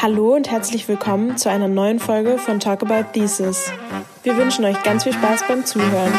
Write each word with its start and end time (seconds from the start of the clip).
Hallo 0.00 0.36
und 0.36 0.48
herzlich 0.48 0.86
willkommen 0.86 1.36
zu 1.36 1.50
einer 1.50 1.66
neuen 1.66 1.98
Folge 1.98 2.38
von 2.38 2.60
Talk 2.60 2.84
About 2.84 3.10
Thesis. 3.14 3.72
Wir 4.22 4.36
wünschen 4.36 4.64
euch 4.64 4.80
ganz 4.84 5.02
viel 5.02 5.12
Spaß 5.12 5.48
beim 5.48 5.66
Zuhören. 5.66 6.12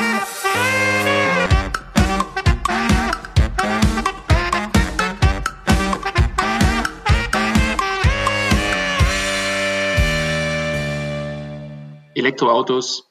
Elektroautos. 12.15 13.09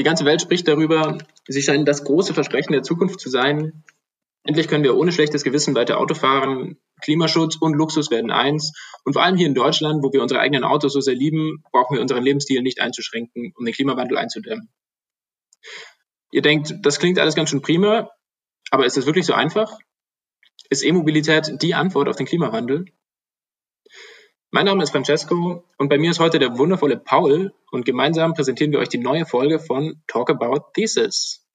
Die 0.00 0.02
ganze 0.02 0.24
Welt 0.24 0.42
spricht 0.42 0.66
darüber. 0.66 1.18
Sie 1.46 1.62
scheinen 1.62 1.84
das 1.84 2.02
große 2.02 2.34
Versprechen 2.34 2.72
der 2.72 2.82
Zukunft 2.82 3.20
zu 3.20 3.30
sein. 3.30 3.84
Endlich 4.48 4.66
können 4.66 4.82
wir 4.82 4.96
ohne 4.96 5.12
schlechtes 5.12 5.44
Gewissen 5.44 5.74
weiter 5.74 5.98
Auto 5.98 6.14
fahren. 6.14 6.78
Klimaschutz 7.02 7.56
und 7.56 7.74
Luxus 7.74 8.10
werden 8.10 8.30
eins. 8.30 8.72
Und 9.04 9.12
vor 9.12 9.22
allem 9.22 9.36
hier 9.36 9.46
in 9.46 9.54
Deutschland, 9.54 10.02
wo 10.02 10.10
wir 10.10 10.22
unsere 10.22 10.40
eigenen 10.40 10.64
Autos 10.64 10.94
so 10.94 11.02
sehr 11.02 11.14
lieben, 11.14 11.62
brauchen 11.70 11.96
wir 11.96 12.00
unseren 12.00 12.22
Lebensstil 12.22 12.62
nicht 12.62 12.80
einzuschränken, 12.80 13.52
um 13.54 13.66
den 13.66 13.74
Klimawandel 13.74 14.16
einzudämmen. 14.16 14.70
Ihr 16.30 16.40
denkt, 16.40 16.76
das 16.80 16.98
klingt 16.98 17.18
alles 17.18 17.34
ganz 17.34 17.50
schön 17.50 17.60
prima, 17.60 18.10
aber 18.70 18.86
ist 18.86 18.96
das 18.96 19.04
wirklich 19.04 19.26
so 19.26 19.34
einfach? 19.34 19.78
Ist 20.70 20.82
E-Mobilität 20.82 21.60
die 21.60 21.74
Antwort 21.74 22.08
auf 22.08 22.16
den 22.16 22.24
Klimawandel? 22.24 22.86
Mein 24.50 24.64
Name 24.64 24.82
ist 24.82 24.92
Francesco 24.92 25.62
und 25.76 25.90
bei 25.90 25.98
mir 25.98 26.10
ist 26.10 26.20
heute 26.20 26.38
der 26.38 26.56
wundervolle 26.56 26.96
Paul 26.96 27.52
und 27.70 27.84
gemeinsam 27.84 28.32
präsentieren 28.32 28.72
wir 28.72 28.78
euch 28.78 28.88
die 28.88 28.96
neue 28.96 29.26
Folge 29.26 29.58
von 29.58 30.02
Talk 30.06 30.30
About 30.30 30.72
Thesis. 30.72 31.46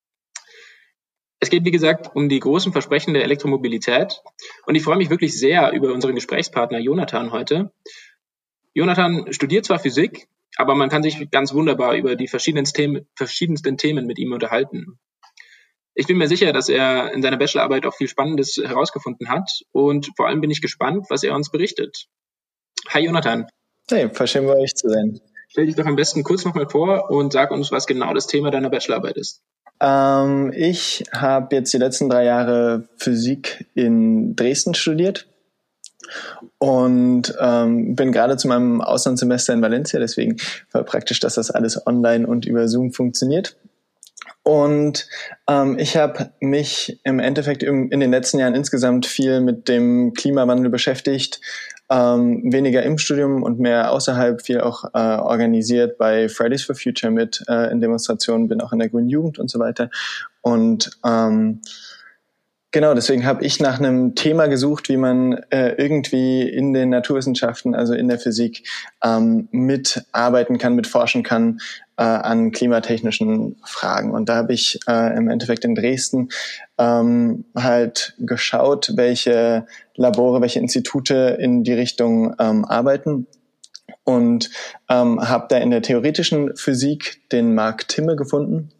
Es 1.44 1.50
geht, 1.50 1.66
wie 1.66 1.72
gesagt, 1.72 2.16
um 2.16 2.30
die 2.30 2.40
großen 2.40 2.72
Versprechen 2.72 3.14
der 3.14 3.24
Elektromobilität. 3.24 4.22
Und 4.66 4.76
ich 4.76 4.84
freue 4.84 4.96
mich 4.96 5.10
wirklich 5.10 5.38
sehr 5.38 5.74
über 5.74 5.92
unseren 5.92 6.16
Gesprächspartner 6.16 6.80
Jonathan 6.80 7.34
heute. 7.34 7.74
Jonathan 8.74 9.34
studiert 9.34 9.66
zwar 9.66 9.78
Physik, 9.78 10.30
aber 10.56 10.74
man 10.74 10.88
kann 10.88 11.04
sich 11.04 11.30
ganz 11.32 11.54
wunderbar 11.54 11.96
über 11.96 12.16
die 12.16 12.30
verschiedensten 12.30 13.78
Themen, 13.78 14.06
mit 14.06 14.20
ihm 14.20 14.32
unterhalten. 14.32 14.98
Ich 15.96 16.08
bin 16.08 16.18
mir 16.18 16.30
sicher, 16.30 16.54
dass 16.54 16.70
er 16.70 17.12
in 17.12 17.22
seiner 17.22 17.36
Bachelorarbeit 17.36 17.86
auch 17.88 17.96
viel 17.96 18.08
Spannendes 18.08 18.56
herausgefunden 18.56 19.28
hat 19.28 19.50
und 19.74 20.12
vor 20.16 20.30
allem 20.30 20.40
bin 20.40 20.50
ich 20.50 20.62
gespannt, 20.62 21.08
was 21.10 21.24
er 21.24 21.36
uns 21.36 21.52
berichtet. 21.52 22.06
Hi 22.88 23.04
Jonathan. 23.04 23.48
Hey, 23.90 24.10
schön 24.28 24.46
bei 24.46 24.56
euch 24.56 24.76
zu 24.76 24.88
sein. 24.88 25.20
Stell 25.50 25.66
dich 25.66 25.76
doch 25.76 25.86
am 25.88 25.98
besten 25.98 26.24
kurz 26.24 26.46
nochmal 26.46 26.70
vor 26.70 27.12
und 27.12 27.34
sag 27.34 27.52
uns, 27.52 27.70
was 27.70 27.86
genau 27.86 28.14
das 28.14 28.28
Thema 28.28 28.50
deiner 28.50 28.70
Bachelorarbeit 28.70 29.18
ist. 29.18 29.42
Ähm, 29.84 30.54
ich 30.56 31.04
habe 31.12 31.56
jetzt 31.58 31.74
die 31.74 31.78
letzten 31.78 32.10
drei 32.10 32.24
Jahre 32.24 32.88
Physik 32.96 33.66
in 33.76 34.34
Dresden 34.36 34.74
studiert 34.76 35.28
und 36.58 37.36
ähm, 37.40 37.94
bin 37.96 38.14
gerade 38.14 38.38
zu 38.38 38.48
meinem 38.48 38.80
Auslandssemester 38.80 39.54
in 39.54 39.62
Valencia, 39.62 40.00
deswegen 40.00 40.38
war 40.72 40.84
praktisch, 40.84 41.20
dass 41.20 41.36
das 41.36 41.52
alles 41.52 41.86
online 41.86 42.26
und 42.26 42.46
über 42.46 42.70
Zoom 42.70 42.94
funktioniert. 42.94 43.58
Und 44.44 45.08
ähm, 45.50 45.78
ich 45.80 45.98
habe 45.98 46.32
mich 46.40 47.00
im 47.04 47.20
Endeffekt 47.20 47.64
im, 47.64 47.90
in 47.92 48.00
den 48.00 48.12
letzten 48.12 48.40
Jahren 48.40 48.56
insgesamt 48.56 49.06
viel 49.06 49.42
mit 49.42 49.68
dem 49.68 50.14
Klimawandel 50.14 50.70
beschäftigt, 50.70 51.42
ähm, 51.90 52.52
weniger 52.52 52.84
im 52.84 52.98
Studium 52.98 53.44
und 53.44 53.60
mehr 53.60 53.92
außerhalb, 53.92 54.42
viel 54.42 54.62
auch 54.62 54.86
äh, 54.94 54.98
organisiert 54.98 55.98
bei 55.98 56.30
Fridays 56.30 56.64
for 56.64 56.76
Future 56.76 57.12
mit 57.12 57.44
äh, 57.48 57.72
in 57.72 57.82
Demonstrationen, 57.82 58.48
bin 58.48 58.62
auch 58.62 58.74
in 58.74 58.80
der 58.80 58.90
Grünen 58.90 59.10
Jugend 59.10 59.40
und 59.40 59.50
so 59.50 59.60
weiter. 59.60 59.90
Und 60.42 60.92
ähm, 61.06 61.62
Genau, 62.74 62.96
deswegen 62.96 63.24
habe 63.24 63.46
ich 63.46 63.60
nach 63.60 63.78
einem 63.78 64.16
Thema 64.16 64.48
gesucht, 64.48 64.90
wie 64.90 64.98
man 64.98 65.34
äh, 65.52 65.76
irgendwie 65.78 66.42
in 66.42 66.74
den 66.74 66.90
Naturwissenschaften, 66.90 67.76
also 67.76 67.94
in 67.94 68.08
der 68.08 68.18
Physik, 68.18 68.68
ähm, 69.04 69.48
mitarbeiten 69.52 70.58
kann, 70.58 70.74
mitforschen 70.74 71.22
kann 71.22 71.60
äh, 71.98 72.02
an 72.02 72.52
klimatechnischen 72.52 73.58
Fragen. 73.64 74.10
Und 74.10 74.28
da 74.28 74.38
habe 74.38 74.54
ich 74.54 74.80
äh, 74.88 75.16
im 75.16 75.30
Endeffekt 75.30 75.66
in 75.66 75.76
Dresden 75.76 76.30
ähm, 76.80 77.46
halt 77.56 78.16
geschaut, 78.18 78.94
welche 78.96 79.68
Labore, 79.96 80.42
welche 80.42 80.60
Institute 80.60 81.38
in 81.40 81.64
die 81.64 81.74
Richtung 81.74 82.36
ähm, 82.40 82.66
arbeiten. 82.66 83.28
Und 84.06 84.50
ähm, 84.90 85.22
habe 85.22 85.46
da 85.50 85.58
in 85.58 85.72
der 85.72 85.82
theoretischen 85.82 86.56
Physik 86.56 87.22
den 87.32 87.56
Mark 87.56 87.88
Timme 87.88 88.16
gefunden 88.16 88.72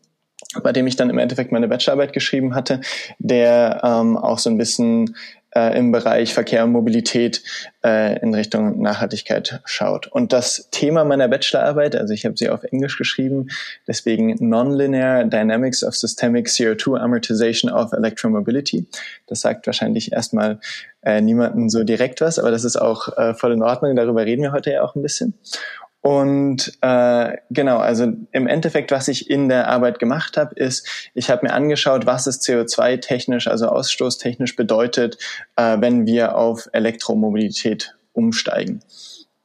bei 0.62 0.72
dem 0.72 0.86
ich 0.86 0.96
dann 0.96 1.10
im 1.10 1.18
Endeffekt 1.18 1.52
meine 1.52 1.68
Bachelorarbeit 1.68 2.14
geschrieben 2.14 2.54
hatte, 2.54 2.82
der 3.18 3.82
ähm, 3.84 4.18
auch 4.18 4.38
so 4.38 4.50
ein 4.50 4.58
bisschen 4.58 5.16
äh, 5.56 5.78
im 5.78 5.92
Bereich 5.92 6.34
Verkehr 6.34 6.64
und 6.64 6.72
Mobilität 6.72 7.44
äh, 7.84 8.20
in 8.20 8.34
Richtung 8.34 8.82
Nachhaltigkeit 8.82 9.62
schaut. 9.66 10.08
Und 10.08 10.34
das 10.34 10.70
Thema 10.72 11.04
meiner 11.04 11.28
Bachelorarbeit, 11.28 11.96
also 11.96 12.14
ich 12.14 12.26
habe 12.26 12.38
sie 12.38 12.50
auf 12.50 12.64
Englisch 12.64 12.98
geschrieben, 12.98 13.48
deswegen 13.88 14.36
Nonlinear 14.40 15.26
Dynamics 15.26 15.84
of 15.84 15.96
Systemic 15.96 16.48
CO2 16.48 16.98
Amortization 16.98 17.72
of 17.72 17.94
Electromobility. 17.94 18.88
Das 19.28 19.42
sagt 19.42 19.68
wahrscheinlich 19.68 20.12
erstmal 20.12 20.60
äh, 21.02 21.22
niemanden 21.22 21.70
so 21.70 21.84
direkt 21.84 22.22
was, 22.22 22.40
aber 22.40 22.52
das 22.52 22.64
ist 22.64 22.78
auch 22.78 23.18
äh, 23.18 23.34
voll 23.34 23.54
in 23.54 23.62
Ordnung. 23.64 23.96
Darüber 23.96 24.26
reden 24.26 24.42
wir 24.42 24.52
heute 24.52 24.72
ja 24.72 24.84
auch 24.84 24.96
ein 24.96 25.02
bisschen. 25.02 25.34
Und 26.04 26.78
äh, 26.82 27.38
genau, 27.50 27.78
also 27.78 28.12
im 28.34 28.48
Endeffekt, 28.48 28.92
was 28.92 29.08
ich 29.08 29.30
in 29.30 29.48
der 29.48 29.70
Arbeit 29.70 30.00
gemacht 30.00 30.36
habe, 30.36 30.54
ist, 30.56 30.86
ich 31.14 31.30
habe 31.30 31.48
mir 31.48 31.54
angeschaut, 31.54 32.06
was 32.06 32.28
es 32.28 32.42
CO2-technisch, 32.42 33.48
also 33.48 33.68
ausstoßtechnisch 33.68 34.58
bedeutet, 34.58 35.18
äh, 35.56 35.78
wenn 35.80 36.06
wir 36.06 36.36
auf 36.36 36.68
Elektromobilität 36.74 37.96
umsteigen. 38.12 38.82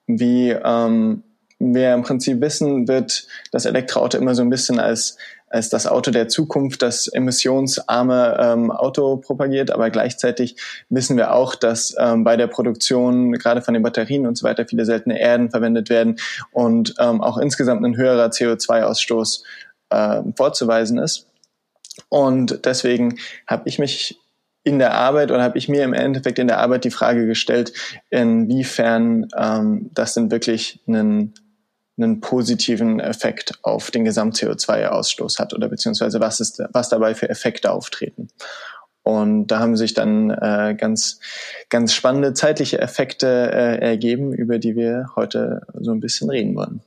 Wie 0.08 0.50
ähm, 0.50 1.22
wir 1.60 1.94
im 1.94 2.02
Prinzip 2.02 2.40
wissen, 2.40 2.88
wird 2.88 3.28
das 3.52 3.64
Elektroauto 3.64 4.18
immer 4.18 4.34
so 4.34 4.42
ein 4.42 4.50
bisschen 4.50 4.80
als 4.80 5.16
als 5.50 5.68
das 5.68 5.86
Auto 5.86 6.10
der 6.10 6.28
Zukunft, 6.28 6.82
das 6.82 7.08
emissionsarme 7.08 8.36
ähm, 8.40 8.70
Auto 8.70 9.16
propagiert. 9.16 9.70
Aber 9.70 9.90
gleichzeitig 9.90 10.56
wissen 10.88 11.16
wir 11.16 11.32
auch, 11.32 11.54
dass 11.54 11.94
ähm, 11.98 12.24
bei 12.24 12.36
der 12.36 12.46
Produktion 12.46 13.32
gerade 13.32 13.62
von 13.62 13.74
den 13.74 13.82
Batterien 13.82 14.26
und 14.26 14.36
so 14.36 14.46
weiter 14.46 14.66
viele 14.66 14.84
seltene 14.84 15.18
Erden 15.18 15.50
verwendet 15.50 15.90
werden 15.90 16.16
und 16.52 16.94
ähm, 16.98 17.20
auch 17.20 17.38
insgesamt 17.38 17.84
ein 17.84 17.96
höherer 17.96 18.26
CO2-Ausstoß 18.26 19.42
äh, 19.90 20.22
vorzuweisen 20.36 20.98
ist. 20.98 21.26
Und 22.08 22.64
deswegen 22.64 23.18
habe 23.46 23.68
ich 23.68 23.78
mich 23.78 24.18
in 24.64 24.78
der 24.78 24.94
Arbeit 24.94 25.30
oder 25.30 25.42
habe 25.42 25.58
ich 25.58 25.68
mir 25.68 25.82
im 25.82 25.94
Endeffekt 25.94 26.38
in 26.38 26.48
der 26.48 26.58
Arbeit 26.58 26.84
die 26.84 26.90
Frage 26.90 27.26
gestellt, 27.26 27.72
inwiefern 28.10 29.28
ähm, 29.36 29.90
das 29.94 30.14
denn 30.14 30.30
wirklich 30.30 30.80
ein 30.86 31.32
einen 31.98 32.20
positiven 32.20 33.00
Effekt 33.00 33.58
auf 33.62 33.90
den 33.90 34.04
Gesamt-CO2-Ausstoß 34.04 35.38
hat 35.38 35.52
oder 35.52 35.68
beziehungsweise 35.68 36.20
was, 36.20 36.40
ist, 36.40 36.62
was 36.72 36.88
dabei 36.88 37.14
für 37.14 37.28
Effekte 37.28 37.72
auftreten. 37.72 38.28
Und 39.02 39.46
da 39.46 39.58
haben 39.58 39.76
sich 39.76 39.94
dann 39.94 40.30
äh, 40.30 40.76
ganz, 40.78 41.20
ganz 41.70 41.94
spannende 41.94 42.34
zeitliche 42.34 42.78
Effekte 42.78 43.26
äh, 43.26 43.78
ergeben, 43.78 44.34
über 44.34 44.58
die 44.58 44.76
wir 44.76 45.10
heute 45.16 45.62
so 45.80 45.92
ein 45.92 46.00
bisschen 46.00 46.28
reden 46.28 46.54
wollen. 46.54 46.80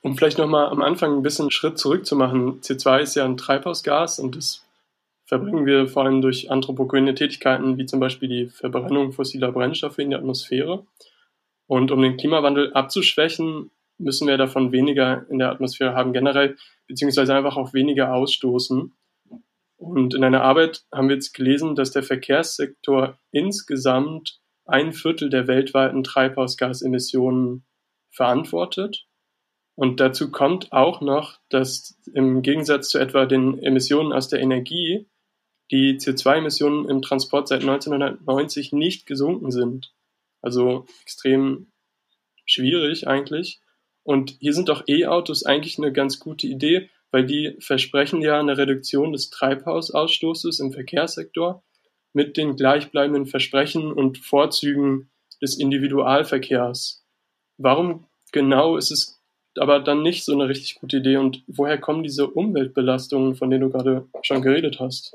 Um 0.00 0.16
vielleicht 0.16 0.38
nochmal 0.38 0.66
am 0.66 0.82
Anfang 0.82 1.16
ein 1.16 1.22
bisschen 1.22 1.52
Schritt 1.52 1.78
zurück 1.78 2.04
zu 2.04 2.16
machen. 2.16 2.60
CO2 2.62 2.98
ist 2.98 3.14
ja 3.14 3.24
ein 3.24 3.36
Treibhausgas 3.36 4.18
und 4.18 4.34
das 4.34 4.64
verbringen 5.26 5.64
wir 5.64 5.86
vor 5.86 6.02
allem 6.04 6.20
durch 6.20 6.50
anthropogene 6.50 7.14
Tätigkeiten, 7.14 7.78
wie 7.78 7.86
zum 7.86 8.00
Beispiel 8.00 8.28
die 8.28 8.46
Verbrennung 8.48 9.12
fossiler 9.12 9.52
Brennstoffe 9.52 9.98
in 9.98 10.10
der 10.10 10.18
Atmosphäre. 10.18 10.84
Und 11.68 11.92
um 11.92 12.02
den 12.02 12.16
Klimawandel 12.16 12.72
abzuschwächen, 12.74 13.70
müssen 14.02 14.28
wir 14.28 14.36
davon 14.36 14.72
weniger 14.72 15.26
in 15.30 15.38
der 15.38 15.50
Atmosphäre 15.50 15.94
haben 15.94 16.12
generell, 16.12 16.56
beziehungsweise 16.86 17.34
einfach 17.34 17.56
auch 17.56 17.72
weniger 17.72 18.14
ausstoßen. 18.14 18.92
Und 19.76 20.14
in 20.14 20.22
einer 20.22 20.42
Arbeit 20.42 20.84
haben 20.92 21.08
wir 21.08 21.16
jetzt 21.16 21.34
gelesen, 21.34 21.74
dass 21.74 21.90
der 21.90 22.02
Verkehrssektor 22.02 23.18
insgesamt 23.32 24.40
ein 24.64 24.92
Viertel 24.92 25.28
der 25.28 25.48
weltweiten 25.48 26.04
Treibhausgasemissionen 26.04 27.64
verantwortet. 28.10 29.06
Und 29.74 30.00
dazu 30.00 30.30
kommt 30.30 30.72
auch 30.72 31.00
noch, 31.00 31.40
dass 31.48 31.98
im 32.14 32.42
Gegensatz 32.42 32.90
zu 32.90 32.98
etwa 32.98 33.26
den 33.26 33.58
Emissionen 33.58 34.12
aus 34.12 34.28
der 34.28 34.40
Energie 34.40 35.08
die 35.70 35.96
CO2-Emissionen 35.96 36.88
im 36.88 37.02
Transport 37.02 37.48
seit 37.48 37.62
1990 37.62 38.72
nicht 38.72 39.06
gesunken 39.06 39.50
sind. 39.50 39.94
Also 40.42 40.86
extrem 41.02 41.72
schwierig 42.44 43.08
eigentlich. 43.08 43.60
Und 44.04 44.36
hier 44.40 44.52
sind 44.52 44.68
doch 44.68 44.84
E-Autos 44.86 45.44
eigentlich 45.44 45.78
eine 45.78 45.92
ganz 45.92 46.18
gute 46.18 46.46
Idee, 46.46 46.90
weil 47.10 47.26
die 47.26 47.56
versprechen 47.60 48.22
ja 48.22 48.40
eine 48.40 48.56
Reduktion 48.56 49.12
des 49.12 49.30
Treibhausausstoßes 49.30 50.60
im 50.60 50.72
Verkehrssektor 50.72 51.62
mit 52.12 52.36
den 52.36 52.56
gleichbleibenden 52.56 53.26
Versprechen 53.26 53.92
und 53.92 54.18
Vorzügen 54.18 55.10
des 55.40 55.58
Individualverkehrs. 55.58 57.04
Warum 57.58 58.06
genau 58.32 58.76
ist 58.76 58.90
es 58.90 59.20
aber 59.58 59.80
dann 59.80 60.02
nicht 60.02 60.24
so 60.24 60.32
eine 60.32 60.48
richtig 60.48 60.76
gute 60.76 60.98
Idee 60.98 61.18
und 61.18 61.42
woher 61.46 61.78
kommen 61.78 62.02
diese 62.02 62.26
Umweltbelastungen, 62.26 63.34
von 63.34 63.50
denen 63.50 63.62
du 63.62 63.70
gerade 63.70 64.08
schon 64.22 64.40
geredet 64.40 64.80
hast? 64.80 65.14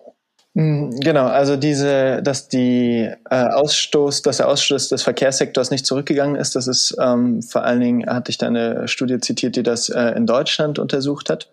Mm, 0.58 0.90
genau, 1.02 1.28
also 1.28 1.56
diese, 1.56 2.24
dass 2.24 2.48
die 2.48 3.08
äh, 3.30 3.44
Ausstoß, 3.44 4.24
dass 4.24 4.38
der 4.38 4.48
Ausstoß 4.48 4.90
des 4.90 5.04
Verkehrssektors 5.04 5.70
nicht 5.70 5.86
zurückgegangen 5.86 6.36
ist, 6.36 6.56
das 6.56 6.66
ist 6.66 6.98
ähm, 7.00 7.44
vor 7.44 7.64
allen 7.64 7.80
Dingen, 7.80 8.10
hatte 8.10 8.32
ich 8.32 8.40
da 8.40 8.48
eine 8.48 8.88
Studie 8.88 9.20
zitiert, 9.20 9.56
die 9.56 9.62
das 9.62 9.90
äh, 9.90 10.16
in 10.16 10.26
Deutschland 10.26 10.80
untersucht 10.80 11.30
hat. 11.30 11.52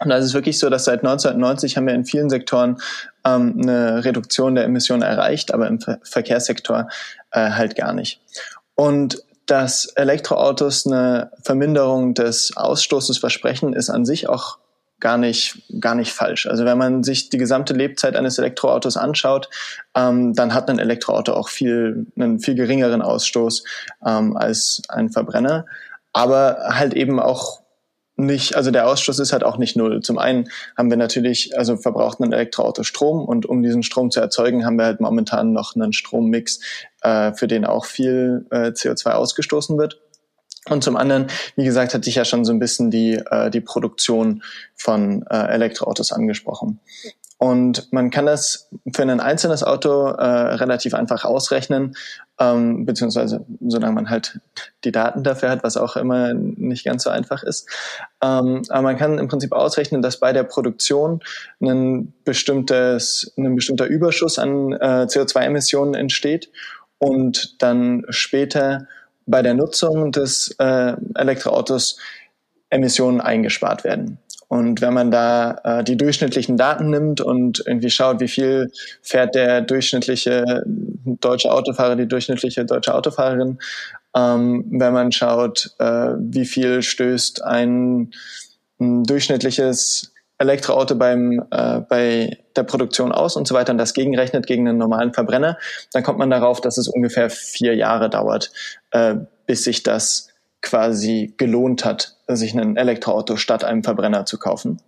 Und 0.00 0.10
da 0.10 0.18
ist 0.18 0.26
es 0.26 0.34
wirklich 0.34 0.58
so, 0.58 0.68
dass 0.68 0.84
seit 0.84 0.98
1990 0.98 1.78
haben 1.78 1.86
wir 1.86 1.94
in 1.94 2.04
vielen 2.04 2.28
Sektoren 2.28 2.76
ähm, 3.24 3.58
eine 3.58 4.04
Reduktion 4.04 4.54
der 4.54 4.64
Emissionen 4.64 5.00
erreicht, 5.00 5.54
aber 5.54 5.66
im 5.66 5.80
Ver 5.80 5.98
Verkehrssektor 6.02 6.88
äh, 7.30 7.52
halt 7.52 7.74
gar 7.74 7.94
nicht. 7.94 8.20
Und 8.74 9.22
dass 9.46 9.86
Elektroautos 9.86 10.86
eine 10.86 11.30
Verminderung 11.42 12.12
des 12.12 12.54
Ausstoßes 12.54 13.16
versprechen, 13.16 13.72
ist 13.72 13.88
an 13.88 14.04
sich 14.04 14.28
auch 14.28 14.58
gar 15.00 15.18
nicht, 15.18 15.62
gar 15.80 15.94
nicht 15.94 16.12
falsch. 16.12 16.46
Also 16.46 16.64
wenn 16.64 16.78
man 16.78 17.02
sich 17.02 17.28
die 17.28 17.38
gesamte 17.38 17.74
Lebzeit 17.74 18.16
eines 18.16 18.38
Elektroautos 18.38 18.96
anschaut, 18.96 19.48
ähm, 19.94 20.34
dann 20.34 20.54
hat 20.54 20.70
ein 20.70 20.78
Elektroauto 20.78 21.32
auch 21.32 21.48
viel, 21.48 22.06
einen 22.16 22.40
viel 22.40 22.54
geringeren 22.54 23.02
Ausstoß 23.02 23.64
ähm, 24.06 24.36
als 24.36 24.82
ein 24.88 25.10
Verbrenner. 25.10 25.66
Aber 26.12 26.58
halt 26.70 26.94
eben 26.94 27.20
auch 27.20 27.60
nicht, 28.16 28.56
also 28.56 28.70
der 28.70 28.88
Ausstoß 28.88 29.18
ist 29.18 29.32
halt 29.32 29.44
auch 29.44 29.58
nicht 29.58 29.76
null. 29.76 30.00
Zum 30.00 30.16
einen 30.16 30.48
haben 30.76 30.88
wir 30.88 30.96
natürlich, 30.96 31.56
also 31.58 31.76
verbraucht 31.76 32.18
ein 32.20 32.32
Elektroauto 32.32 32.82
Strom 32.82 33.24
und 33.24 33.44
um 33.44 33.62
diesen 33.62 33.82
Strom 33.82 34.10
zu 34.10 34.20
erzeugen, 34.20 34.64
haben 34.64 34.78
wir 34.78 34.86
halt 34.86 35.00
momentan 35.00 35.52
noch 35.52 35.76
einen 35.76 35.92
Strommix, 35.92 36.60
äh, 37.02 37.34
für 37.34 37.46
den 37.46 37.66
auch 37.66 37.84
viel 37.84 38.46
äh, 38.50 38.68
CO2 38.68 39.10
ausgestoßen 39.10 39.76
wird. 39.76 40.00
Und 40.68 40.82
zum 40.82 40.96
anderen, 40.96 41.28
wie 41.54 41.64
gesagt, 41.64 41.94
hatte 41.94 42.08
ich 42.08 42.16
ja 42.16 42.24
schon 42.24 42.44
so 42.44 42.52
ein 42.52 42.58
bisschen 42.58 42.90
die, 42.90 43.14
äh, 43.14 43.50
die 43.50 43.60
Produktion 43.60 44.42
von 44.74 45.24
äh, 45.30 45.36
Elektroautos 45.36 46.12
angesprochen. 46.12 46.80
Und 47.38 47.92
man 47.92 48.10
kann 48.10 48.24
das 48.24 48.70
für 48.94 49.02
ein 49.02 49.20
einzelnes 49.20 49.62
Auto 49.62 50.06
äh, 50.06 50.24
relativ 50.24 50.94
einfach 50.94 51.24
ausrechnen, 51.24 51.94
ähm, 52.40 52.86
beziehungsweise 52.86 53.44
solange 53.60 53.94
man 53.94 54.08
halt 54.08 54.40
die 54.84 54.92
Daten 54.92 55.22
dafür 55.22 55.50
hat, 55.50 55.62
was 55.62 55.76
auch 55.76 55.96
immer 55.96 56.32
nicht 56.32 56.86
ganz 56.86 57.02
so 57.02 57.10
einfach 57.10 57.42
ist. 57.42 57.68
Ähm, 58.22 58.62
aber 58.70 58.82
man 58.82 58.96
kann 58.96 59.18
im 59.18 59.28
Prinzip 59.28 59.52
ausrechnen, 59.52 60.00
dass 60.00 60.18
bei 60.18 60.32
der 60.32 60.44
Produktion 60.44 61.20
ein 61.60 62.14
bestimmtes, 62.24 63.32
ein 63.36 63.54
bestimmter 63.54 63.86
Überschuss 63.86 64.38
an 64.38 64.72
äh, 64.72 65.06
CO2-Emissionen 65.06 65.92
entsteht 65.92 66.50
und 66.98 67.62
dann 67.62 68.06
später 68.08 68.86
bei 69.26 69.42
der 69.42 69.54
Nutzung 69.54 70.12
des 70.12 70.54
äh, 70.58 70.94
Elektroautos 71.14 71.98
Emissionen 72.70 73.20
eingespart 73.20 73.84
werden. 73.84 74.18
Und 74.48 74.80
wenn 74.80 74.94
man 74.94 75.10
da 75.10 75.58
äh, 75.64 75.84
die 75.84 75.96
durchschnittlichen 75.96 76.56
Daten 76.56 76.90
nimmt 76.90 77.20
und 77.20 77.64
irgendwie 77.66 77.90
schaut, 77.90 78.20
wie 78.20 78.28
viel 78.28 78.70
fährt 79.02 79.34
der 79.34 79.60
durchschnittliche 79.60 80.62
deutsche 81.04 81.52
Autofahrer, 81.52 81.96
die 81.96 82.06
durchschnittliche 82.06 82.64
deutsche 82.64 82.94
Autofahrerin, 82.94 83.58
ähm, 84.14 84.64
wenn 84.70 84.92
man 84.92 85.10
schaut, 85.10 85.74
äh, 85.78 86.12
wie 86.18 86.46
viel 86.46 86.82
stößt 86.82 87.42
ein, 87.44 88.12
ein 88.78 89.02
durchschnittliches 89.02 90.12
Elektroauto 90.38 90.94
beim, 90.96 91.44
äh, 91.50 91.80
bei 91.80 92.38
der 92.56 92.64
Produktion 92.64 93.12
aus 93.12 93.36
und 93.36 93.48
so 93.48 93.54
weiter 93.54 93.72
und 93.72 93.78
das 93.78 93.94
gegenrechnet 93.94 94.46
gegen 94.46 94.68
einen 94.68 94.78
normalen 94.78 95.14
Verbrenner, 95.14 95.58
dann 95.92 96.02
kommt 96.02 96.18
man 96.18 96.30
darauf, 96.30 96.60
dass 96.60 96.78
es 96.78 96.88
ungefähr 96.88 97.30
vier 97.30 97.74
Jahre 97.74 98.10
dauert, 98.10 98.52
äh, 98.90 99.16
bis 99.46 99.64
sich 99.64 99.82
das 99.82 100.28
quasi 100.60 101.34
gelohnt 101.36 101.84
hat, 101.84 102.16
sich 102.28 102.54
ein 102.54 102.76
Elektroauto 102.76 103.36
statt 103.36 103.64
einem 103.64 103.84
Verbrenner 103.84 104.26
zu 104.26 104.38
kaufen. 104.38 104.80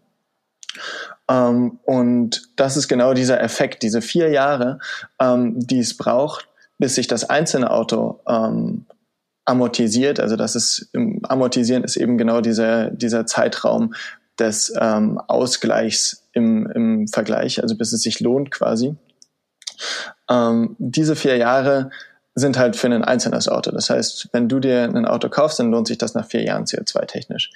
Ähm, 1.28 1.78
und 1.84 2.42
das 2.56 2.76
ist 2.76 2.88
genau 2.88 3.14
dieser 3.14 3.40
Effekt, 3.40 3.82
diese 3.82 4.02
vier 4.02 4.30
Jahre, 4.30 4.80
ähm, 5.20 5.54
die 5.56 5.78
es 5.78 5.96
braucht, 5.96 6.48
bis 6.78 6.94
sich 6.94 7.06
das 7.06 7.28
einzelne 7.28 7.70
Auto 7.70 8.20
ähm, 8.28 8.86
amortisiert. 9.44 10.20
Also 10.20 10.36
das 10.36 10.54
ist 10.54 10.90
Amortisieren 11.22 11.84
ist 11.84 11.96
eben 11.96 12.18
genau 12.18 12.40
dieser 12.40 12.90
dieser 12.90 13.26
Zeitraum, 13.26 13.94
des 14.38 14.72
ähm, 14.80 15.20
Ausgleichs 15.26 16.24
im, 16.32 16.70
im 16.70 17.08
Vergleich, 17.08 17.62
also 17.62 17.76
bis 17.76 17.92
es 17.92 18.02
sich 18.02 18.20
lohnt 18.20 18.50
quasi. 18.50 18.96
Ähm, 20.30 20.76
diese 20.78 21.16
vier 21.16 21.36
Jahre 21.36 21.90
sind 22.34 22.58
halt 22.58 22.76
für 22.76 22.86
ein 22.86 23.04
einzelnes 23.04 23.48
Auto. 23.48 23.70
Das 23.70 23.90
heißt, 23.90 24.28
wenn 24.32 24.48
du 24.48 24.60
dir 24.60 24.84
ein 24.84 25.06
Auto 25.06 25.28
kaufst, 25.28 25.58
dann 25.58 25.70
lohnt 25.70 25.88
sich 25.88 25.98
das 25.98 26.14
nach 26.14 26.26
vier 26.26 26.44
Jahren 26.44 26.64
CO2-technisch. 26.64 27.50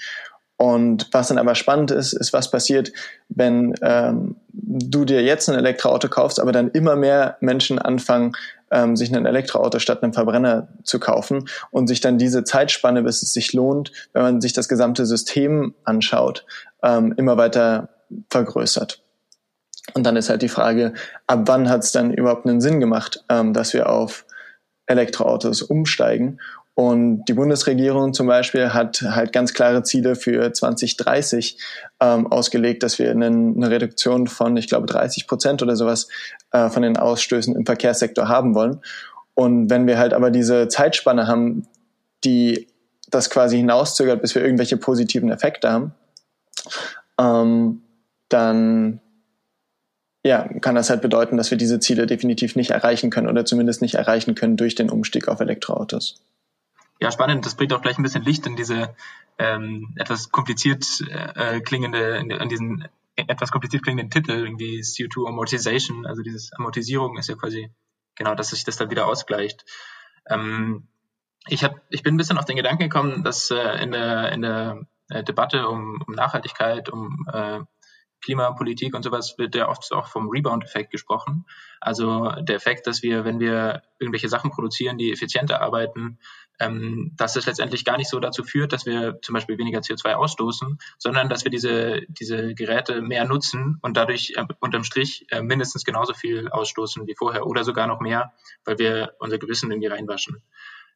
Und 0.57 1.09
was 1.13 1.29
dann 1.29 1.39
aber 1.39 1.55
spannend 1.55 1.91
ist, 1.91 2.13
ist, 2.13 2.33
was 2.33 2.51
passiert, 2.51 2.93
wenn 3.29 3.75
ähm, 3.83 4.37
du 4.53 5.05
dir 5.05 5.23
jetzt 5.23 5.49
ein 5.49 5.57
Elektroauto 5.57 6.09
kaufst, 6.09 6.39
aber 6.39 6.53
dann 6.53 6.71
immer 6.71 6.95
mehr 6.95 7.37
Menschen 7.41 7.81
anfangen, 7.81 8.37
ähm, 8.73 8.97
sich 8.97 9.15
ein 9.15 9.27
Elektroauto 9.27 9.79
statt 9.79 10.03
einem 10.03 10.13
Verbrenner 10.13 10.69
zu 10.83 10.99
kaufen 10.99 11.49
und 11.71 11.87
sich 11.87 12.01
dann 12.01 12.19
diese 12.19 12.43
Zeitspanne, 12.43 13.03
bis 13.03 13.23
es 13.23 13.33
sich 13.33 13.53
lohnt, 13.53 13.93
wenn 14.13 14.23
man 14.23 14.41
sich 14.41 14.53
das 14.53 14.69
gesamte 14.69 15.07
System 15.07 15.75
anschaut, 15.85 16.45
ähm, 16.83 17.15
immer 17.17 17.37
weiter 17.37 17.91
vergrößert. 18.31 19.03
Und 19.95 20.05
dann 20.05 20.17
ist 20.17 20.31
halt 20.31 20.43
die 20.43 20.49
Frage, 20.49 20.95
ab 21.27 21.43
wann 21.47 21.69
hat 21.69 21.85
es 21.85 21.93
dann 21.93 22.13
überhaupt 22.13 22.47
einen 22.47 22.61
Sinn 22.61 22.81
gemacht, 22.81 23.25
ähm, 23.29 23.53
dass 23.53 23.75
wir 23.75 23.89
auf 23.89 24.25
Elektroautos 24.87 25.63
umsteigen 25.63 26.41
und 26.75 27.25
die 27.27 27.35
Bundesregierung 27.35 28.15
zum 28.15 28.27
Beispiel 28.27 28.73
hat 28.73 29.03
halt 29.03 29.33
ganz 29.33 29.53
klare 29.53 29.83
Ziele 29.83 30.17
für 30.17 30.53
2030 30.53 31.59
ähm, 32.01 32.27
ausgelegt, 32.33 32.83
dass 32.83 32.99
wir 32.99 33.11
eine, 33.11 33.27
eine 33.27 33.71
Reduktion 33.71 34.27
von, 34.27 34.57
ich 34.57 34.69
glaube, 34.69 34.87
30 34.87 35.27
Prozent 35.27 35.63
oder 35.63 35.77
sowas 35.77 36.09
äh, 36.51 36.71
von 36.71 36.83
den 36.83 36.97
Ausstößen 36.97 37.55
im 37.55 37.67
Verkehrssektor 37.67 38.29
haben 38.29 38.55
wollen. 38.55 38.81
Und 39.35 39.69
wenn 39.69 39.87
wir 39.87 39.99
halt 39.99 40.15
aber 40.15 40.31
diese 40.31 40.69
Zeitspanne 40.69 41.27
haben, 41.27 41.67
die 42.25 42.69
das 43.11 43.29
quasi 43.29 43.59
hinauszögert, 43.59 44.23
bis 44.23 44.35
wir 44.35 44.43
irgendwelche 44.43 44.79
positiven 44.79 45.31
Effekte 45.31 45.71
haben, 45.71 45.95
ähm, 47.21 47.83
dann 48.31 49.01
ja, 50.25 50.49
kann 50.61 50.75
das 50.75 50.89
halt 50.89 51.03
bedeuten, 51.03 51.37
dass 51.37 51.51
wir 51.51 51.59
diese 51.59 51.81
Ziele 51.81 52.07
definitiv 52.07 52.57
nicht 52.57 52.71
erreichen 52.71 53.11
können 53.11 53.29
oder 53.29 53.45
zumindest 53.45 53.83
nicht 53.83 53.97
erreichen 53.97 54.35
können 54.35 54.57
durch 54.57 54.75
den 54.75 54.89
Umstieg 54.89 55.29
auf 55.29 55.41
Elektroautos. 55.41 56.23
Ja, 57.03 57.11
spannend. 57.11 57.45
Das 57.45 57.57
bringt 57.57 57.73
auch 57.73 57.83
gleich 57.83 57.99
ein 57.99 58.05
bisschen 58.05 58.23
Licht 58.23 58.47
in 58.47 58.55
diese 58.55 58.95
ähm, 59.37 59.93
etwas 59.97 60.31
kompliziert 60.31 60.87
äh, 61.11 61.61
klingende, 61.61 62.19
in, 62.19 62.31
in 62.31 62.49
diesen 62.49 62.87
etwas 63.17 63.51
kompliziert 63.51 63.83
klingenden 63.83 64.09
Titel, 64.09 64.31
irgendwie 64.31 64.79
CO2 64.83 65.27
Amortization, 65.27 66.07
also 66.07 66.23
dieses 66.23 66.53
Amortisierung 66.53 67.19
ist 67.19 67.29
ja 67.29 67.35
quasi 67.35 67.73
genau, 68.15 68.37
dass 68.37 68.51
sich 68.51 68.63
das 68.63 68.77
dann 68.77 68.91
wieder 68.91 69.09
ausgleicht. 69.09 69.65
Ähm, 70.29 70.87
ich, 71.49 71.65
hab, 71.65 71.81
ich 71.91 72.05
bin 72.05 72.15
ein 72.15 72.19
bisschen 72.19 72.39
auf 72.39 72.45
den 72.45 72.55
Gedanken 72.55 72.85
gekommen, 72.85 73.25
dass 73.25 73.51
äh, 73.51 73.83
in 73.83 73.91
der, 73.91 74.31
in 74.31 74.43
der 74.43 74.87
äh, 75.09 75.25
Debatte 75.25 75.69
um, 75.69 76.05
um 76.07 76.15
Nachhaltigkeit, 76.15 76.89
um 76.89 77.27
äh, 77.33 77.59
Klimapolitik 78.23 78.95
und 78.95 79.03
sowas 79.03 79.37
wird 79.37 79.55
ja 79.55 79.69
oft 79.69 79.93
auch 79.93 80.07
vom 80.07 80.29
Rebound-Effekt 80.29 80.91
gesprochen. 80.91 81.45
Also 81.81 82.31
der 82.41 82.57
Effekt, 82.57 82.87
dass 82.87 83.03
wir, 83.03 83.25
wenn 83.25 83.41
wir 83.41 83.83
irgendwelche 83.99 84.29
Sachen 84.29 84.51
produzieren, 84.51 84.99
die 84.99 85.13
effizienter 85.13 85.61
arbeiten, 85.61 86.19
ähm, 86.61 87.13
dass 87.17 87.37
es 87.37 87.47
letztendlich 87.47 87.85
gar 87.85 87.97
nicht 87.97 88.09
so 88.09 88.21
dazu 88.21 88.45
führt, 88.45 88.73
dass 88.73 88.87
wir 88.87 89.21
zum 89.23 89.35
Beispiel 89.35 89.59
weniger 89.59 89.81
CO2 89.81 90.15
ausstoßen, 90.15 90.79
sondern 90.99 91.29
dass 91.29 91.45
wir 91.45 91.51
diese, 91.51 92.03
diese 92.09 92.55
Geräte 92.55 93.03
mehr 93.03 93.25
nutzen 93.25 93.79
und 93.83 93.97
dadurch 93.97 94.35
äh, 94.37 94.45
unterm 94.61 94.85
Strich 94.85 95.27
äh, 95.31 95.43
mindestens 95.43 95.85
genauso 95.85 96.15
viel 96.15 96.49
ausstoßen 96.49 97.07
wie 97.07 97.15
vorher 97.17 97.47
oder 97.47 97.65
sogar 97.65 97.87
noch 97.87 98.01
mehr, 98.01 98.33
weil 98.65 98.79
wir 98.79 99.15
unser 99.19 99.39
Gewissen 99.39 99.71
irgendwie 99.71 99.89
reinwaschen. 99.89 100.43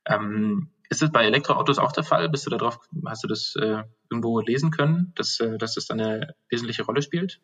Ähm, 0.06 0.68
ist 0.88 1.02
das 1.02 1.10
bei 1.10 1.24
Elektroautos 1.24 1.78
auch 1.78 1.92
der 1.92 2.04
Fall? 2.04 2.28
Bist 2.28 2.46
du 2.46 2.50
darauf, 2.50 2.78
hast 3.06 3.24
du 3.24 3.28
das 3.28 3.54
äh, 3.60 3.82
irgendwo 4.10 4.40
lesen 4.40 4.70
können, 4.70 5.12
dass, 5.16 5.40
äh, 5.40 5.58
dass 5.58 5.74
das 5.74 5.90
eine 5.90 6.34
wesentliche 6.48 6.84
Rolle 6.84 7.02
spielt? 7.02 7.40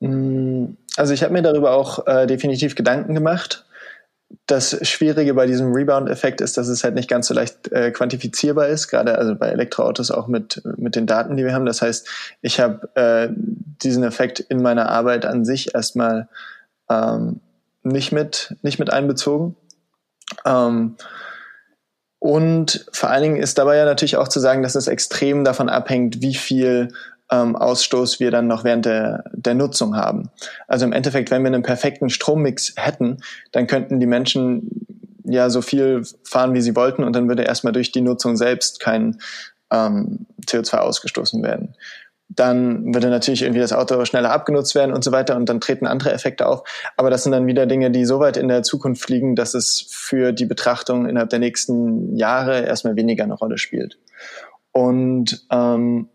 Mm, 0.00 0.74
also 0.96 1.12
ich 1.12 1.22
habe 1.22 1.32
mir 1.32 1.42
darüber 1.42 1.72
auch 1.72 2.06
äh, 2.06 2.26
definitiv 2.26 2.74
Gedanken 2.74 3.14
gemacht 3.14 3.66
das 4.46 4.86
Schwierige 4.86 5.34
bei 5.34 5.46
diesem 5.46 5.72
Rebound-Effekt 5.72 6.40
ist, 6.40 6.56
dass 6.56 6.68
es 6.68 6.84
halt 6.84 6.94
nicht 6.94 7.08
ganz 7.08 7.28
so 7.28 7.34
leicht 7.34 7.70
äh, 7.72 7.90
quantifizierbar 7.90 8.68
ist, 8.68 8.88
gerade 8.88 9.18
also 9.18 9.34
bei 9.34 9.48
Elektroautos 9.48 10.10
auch 10.10 10.26
mit, 10.26 10.62
mit 10.76 10.96
den 10.96 11.06
Daten, 11.06 11.36
die 11.36 11.44
wir 11.44 11.52
haben. 11.52 11.66
Das 11.66 11.82
heißt, 11.82 12.08
ich 12.42 12.60
habe 12.60 12.88
äh, 12.94 13.28
diesen 13.82 14.02
Effekt 14.02 14.40
in 14.40 14.62
meiner 14.62 14.88
Arbeit 14.88 15.26
an 15.26 15.44
sich 15.44 15.74
erstmal 15.74 16.28
ähm, 16.88 17.40
nicht, 17.82 18.12
mit, 18.12 18.56
nicht 18.62 18.78
mit 18.78 18.92
einbezogen. 18.92 19.56
Ähm, 20.44 20.96
und 22.18 22.86
vor 22.92 23.10
allen 23.10 23.22
Dingen 23.22 23.36
ist 23.36 23.58
dabei 23.58 23.76
ja 23.76 23.84
natürlich 23.84 24.16
auch 24.16 24.28
zu 24.28 24.40
sagen, 24.40 24.62
dass 24.62 24.74
es 24.74 24.88
extrem 24.88 25.44
davon 25.44 25.68
abhängt, 25.68 26.22
wie 26.22 26.34
viel 26.34 26.88
ähm, 27.30 27.56
Ausstoß 27.56 28.20
wir 28.20 28.30
dann 28.30 28.46
noch 28.46 28.64
während 28.64 28.86
der, 28.86 29.24
der 29.32 29.54
Nutzung 29.54 29.96
haben. 29.96 30.30
Also 30.68 30.86
im 30.86 30.92
Endeffekt, 30.92 31.30
wenn 31.30 31.42
wir 31.42 31.48
einen 31.48 31.62
perfekten 31.62 32.08
Strommix 32.08 32.74
hätten, 32.76 33.18
dann 33.52 33.66
könnten 33.66 34.00
die 34.00 34.06
Menschen 34.06 34.86
ja 35.24 35.50
so 35.50 35.60
viel 35.60 36.02
fahren, 36.24 36.54
wie 36.54 36.60
sie 36.60 36.76
wollten 36.76 37.02
und 37.02 37.14
dann 37.14 37.28
würde 37.28 37.42
erstmal 37.42 37.72
durch 37.72 37.90
die 37.90 38.00
Nutzung 38.00 38.36
selbst 38.36 38.80
kein 38.80 39.18
ähm, 39.72 40.26
CO2 40.46 40.78
ausgestoßen 40.78 41.42
werden. 41.42 41.74
Dann 42.28 42.94
würde 42.94 43.08
natürlich 43.08 43.42
irgendwie 43.42 43.60
das 43.60 43.72
Auto 43.72 44.04
schneller 44.04 44.32
abgenutzt 44.32 44.74
werden 44.74 44.92
und 44.92 45.04
so 45.04 45.12
weiter 45.12 45.36
und 45.36 45.48
dann 45.48 45.60
treten 45.60 45.86
andere 45.86 46.12
Effekte 46.12 46.46
auf. 46.46 46.62
Aber 46.96 47.08
das 47.10 47.22
sind 47.22 47.32
dann 47.32 47.46
wieder 47.46 47.66
Dinge, 47.66 47.90
die 47.90 48.04
so 48.04 48.18
weit 48.18 48.36
in 48.36 48.48
der 48.48 48.62
Zukunft 48.62 49.08
liegen, 49.08 49.36
dass 49.36 49.54
es 49.54 49.86
für 49.88 50.32
die 50.32 50.46
Betrachtung 50.46 51.08
innerhalb 51.08 51.30
der 51.30 51.38
nächsten 51.38 52.16
Jahre 52.16 52.64
erstmal 52.64 52.96
weniger 52.96 53.24
eine 53.24 53.34
Rolle 53.34 53.58
spielt. 53.58 53.98
Und 54.72 55.46
ähm, 55.50 56.08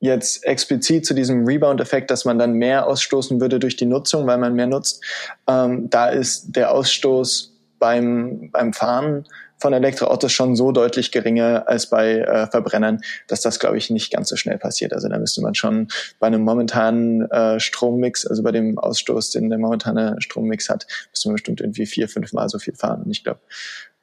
jetzt 0.00 0.44
explizit 0.44 1.06
zu 1.06 1.14
diesem 1.14 1.46
Rebound-Effekt, 1.46 2.10
dass 2.10 2.24
man 2.24 2.38
dann 2.38 2.54
mehr 2.54 2.86
ausstoßen 2.86 3.40
würde 3.40 3.58
durch 3.58 3.76
die 3.76 3.86
Nutzung, 3.86 4.26
weil 4.26 4.38
man 4.38 4.54
mehr 4.54 4.66
nutzt, 4.66 5.02
ähm, 5.48 5.88
da 5.90 6.08
ist 6.08 6.56
der 6.56 6.72
Ausstoß 6.72 7.54
beim, 7.78 8.50
beim 8.52 8.72
Fahren 8.72 9.26
von 9.64 9.72
Elektroautos 9.72 10.30
schon 10.30 10.56
so 10.56 10.72
deutlich 10.72 11.10
geringer 11.10 11.66
als 11.66 11.88
bei 11.88 12.18
äh, 12.18 12.46
Verbrennern, 12.50 13.00
dass 13.28 13.40
das, 13.40 13.58
glaube 13.58 13.78
ich, 13.78 13.88
nicht 13.88 14.12
ganz 14.12 14.28
so 14.28 14.36
schnell 14.36 14.58
passiert. 14.58 14.92
Also 14.92 15.08
da 15.08 15.18
müsste 15.18 15.40
man 15.40 15.54
schon 15.54 15.88
bei 16.18 16.26
einem 16.26 16.42
momentanen 16.42 17.22
äh, 17.30 17.58
Strommix, 17.58 18.26
also 18.26 18.42
bei 18.42 18.52
dem 18.52 18.78
Ausstoß, 18.78 19.30
den 19.30 19.48
der 19.48 19.58
momentane 19.58 20.16
Strommix 20.18 20.68
hat, 20.68 20.86
müsste 21.08 21.30
man 21.30 21.36
bestimmt 21.36 21.62
irgendwie 21.62 21.86
vier, 21.86 22.10
fünf 22.10 22.34
Mal 22.34 22.50
so 22.50 22.58
viel 22.58 22.74
fahren. 22.74 23.04
Und 23.04 23.10
ich 23.10 23.24
glaube, 23.24 23.40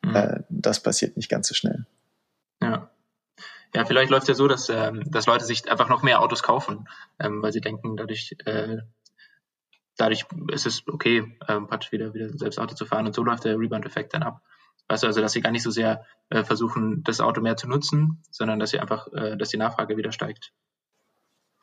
mhm. 0.02 0.16
äh, 0.16 0.40
das 0.50 0.80
passiert 0.80 1.16
nicht 1.16 1.30
ganz 1.30 1.48
so 1.48 1.54
schnell. 1.54 1.86
Ja. 2.60 2.90
Ja, 3.76 3.86
vielleicht 3.86 4.10
läuft 4.10 4.30
ja 4.30 4.34
so, 4.34 4.48
dass, 4.48 4.68
ähm, 4.70 5.04
dass 5.12 5.28
Leute 5.28 5.46
sich 5.46 5.70
einfach 5.70 5.90
noch 5.90 6.02
mehr 6.02 6.24
Autos 6.24 6.42
kaufen, 6.42 6.90
ähm, 7.20 7.44
weil 7.44 7.54
sie 7.54 7.62
denken, 7.62 7.98
dadurch, 7.98 8.36
äh, 8.46 8.78
dadurch 9.96 10.26
ist 10.52 10.66
es 10.66 10.88
okay, 10.88 11.38
ähm, 11.48 11.68
praktisch 11.68 11.92
wieder, 11.92 12.16
wieder 12.16 12.36
selbst 12.36 12.58
Auto 12.58 12.74
zu 12.74 12.88
fahren 12.88 13.06
und 13.06 13.14
so 13.14 13.24
läuft 13.24 13.46
der 13.46 13.60
Rebound-Effekt 13.60 14.16
dann 14.16 14.24
ab. 14.24 14.42
Weißt 14.92 15.04
du, 15.04 15.08
also, 15.08 15.22
dass 15.22 15.32
sie 15.32 15.40
gar 15.40 15.52
nicht 15.52 15.64
so 15.64 15.72
sehr 15.72 16.04
äh, 16.30 16.44
versuchen, 16.44 17.02
das 17.06 17.22
Auto 17.22 17.40
mehr 17.40 17.56
zu 17.56 17.66
nutzen, 17.66 18.22
sondern 18.30 18.60
dass 18.60 18.72
sie 18.72 18.80
einfach, 18.80 19.08
äh, 19.14 19.38
dass 19.38 19.48
die 19.48 19.58
Nachfrage 19.58 19.96
wieder 19.96 20.12
steigt. 20.12 20.52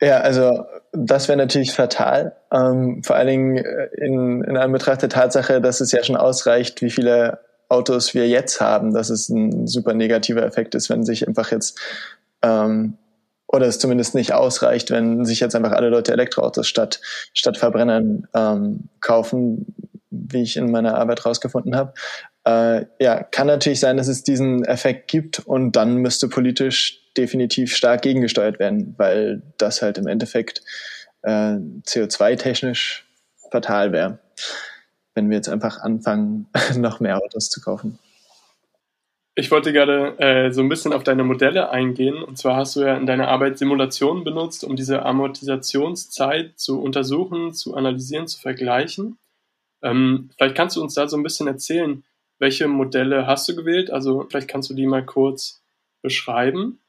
Ja, 0.01 0.21
also 0.21 0.65
das 0.93 1.27
wäre 1.27 1.37
natürlich 1.37 1.71
fatal. 1.71 2.37
Ähm, 2.51 3.03
vor 3.03 3.17
allen 3.17 3.27
Dingen 3.27 3.57
äh, 3.57 3.89
in, 3.97 4.43
in 4.43 4.57
Anbetracht 4.57 5.03
der 5.03 5.09
Tatsache, 5.09 5.61
dass 5.61 5.79
es 5.79 5.91
ja 5.91 6.03
schon 6.03 6.15
ausreicht, 6.15 6.81
wie 6.81 6.89
viele 6.89 7.39
Autos 7.67 8.15
wir 8.15 8.27
jetzt 8.27 8.61
haben, 8.61 8.95
dass 8.95 9.11
es 9.11 9.29
ein 9.29 9.67
super 9.67 9.93
negativer 9.93 10.41
Effekt 10.41 10.73
ist, 10.73 10.89
wenn 10.89 11.03
sich 11.03 11.27
einfach 11.27 11.51
jetzt 11.51 11.79
ähm, 12.41 12.97
oder 13.45 13.67
es 13.67 13.77
zumindest 13.77 14.15
nicht 14.15 14.33
ausreicht, 14.33 14.89
wenn 14.89 15.23
sich 15.23 15.39
jetzt 15.39 15.55
einfach 15.55 15.73
alle 15.73 15.89
Leute 15.89 16.13
Elektroautos 16.13 16.67
statt 16.67 16.99
statt 17.35 17.57
Verbrennern 17.57 18.27
ähm, 18.33 18.89
kaufen, 19.01 19.75
wie 20.09 20.41
ich 20.41 20.57
in 20.57 20.71
meiner 20.71 20.95
Arbeit 20.97 21.25
rausgefunden 21.25 21.75
habe. 21.75 21.93
Äh, 22.45 22.85
ja, 22.99 23.23
kann 23.23 23.47
natürlich 23.47 23.79
sein, 23.79 23.97
dass 23.97 24.07
es 24.07 24.23
diesen 24.23 24.63
Effekt 24.65 25.09
gibt 25.09 25.39
und 25.39 25.75
dann 25.75 25.97
müsste 25.97 26.29
politisch 26.29 27.11
definitiv 27.17 27.75
stark 27.75 28.01
gegengesteuert 28.03 28.59
werden, 28.59 28.95
weil 28.97 29.41
das 29.57 29.81
halt 29.81 29.97
im 29.97 30.07
Endeffekt 30.07 30.61
äh, 31.23 31.57
CO2-technisch 31.85 33.05
fatal 33.51 33.91
wäre 33.91 34.19
wenn 35.19 35.29
wir 35.29 35.35
jetzt 35.35 35.49
einfach 35.49 35.79
anfangen, 35.79 36.47
noch 36.77 37.01
mehr 37.01 37.17
Autos 37.17 37.49
zu 37.49 37.61
kaufen. 37.61 37.99
Ich 39.35 39.51
wollte 39.51 39.71
gerade 39.71 40.17
äh, 40.19 40.51
so 40.51 40.61
ein 40.61 40.69
bisschen 40.69 40.91
auf 40.91 41.03
deine 41.03 41.23
Modelle 41.23 41.69
eingehen. 41.69 42.23
Und 42.23 42.37
zwar 42.37 42.55
hast 42.55 42.75
du 42.75 42.81
ja 42.81 42.95
in 42.95 43.05
deiner 43.05 43.29
Arbeit 43.29 43.57
Simulationen 43.57 44.23
benutzt, 44.23 44.63
um 44.63 44.75
diese 44.75 45.05
Amortisationszeit 45.05 46.57
zu 46.57 46.81
untersuchen, 46.81 47.53
zu 47.53 47.75
analysieren, 47.75 48.27
zu 48.27 48.39
vergleichen. 48.39 49.17
Ähm, 49.81 50.29
vielleicht 50.35 50.55
kannst 50.55 50.75
du 50.75 50.81
uns 50.81 50.93
da 50.93 51.07
so 51.07 51.15
ein 51.15 51.23
bisschen 51.23 51.47
erzählen, 51.47 52.03
welche 52.39 52.67
Modelle 52.67 53.27
hast 53.27 53.47
du 53.47 53.55
gewählt? 53.55 53.91
Also 53.91 54.25
vielleicht 54.29 54.47
kannst 54.47 54.69
du 54.69 54.73
die 54.73 54.87
mal 54.87 55.05
kurz 55.05 55.61
beschreiben. 56.01 56.79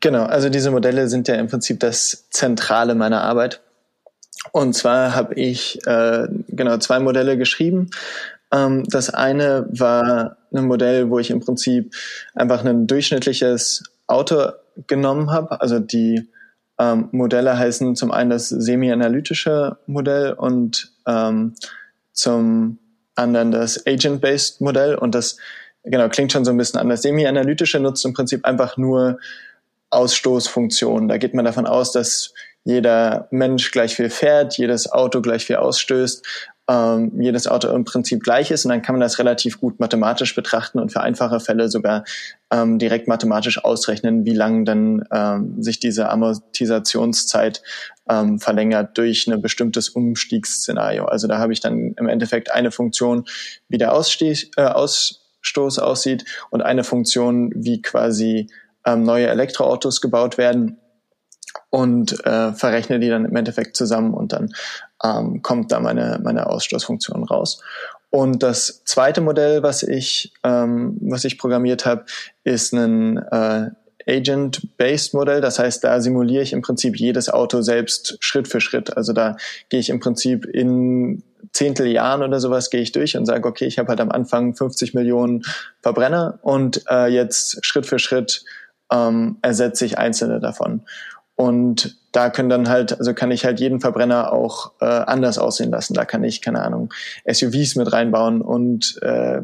Genau, 0.00 0.24
also 0.24 0.48
diese 0.48 0.72
Modelle 0.72 1.08
sind 1.08 1.28
ja 1.28 1.36
im 1.36 1.46
Prinzip 1.46 1.78
das 1.80 2.28
Zentrale 2.30 2.94
meiner 2.94 3.22
Arbeit. 3.22 3.60
Und 4.50 4.74
zwar 4.74 5.14
habe 5.14 5.34
ich 5.34 5.78
äh, 5.86 6.26
genau 6.48 6.76
zwei 6.78 6.98
Modelle 6.98 7.38
geschrieben. 7.38 7.90
Ähm, 8.52 8.84
das 8.88 9.10
eine 9.10 9.66
war 9.70 10.36
ein 10.52 10.66
Modell, 10.66 11.08
wo 11.08 11.20
ich 11.20 11.30
im 11.30 11.38
Prinzip 11.38 11.94
einfach 12.34 12.64
ein 12.64 12.88
durchschnittliches 12.88 13.84
Auto 14.08 14.50
genommen 14.88 15.30
habe. 15.30 15.60
Also 15.60 15.78
die 15.78 16.28
ähm, 16.78 17.08
Modelle 17.12 17.56
heißen 17.56 17.94
zum 17.94 18.10
einen 18.10 18.30
das 18.30 18.48
semi-analytische 18.48 19.78
Modell 19.86 20.32
und 20.32 20.92
ähm, 21.06 21.54
zum 22.12 22.78
anderen 23.14 23.50
das 23.50 23.86
Agent-Based 23.86 24.60
Modell. 24.60 24.94
Und 24.94 25.14
das 25.14 25.36
genau 25.84 26.08
klingt 26.08 26.32
schon 26.32 26.44
so 26.44 26.50
ein 26.50 26.56
bisschen 26.56 26.80
anders. 26.80 27.02
Semi-analytische 27.02 27.80
nutzt 27.80 28.04
im 28.04 28.14
Prinzip 28.14 28.44
einfach 28.44 28.76
nur 28.76 29.18
Ausstoßfunktionen. 29.90 31.08
Da 31.08 31.18
geht 31.18 31.34
man 31.34 31.44
davon 31.44 31.66
aus, 31.66 31.92
dass 31.92 32.32
jeder 32.64 33.28
Mensch 33.30 33.72
gleich 33.72 33.96
viel 33.96 34.10
fährt, 34.10 34.56
jedes 34.56 34.90
Auto 34.90 35.20
gleich 35.20 35.44
viel 35.44 35.56
ausstößt, 35.56 36.24
ähm, 36.72 37.20
jedes 37.20 37.46
Auto 37.46 37.68
im 37.68 37.84
Prinzip 37.84 38.22
gleich 38.22 38.50
ist 38.50 38.64
und 38.64 38.70
dann 38.70 38.82
kann 38.82 38.94
man 38.94 39.00
das 39.00 39.18
relativ 39.18 39.60
gut 39.60 39.78
mathematisch 39.78 40.34
betrachten 40.34 40.78
und 40.78 40.90
für 40.90 41.02
einfache 41.02 41.38
Fälle 41.38 41.68
sogar 41.68 42.04
ähm, 42.50 42.78
direkt 42.78 43.08
mathematisch 43.08 43.62
ausrechnen, 43.62 44.24
wie 44.24 44.34
lang 44.34 44.64
dann 44.64 45.04
ähm, 45.12 45.62
sich 45.62 45.80
diese 45.80 46.08
Amortisationszeit 46.08 47.62
ähm, 48.08 48.38
verlängert 48.38 48.96
durch 48.96 49.26
ein 49.26 49.42
bestimmtes 49.42 49.90
Umstiegsszenario. 49.90 51.04
Also 51.04 51.28
da 51.28 51.38
habe 51.38 51.52
ich 51.52 51.60
dann 51.60 51.94
im 51.98 52.08
Endeffekt 52.08 52.50
eine 52.50 52.70
Funktion, 52.70 53.24
wie 53.68 53.78
der 53.78 53.92
Ausstieß, 53.92 54.52
äh, 54.56 54.62
Ausstoß 54.62 55.78
aussieht 55.78 56.24
und 56.50 56.62
eine 56.62 56.84
Funktion, 56.84 57.52
wie 57.54 57.82
quasi 57.82 58.48
ähm, 58.86 59.02
neue 59.02 59.28
Elektroautos 59.28 60.00
gebaut 60.00 60.38
werden 60.38 60.78
und 61.70 62.24
äh, 62.24 62.52
verrechne 62.52 63.00
die 63.00 63.08
dann 63.08 63.24
im 63.24 63.36
Endeffekt 63.36 63.76
zusammen 63.76 64.14
und 64.14 64.32
dann 64.32 64.52
ähm, 65.02 65.42
kommt 65.42 65.72
da 65.72 65.80
meine, 65.80 66.20
meine 66.22 66.46
Ausstoßfunktion 66.46 67.24
raus. 67.24 67.62
Und 68.10 68.42
das 68.42 68.82
zweite 68.84 69.20
Modell, 69.20 69.62
was 69.62 69.82
ich, 69.82 70.32
ähm, 70.44 70.98
was 71.00 71.24
ich 71.24 71.38
programmiert 71.38 71.86
habe, 71.86 72.04
ist 72.44 72.72
ein 72.74 73.16
äh, 73.16 73.70
Agent-Based 74.06 75.14
Modell. 75.14 75.40
Das 75.40 75.58
heißt, 75.58 75.82
da 75.84 76.00
simuliere 76.00 76.42
ich 76.42 76.52
im 76.52 76.62
Prinzip 76.62 76.96
jedes 76.96 77.28
Auto 77.30 77.62
selbst 77.62 78.18
Schritt 78.20 78.48
für 78.48 78.60
Schritt. 78.60 78.96
Also 78.96 79.12
da 79.12 79.36
gehe 79.68 79.80
ich 79.80 79.88
im 79.88 80.00
Prinzip 80.00 80.44
in 80.44 81.22
Zehnteljahren 81.52 82.22
oder 82.22 82.40
sowas 82.40 82.70
gehe 82.70 82.80
ich 82.80 82.92
durch 82.92 83.16
und 83.16 83.26
sage, 83.26 83.48
okay, 83.48 83.66
ich 83.66 83.78
habe 83.78 83.88
halt 83.88 84.00
am 84.00 84.10
Anfang 84.10 84.54
50 84.54 84.94
Millionen 84.94 85.42
Verbrenner 85.80 86.38
und 86.42 86.82
äh, 86.90 87.06
jetzt 87.06 87.64
Schritt 87.64 87.86
für 87.86 87.98
Schritt 87.98 88.44
ähm, 88.92 89.38
ersetze 89.42 89.84
ich 89.84 89.98
einzelne 89.98 90.40
davon. 90.40 90.82
Und 91.34 91.96
da 92.12 92.30
können 92.30 92.50
dann 92.50 92.68
halt, 92.68 92.98
also 92.98 93.14
kann 93.14 93.30
ich 93.30 93.44
halt 93.44 93.58
jeden 93.58 93.80
Verbrenner 93.80 94.32
auch 94.32 94.72
äh, 94.80 94.84
anders 94.84 95.38
aussehen 95.38 95.70
lassen. 95.70 95.94
Da 95.94 96.04
kann 96.04 96.22
ich, 96.24 96.42
keine 96.42 96.62
Ahnung, 96.62 96.92
SUVs 97.30 97.76
mit 97.76 97.92
reinbauen 97.92 98.42
und 98.42 98.98
äh, 99.02 99.40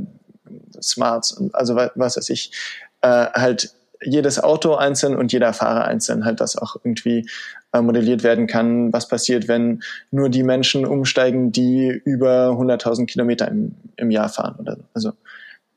Smarts 0.81 1.33
und 1.33 1.55
also 1.55 1.75
was, 1.75 1.91
was 1.95 2.17
weiß 2.19 2.31
ich, 2.31 2.53
äh, 3.01 3.09
halt 3.09 3.75
jedes 4.01 4.43
Auto 4.43 4.75
einzeln 4.75 5.17
und 5.17 5.33
jeder 5.33 5.53
Fahrer 5.53 5.87
einzeln 5.87 6.25
halt 6.25 6.41
das 6.41 6.57
auch 6.57 6.77
irgendwie 6.77 7.29
äh, 7.73 7.81
modelliert 7.81 8.23
werden 8.23 8.47
kann, 8.47 8.93
was 8.93 9.09
passiert, 9.09 9.49
wenn 9.49 9.83
nur 10.11 10.29
die 10.29 10.45
Menschen 10.45 10.87
umsteigen, 10.87 11.51
die 11.53 11.89
über 11.89 12.51
100.000 12.51 13.07
Kilometer 13.07 13.49
im, 13.49 13.75
im 13.97 14.11
Jahr 14.11 14.29
fahren 14.29 14.57
oder 14.59 14.77
so. 14.77 14.83
Also 14.95 15.13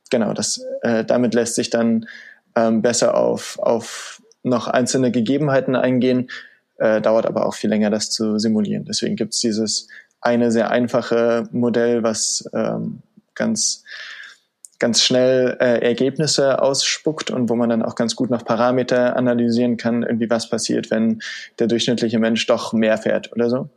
genau, 0.09 0.33
das 0.33 0.63
äh, 0.83 1.03
damit 1.03 1.33
lässt 1.33 1.55
sich 1.55 1.69
dann 1.69 2.05
ähm, 2.55 2.81
besser 2.81 3.15
auf, 3.15 3.57
auf 3.59 4.21
noch 4.43 4.67
einzelne 4.67 5.11
Gegebenheiten 5.11 5.75
eingehen, 5.75 6.29
äh, 6.81 6.99
dauert 6.99 7.27
aber 7.27 7.45
auch 7.45 7.53
viel 7.53 7.69
länger, 7.69 7.91
das 7.91 8.09
zu 8.09 8.39
simulieren. 8.39 8.85
Deswegen 8.85 9.15
gibt 9.15 9.33
es 9.33 9.39
dieses 9.39 9.87
eine 10.19 10.51
sehr 10.51 10.71
einfache 10.71 11.47
Modell, 11.51 12.03
was 12.03 12.49
ähm, 12.53 13.03
ganz 13.35 13.83
ganz 14.79 15.03
schnell 15.03 15.57
äh, 15.59 15.77
Ergebnisse 15.85 16.59
ausspuckt 16.59 17.29
und 17.29 17.49
wo 17.49 17.55
man 17.55 17.69
dann 17.69 17.83
auch 17.83 17.93
ganz 17.93 18.15
gut 18.15 18.31
noch 18.31 18.43
Parameter 18.43 19.15
analysieren 19.15 19.77
kann, 19.77 20.01
irgendwie 20.01 20.31
was 20.31 20.49
passiert, 20.49 20.89
wenn 20.89 21.21
der 21.59 21.67
durchschnittliche 21.67 22.17
Mensch 22.17 22.47
doch 22.47 22.73
mehr 22.73 22.97
fährt 22.97 23.31
oder 23.31 23.47
so. 23.47 23.57
Und 23.59 23.69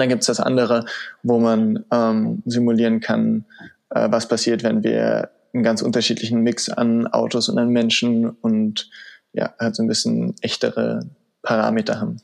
dann 0.00 0.08
gibt 0.08 0.22
es 0.22 0.28
das 0.28 0.40
andere, 0.40 0.86
wo 1.22 1.38
man 1.38 1.84
ähm, 1.92 2.42
simulieren 2.46 3.00
kann, 3.00 3.44
äh, 3.90 4.08
was 4.10 4.26
passiert, 4.26 4.62
wenn 4.62 4.82
wir 4.82 5.30
einen 5.52 5.64
ganz 5.64 5.82
unterschiedlichen 5.82 6.40
Mix 6.40 6.70
an 6.70 7.06
Autos 7.08 7.50
und 7.50 7.58
an 7.58 7.68
Menschen 7.68 8.30
und 8.30 8.88
ja, 9.34 9.52
halt 9.60 9.76
so 9.76 9.82
ein 9.82 9.88
bisschen 9.88 10.34
echtere 10.40 11.10
Parameter 11.42 12.00
haben. 12.00 12.20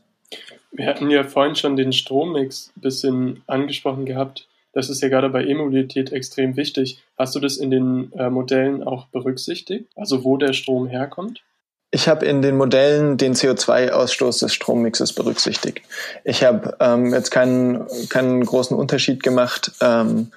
Wir 0.71 0.87
hatten 0.87 1.11
ja 1.11 1.25
vorhin 1.25 1.57
schon 1.57 1.77
den 1.77 1.93
Strommix 1.93 2.71
ein 2.77 2.81
bisschen 2.81 3.43
angesprochen 3.47 4.05
gehabt. 4.05 4.49
Das 4.73 4.91
ist 4.91 5.03
ja 5.03 5.09
gerade 5.09 5.31
bei 5.31 5.45
E-Mobilität 5.45 6.13
extrem 6.13 6.57
wichtig. 6.57 7.03
Hast 7.17 7.35
du 7.35 7.41
das 7.41 7.57
in 7.57 7.71
den 7.71 8.13
äh, 8.13 8.31
Modellen 8.31 8.83
auch 8.83 9.07
berücksichtigt? 9.09 9.87
Also 9.97 10.25
wo 10.25 10.37
der 10.37 10.53
Strom 10.53 10.87
herkommt? 10.87 11.43
Ich 11.91 12.07
habe 12.07 12.27
in 12.27 12.43
den 12.43 12.57
Modellen 12.57 13.17
den 13.17 13.35
CO2-Ausstoß 13.35 14.41
des 14.41 14.53
Strommixes 14.53 15.15
berücksichtigt. 15.15 15.81
Ich 16.23 16.45
habe 16.45 16.77
ähm, 16.81 17.15
jetzt 17.15 17.31
keinen, 17.31 17.87
keinen 18.11 18.45
großen 18.45 18.77
Unterschied 18.77 19.23
gemacht 19.23 19.73
ähm, 19.81 20.31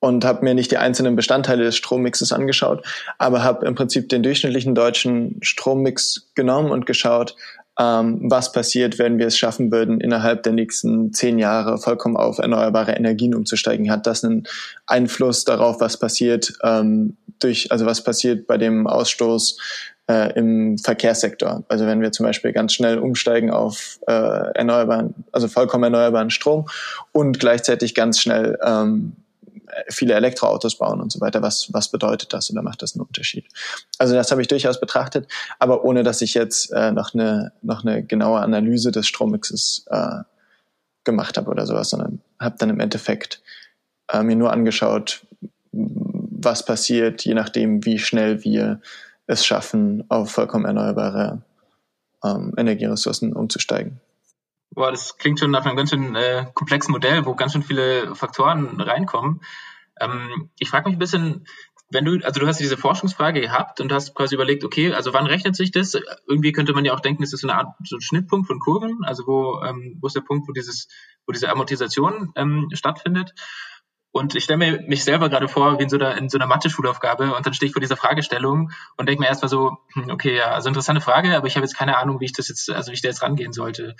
und 0.00 0.24
habe 0.24 0.42
mir 0.42 0.54
nicht 0.54 0.70
die 0.70 0.78
einzelnen 0.78 1.14
Bestandteile 1.14 1.64
des 1.64 1.76
Strommixes 1.76 2.32
angeschaut, 2.32 2.86
aber 3.18 3.44
habe 3.44 3.66
im 3.66 3.74
Prinzip 3.74 4.08
den 4.08 4.22
durchschnittlichen 4.22 4.74
deutschen 4.74 5.36
Strommix 5.42 6.30
genommen 6.34 6.70
und 6.70 6.86
geschaut, 6.86 7.36
was 7.82 8.52
passiert, 8.52 8.98
wenn 8.98 9.18
wir 9.18 9.26
es 9.26 9.38
schaffen 9.38 9.72
würden, 9.72 10.00
innerhalb 10.00 10.42
der 10.42 10.52
nächsten 10.52 11.14
zehn 11.14 11.38
Jahre 11.38 11.78
vollkommen 11.78 12.16
auf 12.16 12.38
erneuerbare 12.38 12.92
Energien 12.92 13.34
umzusteigen? 13.34 13.90
Hat 13.90 14.06
das 14.06 14.22
einen 14.22 14.44
Einfluss 14.86 15.44
darauf, 15.44 15.80
was 15.80 15.96
passiert 15.96 16.52
ähm, 16.62 17.16
durch, 17.38 17.72
also 17.72 17.86
was 17.86 18.04
passiert 18.04 18.46
bei 18.46 18.58
dem 18.58 18.86
Ausstoß 18.86 19.56
äh, 20.10 20.38
im 20.38 20.76
Verkehrssektor? 20.76 21.64
Also 21.68 21.86
wenn 21.86 22.02
wir 22.02 22.12
zum 22.12 22.26
Beispiel 22.26 22.52
ganz 22.52 22.74
schnell 22.74 22.98
umsteigen 22.98 23.50
auf 23.50 23.98
äh, 24.06 24.12
erneuerbaren, 24.12 25.14
also 25.32 25.48
vollkommen 25.48 25.84
erneuerbaren 25.84 26.30
Strom 26.30 26.68
und 27.12 27.40
gleichzeitig 27.40 27.94
ganz 27.94 28.20
schnell 28.20 28.58
ähm, 28.62 29.12
viele 29.88 30.14
Elektroautos 30.14 30.78
bauen 30.78 31.00
und 31.00 31.12
so 31.12 31.20
weiter. 31.20 31.42
Was, 31.42 31.72
was 31.72 31.90
bedeutet 31.90 32.32
das 32.32 32.50
oder 32.50 32.62
macht 32.62 32.82
das 32.82 32.94
einen 32.94 33.02
Unterschied? 33.02 33.46
Also 33.98 34.14
das 34.14 34.30
habe 34.30 34.42
ich 34.42 34.48
durchaus 34.48 34.80
betrachtet, 34.80 35.28
aber 35.58 35.84
ohne 35.84 36.02
dass 36.02 36.22
ich 36.22 36.34
jetzt 36.34 36.72
äh, 36.72 36.92
noch, 36.92 37.14
eine, 37.14 37.52
noch 37.62 37.84
eine 37.84 38.02
genaue 38.02 38.40
Analyse 38.40 38.90
des 38.92 39.06
Strommixes 39.06 39.86
äh, 39.90 40.22
gemacht 41.04 41.36
habe 41.36 41.50
oder 41.50 41.66
sowas, 41.66 41.90
sondern 41.90 42.20
habe 42.38 42.56
dann 42.58 42.70
im 42.70 42.80
Endeffekt 42.80 43.42
äh, 44.12 44.22
mir 44.22 44.36
nur 44.36 44.52
angeschaut, 44.52 45.26
was 45.72 46.64
passiert, 46.64 47.24
je 47.24 47.34
nachdem, 47.34 47.84
wie 47.84 47.98
schnell 47.98 48.44
wir 48.44 48.80
es 49.26 49.46
schaffen, 49.46 50.04
auf 50.08 50.30
vollkommen 50.30 50.64
erneuerbare 50.64 51.42
ähm, 52.24 52.52
Energieressourcen 52.56 53.32
umzusteigen. 53.32 54.00
Boah, 54.70 54.90
das 54.90 55.18
klingt 55.18 55.40
schon 55.40 55.50
nach 55.50 55.64
einem 55.64 55.76
ganz 55.76 55.90
schön 55.90 56.14
äh, 56.14 56.46
komplexen 56.54 56.92
Modell, 56.92 57.26
wo 57.26 57.34
ganz 57.34 57.52
schön 57.52 57.62
viele 57.62 58.14
Faktoren 58.14 58.80
reinkommen. 58.80 59.40
Ähm, 60.00 60.50
ich 60.58 60.70
frage 60.70 60.88
mich 60.88 60.96
ein 60.96 61.00
bisschen, 61.00 61.46
wenn 61.90 62.04
du, 62.04 62.24
also 62.24 62.40
du 62.40 62.46
hast 62.46 62.60
diese 62.60 62.76
Forschungsfrage 62.76 63.40
gehabt 63.40 63.80
und 63.80 63.92
hast 63.92 64.14
quasi 64.14 64.36
überlegt, 64.36 64.64
okay, 64.64 64.92
also 64.92 65.12
wann 65.12 65.26
rechnet 65.26 65.56
sich 65.56 65.72
das? 65.72 65.94
Irgendwie 66.28 66.52
könnte 66.52 66.72
man 66.72 66.84
ja 66.84 66.94
auch 66.94 67.00
denken, 67.00 67.22
es 67.24 67.32
ist 67.32 67.40
so 67.40 67.48
eine 67.48 67.58
Art 67.58 67.74
so 67.84 67.96
ein 67.96 68.00
Schnittpunkt 68.00 68.46
von 68.46 68.60
Kurven, 68.60 69.00
also 69.02 69.26
wo, 69.26 69.60
ähm, 69.64 69.98
wo 70.00 70.06
ist 70.06 70.14
der 70.14 70.20
Punkt, 70.20 70.48
wo 70.48 70.52
dieses, 70.52 70.88
wo 71.26 71.32
diese 71.32 71.50
Amortisation 71.50 72.32
ähm, 72.36 72.68
stattfindet. 72.72 73.34
Und 74.12 74.34
ich 74.34 74.44
stelle 74.44 74.58
mir 74.58 74.82
mich 74.82 75.04
selber 75.04 75.28
gerade 75.28 75.48
vor, 75.48 75.78
wie 75.78 75.84
in 75.84 75.88
so 75.88 75.96
einer, 75.96 76.16
in 76.16 76.28
so 76.28 76.38
einer 76.38 76.46
Mathe-Schulaufgabe 76.46 77.34
und 77.34 77.46
dann 77.46 77.54
stehe 77.54 77.68
ich 77.68 77.72
vor 77.72 77.80
dieser 77.80 77.96
Fragestellung 77.96 78.70
und 78.96 79.08
denke 79.08 79.20
mir 79.20 79.28
erstmal 79.28 79.48
so, 79.48 79.78
hm, 79.94 80.10
okay, 80.10 80.36
ja, 80.36 80.50
also 80.52 80.68
interessante 80.68 81.00
Frage, 81.00 81.36
aber 81.36 81.46
ich 81.46 81.56
habe 81.56 81.64
jetzt 81.64 81.76
keine 81.76 81.96
Ahnung, 81.96 82.20
wie 82.20 82.24
ich 82.24 82.32
das 82.32 82.48
jetzt, 82.48 82.70
also 82.70 82.90
wie 82.90 82.94
ich 82.94 83.02
da 83.02 83.08
jetzt 83.08 83.22
rangehen 83.22 83.52
sollte. 83.52 83.94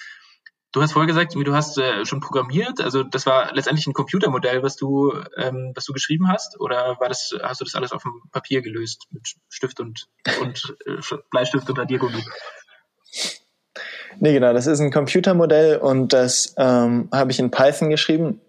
Du 0.72 0.80
hast 0.80 0.92
vorher 0.92 1.08
gesagt, 1.08 1.34
du 1.34 1.54
hast 1.54 1.78
äh, 1.78 2.04
schon 2.06 2.20
programmiert, 2.20 2.80
also 2.80 3.02
das 3.02 3.26
war 3.26 3.52
letztendlich 3.54 3.88
ein 3.88 3.92
Computermodell, 3.92 4.62
was 4.62 4.76
du, 4.76 5.12
ähm, 5.36 5.72
was 5.74 5.84
du 5.84 5.92
geschrieben 5.92 6.28
hast, 6.28 6.60
oder 6.60 6.96
war 7.00 7.08
das, 7.08 7.34
hast 7.42 7.60
du 7.60 7.64
das 7.64 7.74
alles 7.74 7.90
auf 7.90 8.02
dem 8.02 8.22
Papier 8.30 8.62
gelöst 8.62 9.06
mit 9.10 9.34
Stift 9.48 9.80
und, 9.80 10.06
und 10.40 10.76
äh, 10.86 11.16
Bleistift 11.30 11.68
und 11.68 11.78
Radiergummi? 11.78 12.24
Nee, 14.20 14.32
genau, 14.32 14.52
das 14.52 14.66
ist 14.66 14.80
ein 14.80 14.92
Computermodell 14.92 15.78
und 15.78 16.12
das 16.12 16.54
ähm, 16.56 17.08
habe 17.12 17.32
ich 17.32 17.40
in 17.40 17.50
Python 17.50 17.90
geschrieben. 17.90 18.40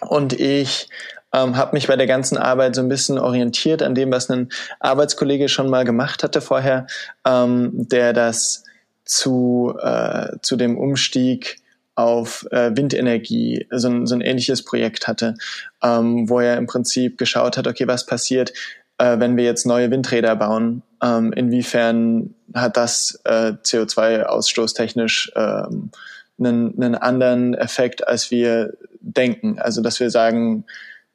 Und 0.00 0.32
ich 0.32 0.88
ähm, 1.32 1.56
habe 1.56 1.74
mich 1.74 1.86
bei 1.86 1.96
der 1.96 2.06
ganzen 2.06 2.36
Arbeit 2.36 2.74
so 2.74 2.80
ein 2.80 2.88
bisschen 2.88 3.18
orientiert 3.18 3.82
an 3.82 3.94
dem, 3.94 4.10
was 4.10 4.28
ein 4.28 4.50
Arbeitskollege 4.80 5.48
schon 5.48 5.70
mal 5.70 5.84
gemacht 5.84 6.22
hatte 6.22 6.40
vorher, 6.40 6.86
ähm, 7.26 7.70
der 7.88 8.12
das 8.12 8.64
zu, 9.04 9.74
äh, 9.80 10.36
zu 10.42 10.56
dem 10.56 10.78
Umstieg 10.78 11.58
auf 11.94 12.46
äh, 12.50 12.72
Windenergie 12.74 13.66
so 13.70 13.88
ein, 13.88 14.06
so 14.06 14.14
ein 14.14 14.20
ähnliches 14.20 14.64
Projekt 14.64 15.06
hatte, 15.06 15.34
ähm, 15.82 16.28
wo 16.28 16.40
er 16.40 16.56
im 16.56 16.66
Prinzip 16.66 17.18
geschaut 17.18 17.56
hat, 17.56 17.66
okay, 17.66 17.86
was 17.86 18.06
passiert, 18.06 18.52
äh, 18.98 19.18
wenn 19.18 19.36
wir 19.36 19.44
jetzt 19.44 19.66
neue 19.66 19.90
Windräder 19.90 20.34
bauen? 20.36 20.82
Ähm, 21.02 21.32
inwiefern 21.32 22.34
hat 22.54 22.76
das 22.76 23.20
äh, 23.24 23.52
CO2-Ausstoß 23.62 24.74
technisch 24.74 25.30
ähm, 25.36 25.90
einen, 26.38 26.74
einen 26.82 26.94
anderen 26.94 27.54
Effekt, 27.54 28.06
als 28.06 28.30
wir 28.30 28.72
denken? 29.00 29.58
Also, 29.58 29.82
dass 29.82 30.00
wir 30.00 30.10
sagen, 30.10 30.64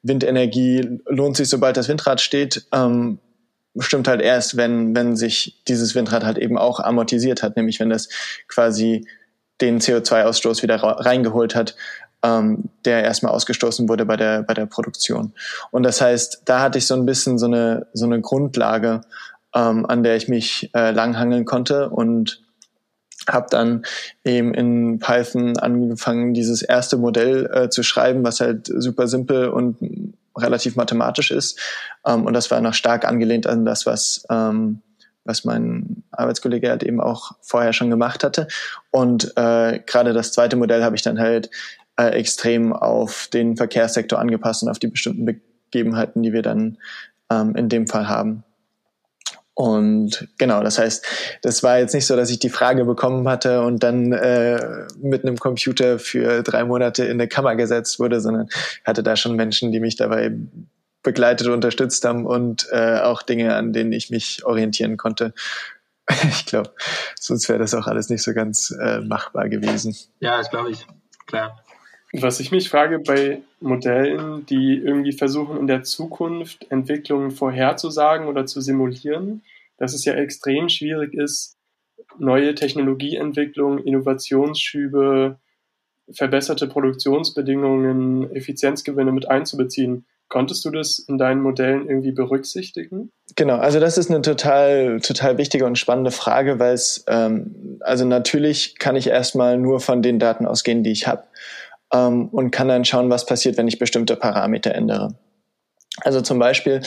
Windenergie 0.02 1.00
lohnt 1.06 1.36
sich, 1.36 1.48
sobald 1.48 1.76
das 1.76 1.88
Windrad 1.88 2.20
steht, 2.20 2.66
ähm, 2.72 3.18
stimmt 3.78 4.08
halt 4.08 4.20
erst, 4.20 4.56
wenn, 4.56 4.94
wenn 4.96 5.16
sich 5.16 5.62
dieses 5.68 5.94
Windrad 5.94 6.24
halt 6.24 6.38
eben 6.38 6.58
auch 6.58 6.80
amortisiert 6.80 7.42
hat, 7.42 7.56
nämlich 7.56 7.80
wenn 7.80 7.90
das 7.90 8.08
quasi 8.48 9.06
den 9.60 9.80
CO2-Ausstoß 9.80 10.62
wieder 10.62 10.76
reingeholt 10.76 11.54
hat, 11.54 11.76
ähm, 12.22 12.70
der 12.84 13.04
erstmal 13.04 13.32
ausgestoßen 13.32 13.88
wurde 13.88 14.04
bei 14.04 14.16
der, 14.16 14.42
bei 14.42 14.54
der 14.54 14.66
Produktion. 14.66 15.32
Und 15.70 15.82
das 15.84 16.00
heißt, 16.00 16.42
da 16.44 16.60
hatte 16.60 16.78
ich 16.78 16.86
so 16.86 16.94
ein 16.94 17.06
bisschen 17.06 17.38
so 17.38 17.46
eine, 17.46 17.86
so 17.92 18.06
eine 18.06 18.20
Grundlage, 18.20 19.02
ähm, 19.54 19.86
an 19.86 20.02
der 20.02 20.16
ich 20.16 20.28
mich 20.28 20.70
äh, 20.74 20.90
langhangeln 20.90 21.44
konnte 21.44 21.90
und 21.90 22.42
habe 23.28 23.46
dann 23.50 23.84
eben 24.24 24.54
in 24.54 24.98
Python 24.98 25.56
angefangen, 25.58 26.34
dieses 26.34 26.62
erste 26.62 26.96
Modell 26.96 27.50
äh, 27.52 27.68
zu 27.68 27.82
schreiben, 27.82 28.24
was 28.24 28.40
halt 28.40 28.66
super 28.66 29.08
simpel 29.08 29.48
und 29.48 30.14
relativ 30.36 30.76
mathematisch 30.76 31.30
ist. 31.30 31.58
Ähm, 32.06 32.26
und 32.26 32.32
das 32.32 32.50
war 32.50 32.60
noch 32.60 32.74
stark 32.74 33.06
angelehnt 33.06 33.46
an 33.46 33.64
das, 33.64 33.86
was, 33.86 34.24
ähm, 34.30 34.82
was 35.24 35.44
mein 35.44 36.02
Arbeitskollege 36.10 36.70
halt 36.70 36.82
eben 36.82 37.00
auch 37.00 37.32
vorher 37.40 37.72
schon 37.72 37.90
gemacht 37.90 38.24
hatte. 38.24 38.48
Und 38.90 39.32
äh, 39.36 39.80
gerade 39.86 40.12
das 40.12 40.32
zweite 40.32 40.56
Modell 40.56 40.82
habe 40.82 40.96
ich 40.96 41.02
dann 41.02 41.18
halt 41.18 41.50
äh, 41.96 42.08
extrem 42.10 42.72
auf 42.72 43.28
den 43.32 43.56
Verkehrssektor 43.56 44.18
angepasst 44.18 44.62
und 44.62 44.68
auf 44.70 44.78
die 44.78 44.88
bestimmten 44.88 45.26
Begebenheiten, 45.26 46.22
die 46.22 46.32
wir 46.32 46.42
dann 46.42 46.78
ähm, 47.30 47.54
in 47.56 47.68
dem 47.68 47.86
Fall 47.86 48.08
haben. 48.08 48.44
Und 49.60 50.28
genau, 50.38 50.62
das 50.62 50.78
heißt, 50.78 51.04
das 51.42 51.62
war 51.62 51.78
jetzt 51.78 51.92
nicht 51.92 52.06
so, 52.06 52.16
dass 52.16 52.30
ich 52.30 52.38
die 52.38 52.48
Frage 52.48 52.86
bekommen 52.86 53.28
hatte 53.28 53.60
und 53.60 53.82
dann 53.82 54.10
äh, 54.12 54.86
mit 55.02 55.22
einem 55.22 55.36
Computer 55.36 55.98
für 55.98 56.42
drei 56.42 56.64
Monate 56.64 57.04
in 57.04 57.12
eine 57.12 57.28
Kammer 57.28 57.56
gesetzt 57.56 58.00
wurde, 58.00 58.22
sondern 58.22 58.48
hatte 58.86 59.02
da 59.02 59.16
schon 59.16 59.36
Menschen, 59.36 59.70
die 59.70 59.80
mich 59.80 59.96
dabei 59.96 60.32
begleitet 61.02 61.46
und 61.46 61.54
unterstützt 61.54 62.04
haben 62.04 62.26
und 62.26 62.68
äh, 62.70 62.98
auch 63.00 63.22
Dinge, 63.22 63.54
an 63.54 63.72
denen 63.72 63.92
ich 63.92 64.10
mich 64.10 64.44
orientieren 64.44 64.96
konnte. 64.96 65.32
Ich 66.28 66.44
glaube, 66.44 66.72
sonst 67.20 67.48
wäre 67.48 67.60
das 67.60 67.72
auch 67.72 67.86
alles 67.86 68.08
nicht 68.08 68.24
so 68.24 68.34
ganz 68.34 68.72
äh, 68.82 69.00
machbar 69.00 69.48
gewesen. 69.48 69.94
Ja, 70.18 70.38
das 70.38 70.50
glaube 70.50 70.72
ich. 70.72 70.84
Klar. 71.26 71.62
Was 72.12 72.40
ich 72.40 72.50
mich 72.50 72.68
frage 72.68 72.98
bei 72.98 73.42
Modellen, 73.60 74.44
die 74.46 74.74
irgendwie 74.74 75.12
versuchen, 75.12 75.56
in 75.56 75.68
der 75.68 75.84
Zukunft 75.84 76.66
Entwicklungen 76.68 77.30
vorherzusagen 77.30 78.26
oder 78.26 78.46
zu 78.46 78.60
simulieren, 78.60 79.42
dass 79.76 79.94
es 79.94 80.04
ja 80.04 80.14
extrem 80.14 80.68
schwierig 80.68 81.14
ist, 81.14 81.56
neue 82.18 82.56
Technologieentwicklungen, 82.56 83.84
Innovationsschübe, 83.84 85.38
verbesserte 86.12 86.66
Produktionsbedingungen, 86.66 88.34
Effizienzgewinne 88.34 89.12
mit 89.12 89.28
einzubeziehen. 89.28 90.04
Konntest 90.30 90.64
du 90.64 90.70
das 90.70 91.00
in 91.00 91.18
deinen 91.18 91.42
Modellen 91.42 91.88
irgendwie 91.88 92.12
berücksichtigen? 92.12 93.10
Genau, 93.34 93.56
also 93.56 93.80
das 93.80 93.98
ist 93.98 94.10
eine 94.10 94.22
total, 94.22 95.00
total 95.00 95.38
wichtige 95.38 95.66
und 95.66 95.76
spannende 95.76 96.12
Frage, 96.12 96.60
weil 96.60 96.72
es, 96.72 97.04
ähm, 97.08 97.78
also 97.80 98.04
natürlich 98.04 98.78
kann 98.78 98.94
ich 98.94 99.08
erstmal 99.08 99.58
nur 99.58 99.80
von 99.80 100.02
den 100.02 100.20
Daten 100.20 100.46
ausgehen, 100.46 100.84
die 100.84 100.92
ich 100.92 101.08
habe 101.08 101.24
ähm, 101.92 102.28
und 102.28 102.52
kann 102.52 102.68
dann 102.68 102.84
schauen, 102.84 103.10
was 103.10 103.26
passiert, 103.26 103.56
wenn 103.56 103.66
ich 103.66 103.80
bestimmte 103.80 104.14
Parameter 104.14 104.72
ändere. 104.72 105.16
Also 106.02 106.20
zum 106.20 106.38
Beispiel, 106.38 106.80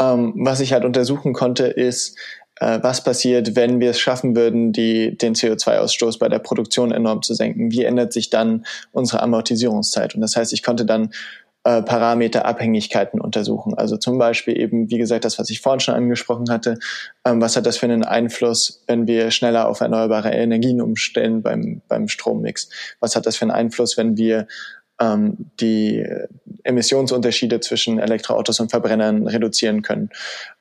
ähm, 0.00 0.34
was 0.36 0.58
ich 0.58 0.72
halt 0.72 0.84
untersuchen 0.84 1.32
konnte, 1.32 1.66
ist, 1.66 2.18
äh, 2.60 2.78
was 2.82 3.02
passiert, 3.02 3.56
wenn 3.56 3.80
wir 3.80 3.90
es 3.90 4.00
schaffen 4.00 4.36
würden, 4.36 4.72
die, 4.72 5.16
den 5.16 5.34
CO2-Ausstoß 5.34 6.18
bei 6.18 6.28
der 6.28 6.40
Produktion 6.40 6.92
enorm 6.92 7.22
zu 7.22 7.34
senken. 7.34 7.72
Wie 7.72 7.84
ändert 7.84 8.12
sich 8.12 8.30
dann 8.30 8.66
unsere 8.92 9.22
Amortisierungszeit? 9.22 10.14
Und 10.14 10.20
das 10.20 10.36
heißt, 10.36 10.52
ich 10.52 10.62
konnte 10.62 10.84
dann 10.84 11.12
äh, 11.64 11.82
Parameterabhängigkeiten 11.82 13.20
untersuchen. 13.20 13.74
Also 13.74 13.98
zum 13.98 14.16
Beispiel 14.16 14.58
eben, 14.58 14.90
wie 14.90 14.96
gesagt, 14.96 15.26
das, 15.26 15.38
was 15.38 15.50
ich 15.50 15.60
vorhin 15.60 15.80
schon 15.80 15.94
angesprochen 15.94 16.50
hatte, 16.50 16.78
ähm, 17.26 17.40
was 17.42 17.54
hat 17.56 17.66
das 17.66 17.76
für 17.76 17.86
einen 17.86 18.02
Einfluss, 18.02 18.82
wenn 18.86 19.06
wir 19.06 19.30
schneller 19.30 19.68
auf 19.68 19.80
erneuerbare 19.80 20.30
Energien 20.30 20.80
umstellen 20.80 21.42
beim, 21.42 21.82
beim 21.86 22.08
Strommix? 22.08 22.70
Was 23.00 23.14
hat 23.14 23.26
das 23.26 23.36
für 23.36 23.42
einen 23.42 23.50
Einfluss, 23.50 23.98
wenn 23.98 24.16
wir 24.16 24.46
ähm, 25.00 25.50
die 25.60 26.06
Emissionsunterschiede 26.64 27.60
zwischen 27.60 27.98
Elektroautos 27.98 28.58
und 28.60 28.70
Verbrennern 28.70 29.26
reduzieren 29.26 29.82
können? 29.82 30.08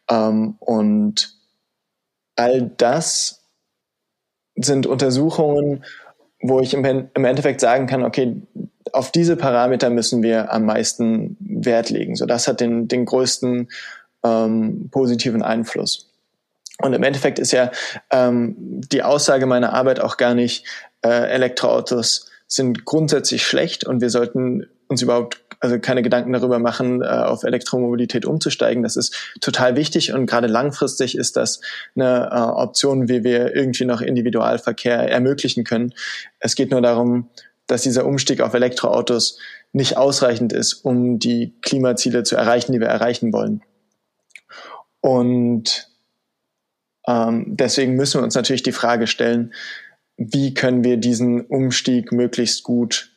Ähm, 0.09 0.55
und 0.59 1.33
all 2.35 2.73
das 2.75 3.45
sind 4.55 4.85
Untersuchungen, 4.85 5.85
wo 6.41 6.59
ich 6.59 6.73
im, 6.73 6.83
im 6.85 7.25
Endeffekt 7.25 7.61
sagen 7.61 7.87
kann, 7.87 8.03
okay, 8.03 8.41
auf 8.93 9.11
diese 9.11 9.35
Parameter 9.35 9.89
müssen 9.89 10.23
wir 10.23 10.51
am 10.51 10.65
meisten 10.65 11.37
Wert 11.39 11.89
legen. 11.89 12.15
So, 12.15 12.25
das 12.25 12.47
hat 12.47 12.59
den, 12.61 12.87
den 12.87 13.05
größten 13.05 13.69
ähm, 14.23 14.89
positiven 14.91 15.41
Einfluss. 15.41 16.11
Und 16.81 16.93
im 16.93 17.03
Endeffekt 17.03 17.39
ist 17.39 17.51
ja 17.51 17.71
ähm, 18.11 18.55
die 18.57 19.03
Aussage 19.03 19.45
meiner 19.45 19.73
Arbeit 19.73 19.99
auch 19.99 20.17
gar 20.17 20.33
nicht, 20.33 20.65
äh, 21.01 21.29
Elektroautos 21.29 22.29
sind 22.47 22.85
grundsätzlich 22.85 23.45
schlecht 23.45 23.85
und 23.85 24.01
wir 24.01 24.09
sollten 24.09 24.65
uns 24.87 25.01
überhaupt 25.01 25.39
also 25.61 25.77
keine 25.77 26.01
Gedanken 26.01 26.31
darüber 26.31 26.57
machen, 26.57 27.01
äh, 27.01 27.05
auf 27.05 27.43
Elektromobilität 27.43 28.25
umzusteigen. 28.25 28.81
Das 28.81 28.95
ist 28.95 29.35
total 29.41 29.75
wichtig 29.75 30.13
und 30.13 30.25
gerade 30.25 30.47
langfristig 30.47 31.17
ist 31.17 31.35
das 31.35 31.59
eine 31.95 32.29
äh, 32.31 32.35
Option, 32.35 33.09
wie 33.09 33.23
wir 33.23 33.55
irgendwie 33.55 33.85
noch 33.85 34.01
Individualverkehr 34.01 34.97
ermöglichen 35.09 35.65
können. 35.65 35.93
Es 36.39 36.55
geht 36.55 36.71
nur 36.71 36.81
darum, 36.81 37.29
dass 37.69 37.83
dieser 37.83 38.05
Umstieg 38.05 38.41
auf 38.41 38.53
Elektroautos 38.53 39.37
nicht 39.71 39.95
ausreichend 39.95 40.51
ist, 40.51 40.73
um 40.73 41.19
die 41.19 41.53
Klimaziele 41.61 42.23
zu 42.23 42.35
erreichen, 42.35 42.73
die 42.73 42.79
wir 42.79 42.87
erreichen 42.87 43.31
wollen. 43.31 43.61
Und 45.01 45.87
ähm, 47.07 47.45
deswegen 47.47 47.95
müssen 47.95 48.19
wir 48.19 48.23
uns 48.23 48.35
natürlich 48.35 48.63
die 48.63 48.71
Frage 48.71 49.07
stellen, 49.07 49.53
wie 50.17 50.53
können 50.53 50.83
wir 50.83 50.97
diesen 50.97 51.41
Umstieg 51.45 52.11
möglichst 52.11 52.63
gut 52.63 53.11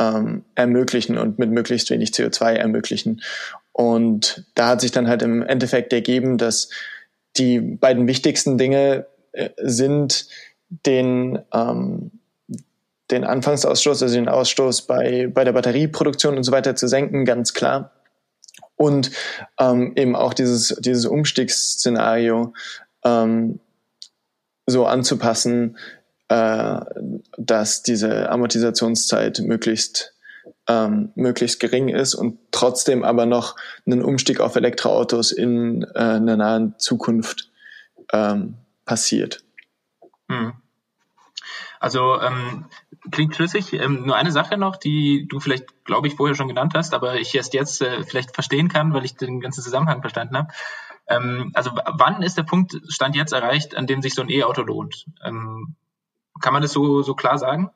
ähm, 0.00 0.44
ermöglichen 0.54 1.18
und 1.18 1.38
mit 1.38 1.50
möglichst 1.50 1.90
wenig 1.90 2.10
CO2 2.10 2.52
ermöglichen. 2.52 3.20
Und 3.72 4.46
da 4.54 4.68
hat 4.68 4.80
sich 4.80 4.92
dann 4.92 5.08
halt 5.08 5.22
im 5.22 5.42
Endeffekt 5.42 5.92
ergeben, 5.92 6.38
dass 6.38 6.70
die 7.36 7.60
beiden 7.60 8.06
wichtigsten 8.06 8.58
Dinge 8.58 9.06
äh, 9.32 9.50
sind, 9.58 10.28
den, 10.86 11.40
ähm, 11.52 12.12
den 13.10 13.24
Anfangsausstoß, 13.24 14.02
also 14.02 14.14
den 14.14 14.28
Ausstoß 14.28 14.82
bei, 14.82 15.28
bei 15.28 15.44
der 15.44 15.52
Batterieproduktion 15.52 16.36
und 16.36 16.44
so 16.44 16.52
weiter 16.52 16.76
zu 16.76 16.88
senken, 16.88 17.24
ganz 17.24 17.54
klar. 17.54 17.92
Und 18.76 19.10
ähm, 19.58 19.92
eben 19.96 20.14
auch 20.14 20.34
dieses, 20.34 20.76
dieses 20.80 21.06
Umstiegsszenario 21.06 22.52
ähm, 23.04 23.60
so 24.66 24.86
anzupassen, 24.86 25.78
äh, 26.28 26.80
dass 27.36 27.82
diese 27.82 28.30
Amortisationszeit 28.30 29.40
möglichst 29.40 30.14
ähm, 30.68 31.12
möglichst 31.14 31.60
gering 31.60 31.88
ist 31.88 32.14
und 32.14 32.38
trotzdem 32.50 33.02
aber 33.02 33.26
noch 33.26 33.56
einen 33.86 34.02
Umstieg 34.02 34.40
auf 34.40 34.54
Elektroautos 34.54 35.32
in 35.32 35.82
äh, 35.94 35.98
einer 35.98 36.36
nahen 36.36 36.74
Zukunft 36.78 37.50
ähm, 38.12 38.58
passiert. 38.84 39.42
Hm. 40.30 40.52
Also 41.80 42.20
ähm, 42.20 42.66
klingt 43.10 43.34
schlüssig. 43.34 43.72
Ähm, 43.72 44.06
nur 44.06 44.16
eine 44.16 44.32
Sache 44.32 44.56
noch, 44.56 44.76
die 44.76 45.26
du 45.28 45.40
vielleicht, 45.40 45.84
glaube 45.84 46.08
ich, 46.08 46.14
vorher 46.14 46.34
schon 46.34 46.48
genannt 46.48 46.72
hast, 46.74 46.94
aber 46.94 47.16
ich 47.16 47.34
erst 47.34 47.54
jetzt 47.54 47.80
äh, 47.82 48.02
vielleicht 48.02 48.34
verstehen 48.34 48.68
kann, 48.68 48.92
weil 48.92 49.04
ich 49.04 49.16
den 49.16 49.40
ganzen 49.40 49.62
Zusammenhang 49.62 50.00
verstanden 50.00 50.36
habe. 50.36 50.48
Ähm, 51.08 51.50
also 51.54 51.70
wann 51.74 52.22
ist 52.22 52.36
der 52.36 52.42
Punkt, 52.42 52.76
Stand 52.88 53.16
jetzt 53.16 53.32
erreicht, 53.32 53.76
an 53.76 53.86
dem 53.86 54.02
sich 54.02 54.14
so 54.14 54.22
ein 54.22 54.30
E-Auto 54.30 54.62
lohnt? 54.62 55.06
Ähm, 55.24 55.76
kann 56.40 56.52
man 56.52 56.62
das 56.62 56.72
so, 56.72 57.02
so 57.02 57.14
klar 57.14 57.38
sagen? 57.38 57.70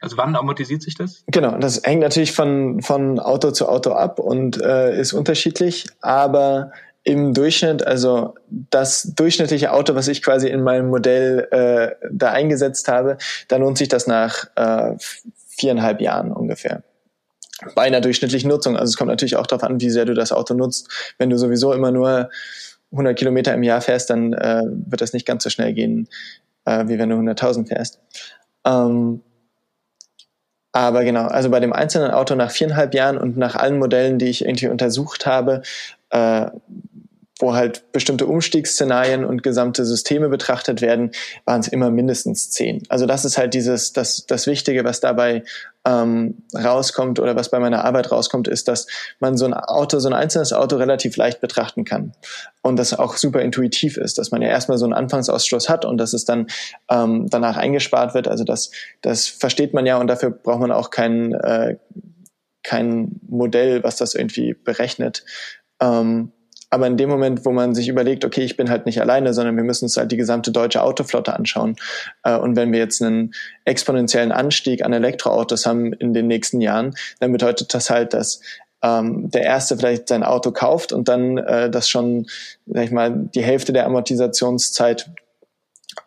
Also 0.00 0.16
wann 0.16 0.34
amortisiert 0.34 0.82
sich 0.82 0.94
das? 0.94 1.24
Genau, 1.28 1.56
das 1.58 1.82
hängt 1.84 2.02
natürlich 2.02 2.32
von, 2.32 2.82
von 2.82 3.20
Auto 3.20 3.52
zu 3.52 3.68
Auto 3.68 3.92
ab 3.92 4.18
und 4.18 4.60
äh, 4.60 4.98
ist 4.98 5.12
unterschiedlich, 5.12 5.86
aber 6.00 6.72
im 7.10 7.34
Durchschnitt, 7.34 7.84
also 7.84 8.34
das 8.48 9.14
durchschnittliche 9.16 9.72
Auto, 9.72 9.96
was 9.96 10.06
ich 10.06 10.22
quasi 10.22 10.46
in 10.46 10.62
meinem 10.62 10.90
Modell 10.90 11.48
äh, 11.50 12.06
da 12.12 12.30
eingesetzt 12.30 12.86
habe, 12.86 13.18
da 13.48 13.56
lohnt 13.56 13.78
sich 13.78 13.88
das 13.88 14.06
nach 14.06 14.46
äh, 14.54 14.94
viereinhalb 15.48 16.00
Jahren 16.00 16.30
ungefähr. 16.30 16.84
Bei 17.74 17.82
einer 17.82 18.00
durchschnittlichen 18.00 18.48
Nutzung. 18.48 18.76
Also 18.76 18.90
es 18.90 18.96
kommt 18.96 19.10
natürlich 19.10 19.34
auch 19.34 19.48
darauf 19.48 19.64
an, 19.64 19.80
wie 19.80 19.90
sehr 19.90 20.04
du 20.04 20.14
das 20.14 20.30
Auto 20.30 20.54
nutzt. 20.54 20.88
Wenn 21.18 21.30
du 21.30 21.36
sowieso 21.36 21.72
immer 21.72 21.90
nur 21.90 22.30
100 22.92 23.18
Kilometer 23.18 23.54
im 23.54 23.64
Jahr 23.64 23.80
fährst, 23.80 24.08
dann 24.08 24.32
äh, 24.32 24.62
wird 24.64 25.00
das 25.00 25.12
nicht 25.12 25.26
ganz 25.26 25.42
so 25.42 25.50
schnell 25.50 25.72
gehen, 25.72 26.08
äh, 26.64 26.86
wie 26.86 26.98
wenn 27.00 27.10
du 27.10 27.16
100.000 27.16 27.66
fährst. 27.66 27.98
Ähm, 28.64 29.20
aber 30.70 31.02
genau, 31.02 31.26
also 31.26 31.50
bei 31.50 31.58
dem 31.58 31.72
einzelnen 31.72 32.12
Auto 32.12 32.36
nach 32.36 32.52
viereinhalb 32.52 32.94
Jahren 32.94 33.18
und 33.18 33.36
nach 33.36 33.56
allen 33.56 33.80
Modellen, 33.80 34.20
die 34.20 34.28
ich 34.28 34.44
irgendwie 34.44 34.68
untersucht 34.68 35.26
habe, 35.26 35.62
äh, 36.10 36.46
wo 37.40 37.54
halt 37.54 37.90
bestimmte 37.92 38.26
Umstiegsszenarien 38.26 39.24
und 39.24 39.42
gesamte 39.42 39.84
Systeme 39.84 40.28
betrachtet 40.28 40.82
werden, 40.82 41.12
waren 41.44 41.60
es 41.60 41.68
immer 41.68 41.90
mindestens 41.90 42.50
zehn. 42.50 42.82
Also 42.88 43.06
das 43.06 43.24
ist 43.24 43.38
halt 43.38 43.54
dieses, 43.54 43.92
das, 43.92 44.26
das 44.26 44.46
Wichtige, 44.46 44.84
was 44.84 45.00
dabei 45.00 45.42
ähm, 45.86 46.42
rauskommt 46.54 47.18
oder 47.18 47.36
was 47.36 47.50
bei 47.50 47.58
meiner 47.58 47.84
Arbeit 47.84 48.12
rauskommt, 48.12 48.48
ist, 48.48 48.68
dass 48.68 48.86
man 49.18 49.36
so 49.36 49.46
ein 49.46 49.54
Auto, 49.54 49.98
so 49.98 50.08
ein 50.08 50.14
einzelnes 50.14 50.52
Auto 50.52 50.76
relativ 50.76 51.16
leicht 51.16 51.40
betrachten 51.40 51.84
kann 51.84 52.12
und 52.62 52.78
das 52.78 52.92
auch 52.92 53.16
super 53.16 53.40
intuitiv 53.40 53.96
ist, 53.96 54.18
dass 54.18 54.30
man 54.30 54.42
ja 54.42 54.48
erstmal 54.48 54.76
so 54.76 54.84
einen 54.84 54.92
Anfangsausstoß 54.92 55.68
hat 55.70 55.86
und 55.86 55.96
dass 55.96 56.12
es 56.12 56.26
dann 56.26 56.48
ähm, 56.90 57.28
danach 57.30 57.56
eingespart 57.56 58.14
wird. 58.14 58.28
Also 58.28 58.44
das, 58.44 58.70
das 59.00 59.26
versteht 59.26 59.72
man 59.72 59.86
ja 59.86 59.96
und 59.96 60.06
dafür 60.06 60.30
braucht 60.30 60.60
man 60.60 60.72
auch 60.72 60.90
kein, 60.90 61.32
äh, 61.32 61.76
kein 62.62 63.20
Modell, 63.26 63.82
was 63.82 63.96
das 63.96 64.14
irgendwie 64.14 64.52
berechnet. 64.52 65.24
Ähm, 65.80 66.32
aber 66.70 66.86
in 66.86 66.96
dem 66.96 67.10
Moment, 67.10 67.44
wo 67.44 67.50
man 67.50 67.74
sich 67.74 67.88
überlegt, 67.88 68.24
okay, 68.24 68.42
ich 68.42 68.56
bin 68.56 68.70
halt 68.70 68.86
nicht 68.86 69.00
alleine, 69.00 69.34
sondern 69.34 69.56
wir 69.56 69.64
müssen 69.64 69.86
uns 69.86 69.96
halt 69.96 70.12
die 70.12 70.16
gesamte 70.16 70.52
deutsche 70.52 70.82
Autoflotte 70.82 71.34
anschauen. 71.34 71.76
Äh, 72.22 72.36
und 72.36 72.56
wenn 72.56 72.72
wir 72.72 72.78
jetzt 72.78 73.02
einen 73.02 73.34
exponentiellen 73.64 74.32
Anstieg 74.32 74.84
an 74.84 74.92
Elektroautos 74.92 75.66
haben 75.66 75.92
in 75.92 76.14
den 76.14 76.28
nächsten 76.28 76.60
Jahren, 76.60 76.94
dann 77.18 77.32
bedeutet 77.32 77.74
das 77.74 77.90
halt, 77.90 78.14
dass 78.14 78.40
ähm, 78.82 79.30
der 79.30 79.42
erste 79.42 79.76
vielleicht 79.76 80.08
sein 80.08 80.22
Auto 80.22 80.52
kauft 80.52 80.92
und 80.92 81.08
dann 81.08 81.38
äh, 81.38 81.70
das 81.70 81.88
schon, 81.88 82.26
sag 82.66 82.84
ich 82.84 82.92
mal, 82.92 83.28
die 83.34 83.42
Hälfte 83.42 83.72
der 83.72 83.86
Amortisationszeit 83.86 85.10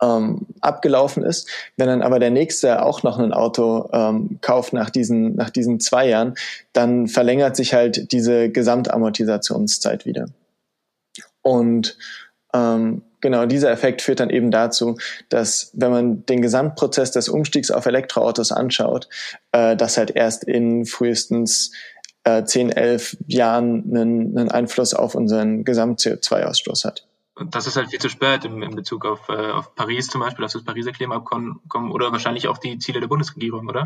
ähm, 0.02 0.46
abgelaufen 0.60 1.22
ist. 1.22 1.48
Wenn 1.76 1.88
dann 1.88 2.02
aber 2.02 2.18
der 2.18 2.30
nächste 2.30 2.82
auch 2.82 3.02
noch 3.02 3.18
ein 3.18 3.34
Auto 3.34 3.90
ähm, 3.92 4.38
kauft 4.40 4.72
nach 4.72 4.88
diesen, 4.90 5.36
nach 5.36 5.50
diesen 5.50 5.78
zwei 5.78 6.08
Jahren, 6.08 6.34
dann 6.72 7.06
verlängert 7.06 7.54
sich 7.54 7.74
halt 7.74 8.12
diese 8.12 8.48
Gesamtamortisationszeit 8.48 10.06
wieder. 10.06 10.26
Und 11.44 11.96
ähm, 12.54 13.02
genau 13.20 13.46
dieser 13.46 13.70
Effekt 13.70 14.02
führt 14.02 14.20
dann 14.20 14.30
eben 14.30 14.50
dazu, 14.50 14.96
dass 15.28 15.70
wenn 15.74 15.90
man 15.90 16.26
den 16.26 16.42
Gesamtprozess 16.42 17.12
des 17.12 17.28
Umstiegs 17.28 17.70
auf 17.70 17.86
Elektroautos 17.86 18.50
anschaut, 18.50 19.08
äh, 19.52 19.76
das 19.76 19.96
halt 19.96 20.10
erst 20.10 20.44
in 20.44 20.86
frühestens 20.86 21.72
äh, 22.24 22.44
10, 22.44 22.70
11 22.70 23.18
Jahren 23.26 23.84
einen, 23.84 24.36
einen 24.36 24.50
Einfluss 24.50 24.94
auf 24.94 25.14
unseren 25.14 25.64
Gesamt-CO2-Ausstoß 25.64 26.84
hat. 26.84 27.06
Und 27.36 27.54
das 27.54 27.66
ist 27.66 27.76
halt 27.76 27.90
viel 27.90 28.00
zu 28.00 28.08
spät 28.08 28.44
in, 28.44 28.62
in 28.62 28.74
Bezug 28.74 29.04
auf, 29.04 29.28
äh, 29.28 29.50
auf 29.50 29.74
Paris 29.74 30.06
zum 30.06 30.20
Beispiel, 30.20 30.44
auf 30.44 30.52
das 30.52 30.64
Pariser 30.64 30.92
Klimaabkommen 30.92 31.60
oder 31.90 32.12
wahrscheinlich 32.12 32.48
auch 32.48 32.58
die 32.58 32.78
Ziele 32.78 33.00
der 33.00 33.08
Bundesregierung, 33.08 33.68
oder? 33.68 33.84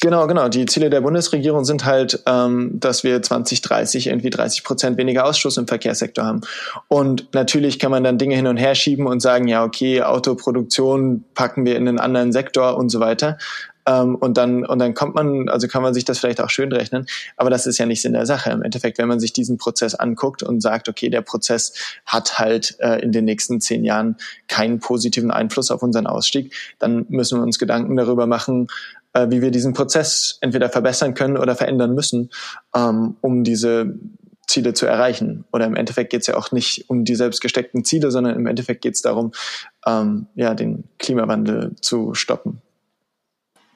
Genau, 0.00 0.26
genau. 0.26 0.48
Die 0.48 0.66
Ziele 0.66 0.90
der 0.90 1.00
Bundesregierung 1.00 1.64
sind 1.64 1.84
halt, 1.84 2.22
ähm, 2.26 2.72
dass 2.74 3.04
wir 3.04 3.22
2030 3.22 4.08
irgendwie 4.08 4.30
30 4.30 4.64
Prozent 4.64 4.98
weniger 4.98 5.24
Ausstoß 5.24 5.56
im 5.56 5.68
Verkehrssektor 5.68 6.24
haben. 6.24 6.40
Und 6.88 7.32
natürlich 7.32 7.78
kann 7.78 7.90
man 7.90 8.02
dann 8.02 8.18
Dinge 8.18 8.34
hin 8.34 8.46
und 8.46 8.56
her 8.56 8.74
schieben 8.74 9.06
und 9.06 9.20
sagen, 9.20 9.46
ja, 9.46 9.64
okay, 9.64 10.02
Autoproduktion 10.02 11.24
packen 11.34 11.64
wir 11.64 11.76
in 11.76 11.88
einen 11.88 12.00
anderen 12.00 12.32
Sektor 12.32 12.76
und 12.76 12.90
so 12.90 13.00
weiter. 13.00 13.38
Ähm, 13.86 14.16
und 14.16 14.36
dann 14.36 14.64
und 14.64 14.78
dann 14.78 14.94
kommt 14.94 15.14
man, 15.14 15.48
also 15.48 15.68
kann 15.68 15.82
man 15.82 15.94
sich 15.94 16.04
das 16.04 16.18
vielleicht 16.18 16.40
auch 16.40 16.50
schön 16.50 16.72
rechnen, 16.72 17.06
aber 17.36 17.50
das 17.50 17.66
ist 17.66 17.78
ja 17.78 17.86
nicht 17.86 18.00
Sinn 18.00 18.14
der 18.14 18.26
Sache. 18.26 18.50
Im 18.50 18.62
Endeffekt, 18.62 18.98
wenn 18.98 19.08
man 19.08 19.20
sich 19.20 19.32
diesen 19.32 19.58
Prozess 19.58 19.94
anguckt 19.94 20.42
und 20.42 20.60
sagt, 20.60 20.88
okay, 20.88 21.10
der 21.10 21.20
Prozess 21.20 21.74
hat 22.06 22.38
halt 22.38 22.76
äh, 22.80 23.00
in 23.00 23.12
den 23.12 23.26
nächsten 23.26 23.60
zehn 23.60 23.84
Jahren 23.84 24.16
keinen 24.48 24.80
positiven 24.80 25.30
Einfluss 25.30 25.70
auf 25.70 25.82
unseren 25.82 26.06
Ausstieg, 26.06 26.54
dann 26.78 27.04
müssen 27.10 27.38
wir 27.38 27.42
uns 27.42 27.58
Gedanken 27.58 27.96
darüber 27.96 28.26
machen, 28.26 28.68
äh, 29.14 29.30
wie 29.30 29.40
wir 29.40 29.50
diesen 29.50 29.72
Prozess 29.72 30.38
entweder 30.40 30.68
verbessern 30.68 31.14
können 31.14 31.38
oder 31.38 31.56
verändern 31.56 31.94
müssen, 31.94 32.30
ähm, 32.74 33.16
um 33.20 33.44
diese 33.44 33.94
Ziele 34.46 34.74
zu 34.74 34.86
erreichen. 34.86 35.44
Oder 35.52 35.66
im 35.66 35.76
Endeffekt 35.76 36.10
geht 36.10 36.20
es 36.20 36.26
ja 36.26 36.36
auch 36.36 36.52
nicht 36.52 36.88
um 36.88 37.04
die 37.04 37.14
selbst 37.14 37.40
gesteckten 37.40 37.84
Ziele, 37.84 38.10
sondern 38.10 38.36
im 38.36 38.46
Endeffekt 38.46 38.82
geht 38.82 38.94
es 38.94 39.02
darum, 39.02 39.32
ähm, 39.86 40.26
ja, 40.34 40.54
den 40.54 40.84
Klimawandel 40.98 41.72
zu 41.80 42.14
stoppen. 42.14 42.60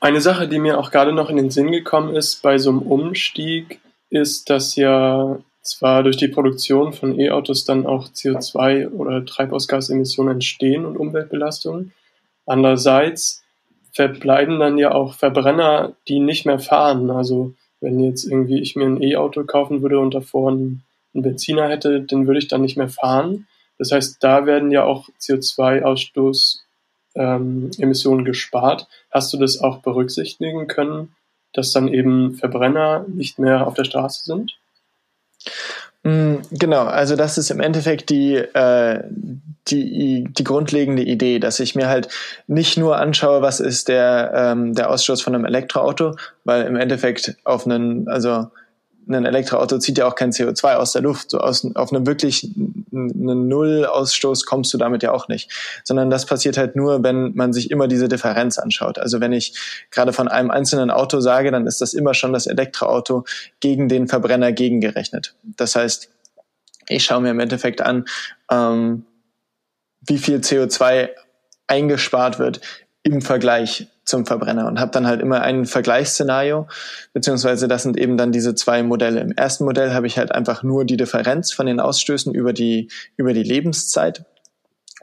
Eine 0.00 0.20
Sache, 0.20 0.46
die 0.46 0.58
mir 0.58 0.78
auch 0.78 0.90
gerade 0.90 1.12
noch 1.12 1.30
in 1.30 1.36
den 1.36 1.50
Sinn 1.50 1.72
gekommen 1.72 2.14
ist 2.14 2.42
bei 2.42 2.58
so 2.58 2.70
einem 2.70 2.82
Umstieg, 2.82 3.80
ist, 4.10 4.48
dass 4.50 4.76
ja 4.76 5.38
zwar 5.62 6.02
durch 6.02 6.16
die 6.16 6.28
Produktion 6.28 6.92
von 6.92 7.18
E-Autos 7.18 7.64
dann 7.64 7.84
auch 7.84 8.08
CO2 8.08 8.90
oder 8.90 9.24
Treibhausgasemissionen 9.24 10.34
entstehen 10.34 10.84
und 10.84 10.96
Umweltbelastungen. 10.96 11.92
Andererseits 12.46 13.42
verbleiben 13.98 14.60
dann 14.60 14.78
ja 14.78 14.92
auch 14.92 15.14
Verbrenner, 15.14 15.94
die 16.06 16.20
nicht 16.20 16.46
mehr 16.46 16.60
fahren. 16.60 17.10
Also 17.10 17.54
wenn 17.80 17.98
jetzt 17.98 18.24
irgendwie 18.24 18.60
ich 18.60 18.76
mir 18.76 18.86
ein 18.86 19.02
E-Auto 19.02 19.42
kaufen 19.42 19.82
würde 19.82 19.98
und 19.98 20.14
davor 20.14 20.52
einen, 20.52 20.84
Benziner 21.14 21.68
hätte, 21.68 22.02
den 22.02 22.28
würde 22.28 22.38
ich 22.38 22.46
dann 22.46 22.62
nicht 22.62 22.76
mehr 22.76 22.88
fahren. 22.88 23.48
Das 23.76 23.90
heißt, 23.90 24.18
da 24.22 24.46
werden 24.46 24.70
ja 24.70 24.84
auch 24.84 25.08
CO2-Ausstoß 25.20 26.60
ähm, 27.16 28.24
gespart. 28.24 28.86
Hast 29.10 29.32
du 29.32 29.36
das 29.36 29.58
auch 29.58 29.78
berücksichtigen 29.78 30.68
können, 30.68 31.16
dass 31.52 31.72
dann 31.72 31.88
eben 31.88 32.36
Verbrenner 32.36 33.04
nicht 33.08 33.40
mehr 33.40 33.66
auf 33.66 33.74
der 33.74 33.82
Straße 33.82 34.26
sind? 34.26 34.56
Mm, 36.04 36.36
genau, 36.52 36.84
also 36.84 37.16
das 37.16 37.38
ist 37.38 37.50
im 37.50 37.60
Endeffekt 37.60 38.10
die, 38.10 38.36
äh, 38.36 39.02
die, 39.66 40.28
die 40.30 40.44
grundlegende 40.44 41.02
Idee, 41.02 41.38
dass 41.38 41.60
ich 41.60 41.74
mir 41.74 41.88
halt 41.88 42.08
nicht 42.46 42.78
nur 42.78 42.98
anschaue, 42.98 43.42
was 43.42 43.60
ist 43.60 43.88
der, 43.88 44.32
ähm, 44.34 44.74
der 44.74 44.90
Ausstoß 44.90 45.20
von 45.20 45.34
einem 45.34 45.44
Elektroauto, 45.44 46.16
weil 46.44 46.64
im 46.64 46.76
Endeffekt 46.76 47.36
auf 47.44 47.66
einen, 47.66 48.08
also 48.08 48.48
ein 49.08 49.24
Elektroauto 49.24 49.78
zieht 49.78 49.98
ja 49.98 50.06
auch 50.06 50.14
kein 50.14 50.32
CO2 50.32 50.74
aus 50.74 50.92
der 50.92 51.02
Luft. 51.02 51.30
So 51.30 51.38
aus, 51.38 51.66
auf 51.74 51.92
einem 51.92 52.06
wirklich 52.06 52.50
einen 52.92 53.48
Null-Ausstoß 53.48 54.44
kommst 54.44 54.72
du 54.74 54.78
damit 54.78 55.02
ja 55.02 55.12
auch 55.12 55.28
nicht. 55.28 55.50
Sondern 55.84 56.10
das 56.10 56.26
passiert 56.26 56.56
halt 56.56 56.76
nur, 56.76 57.02
wenn 57.02 57.34
man 57.34 57.52
sich 57.52 57.70
immer 57.70 57.88
diese 57.88 58.08
Differenz 58.08 58.58
anschaut. 58.58 58.98
Also 58.98 59.20
wenn 59.20 59.32
ich 59.32 59.86
gerade 59.90 60.12
von 60.12 60.28
einem 60.28 60.50
einzelnen 60.50 60.90
Auto 60.90 61.20
sage, 61.20 61.50
dann 61.50 61.66
ist 61.66 61.80
das 61.80 61.94
immer 61.94 62.14
schon 62.14 62.32
das 62.32 62.46
Elektroauto 62.46 63.24
gegen 63.60 63.88
den 63.88 64.08
Verbrenner 64.08 64.52
gegengerechnet. 64.52 65.34
Das 65.56 65.74
heißt, 65.74 66.10
ich 66.88 67.04
schaue 67.04 67.20
mir 67.20 67.30
im 67.30 67.40
Endeffekt 67.40 67.80
an, 67.80 68.04
ähm, 68.50 69.04
wie 70.00 70.18
viel 70.18 70.38
CO2 70.38 71.10
eingespart 71.66 72.38
wird 72.38 72.60
im 73.02 73.20
Vergleich 73.20 73.88
zum 74.08 74.26
Verbrenner 74.26 74.66
und 74.66 74.80
habe 74.80 74.90
dann 74.90 75.06
halt 75.06 75.20
immer 75.20 75.42
ein 75.42 75.66
Vergleichsszenario, 75.66 76.66
beziehungsweise 77.12 77.68
das 77.68 77.82
sind 77.82 77.96
eben 77.96 78.16
dann 78.16 78.32
diese 78.32 78.54
zwei 78.54 78.82
Modelle. 78.82 79.20
Im 79.20 79.32
ersten 79.32 79.64
Modell 79.64 79.92
habe 79.92 80.06
ich 80.06 80.18
halt 80.18 80.32
einfach 80.32 80.62
nur 80.62 80.84
die 80.84 80.96
Differenz 80.96 81.52
von 81.52 81.66
den 81.66 81.80
Ausstößen 81.80 82.34
über 82.34 82.52
die, 82.52 82.90
über 83.16 83.32
die 83.32 83.42
Lebenszeit. 83.42 84.24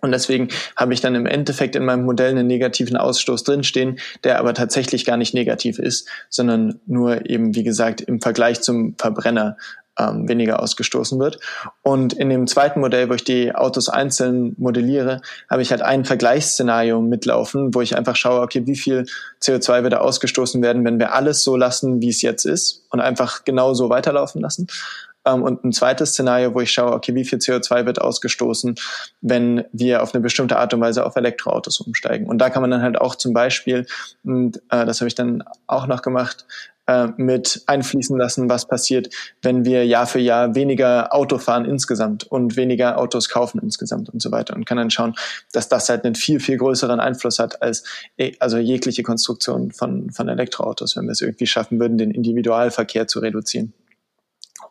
Und 0.02 0.12
deswegen 0.12 0.50
habe 0.76 0.94
ich 0.94 1.02
dann 1.02 1.16
im 1.16 1.26
Endeffekt 1.26 1.76
in 1.76 1.86
meinem 1.86 2.04
Modell 2.04 2.30
einen 2.30 2.48
negativen 2.48 2.98
Ausstoß 2.98 3.44
drinstehen, 3.44 4.00
der 4.24 4.40
aber 4.40 4.54
tatsächlich 4.54 5.06
gar 5.06 5.18
nicht 5.18 5.34
negativ 5.34 5.80
ist, 5.80 6.08
sondern 6.30 6.80
nur 6.86 7.30
eben, 7.30 7.56
wie 7.56 7.64
gesagt, 7.64 8.02
im 8.02 8.22
Vergleich 8.22 8.62
zum 8.62 8.96
Verbrenner 8.98 9.58
ähm, 9.98 10.28
weniger 10.28 10.62
ausgestoßen 10.62 11.20
wird. 11.20 11.40
Und 11.82 12.14
in 12.14 12.30
dem 12.30 12.48
zweiten 12.48 12.80
Modell, 12.80 13.10
wo 13.10 13.14
ich 13.14 13.24
die 13.24 13.54
Autos 13.54 13.90
einzeln 13.90 14.56
modelliere, 14.58 15.22
habe 15.50 15.62
ich 15.62 15.72
halt 15.72 15.82
ein 15.82 16.06
Vergleichsszenario 16.06 17.02
mitlaufen, 17.02 17.74
wo 17.74 17.82
ich 17.82 17.98
einfach 17.98 18.16
schaue, 18.16 18.42
okay, 18.42 18.66
wie 18.66 18.76
viel 18.76 19.06
CO2 19.42 19.84
wird 19.84 19.96
ausgestoßen 19.96 20.62
werden, 20.62 20.86
wenn 20.86 21.00
wir 21.00 21.14
alles 21.14 21.44
so 21.44 21.56
lassen, 21.56 22.02
wie 22.02 22.10
es 22.10 22.22
jetzt 22.22 22.46
ist 22.46 22.86
und 22.90 23.00
einfach 23.00 23.44
genau 23.44 23.74
so 23.74 23.90
weiterlaufen 23.90 24.42
lassen. 24.42 24.68
Ähm, 25.26 25.44
und 25.44 25.64
ein 25.64 25.74
zweites 25.74 26.12
Szenario, 26.12 26.54
wo 26.54 26.62
ich 26.62 26.72
schaue, 26.72 26.94
okay, 26.94 27.16
wie 27.16 27.26
viel 27.26 27.40
CO2 27.40 27.86
wird 27.86 28.00
ausgestoßen, 28.00 28.76
wenn 29.22 29.66
wir 29.72 30.04
auf 30.04 30.14
eine 30.14 30.22
bestimmte 30.22 30.58
Art 30.58 30.74
und 30.74 30.82
Weise 30.82 31.06
auf 31.06 31.16
Elektroautos 31.16 31.80
umsteigen. 31.82 32.28
Und 32.28 32.38
da 32.38 32.50
kann 32.50 32.62
man 32.62 32.72
dann 32.72 32.82
halt 32.82 33.00
auch 33.00 33.16
zum 33.16 33.34
Beispiel, 33.34 33.88
und 34.24 34.58
äh, 34.70 34.86
das 34.86 35.02
habe 35.02 35.08
ich 35.08 35.16
dann 35.16 35.44
auch 35.68 35.88
noch 35.88 36.02
gemacht, 36.02 36.46
äh, 36.88 37.08
mit 37.18 37.64
einfließen 37.66 38.18
lassen, 38.18 38.50
was 38.50 38.68
passiert, 38.68 39.10
wenn 39.42 39.66
wir 39.66 39.86
Jahr 39.86 40.06
für 40.06 40.20
Jahr 40.20 40.56
weniger 40.56 41.14
Auto 41.14 41.38
fahren 41.38 41.66
insgesamt 41.66 42.26
und 42.26 42.58
weniger 42.58 42.98
Autos 42.98 43.30
kaufen 43.30 43.60
insgesamt 43.62 44.10
und 44.10 44.22
so 44.22 44.32
weiter 44.32 44.56
und 44.56 44.66
kann 44.66 44.78
dann 44.78 44.92
schauen, 44.92 45.16
dass 45.52 45.68
das 45.68 45.90
halt 45.90 46.06
einen 46.06 46.16
viel, 46.16 46.40
viel 46.40 46.58
größeren 46.58 47.00
Einfluss 47.00 47.40
hat 47.40 47.62
als 47.62 47.84
eh, 48.18 48.34
also 48.40 48.58
jegliche 48.58 49.04
Konstruktion 49.04 49.72
von, 49.72 50.12
von 50.12 50.30
Elektroautos, 50.30 50.96
wenn 50.96 51.06
wir 51.06 51.12
es 51.12 51.22
irgendwie 51.22 51.48
schaffen 51.48 51.80
würden, 51.80 51.98
den 51.98 52.12
Individualverkehr 52.12 53.08
zu 53.08 53.20
reduzieren. 53.20 53.74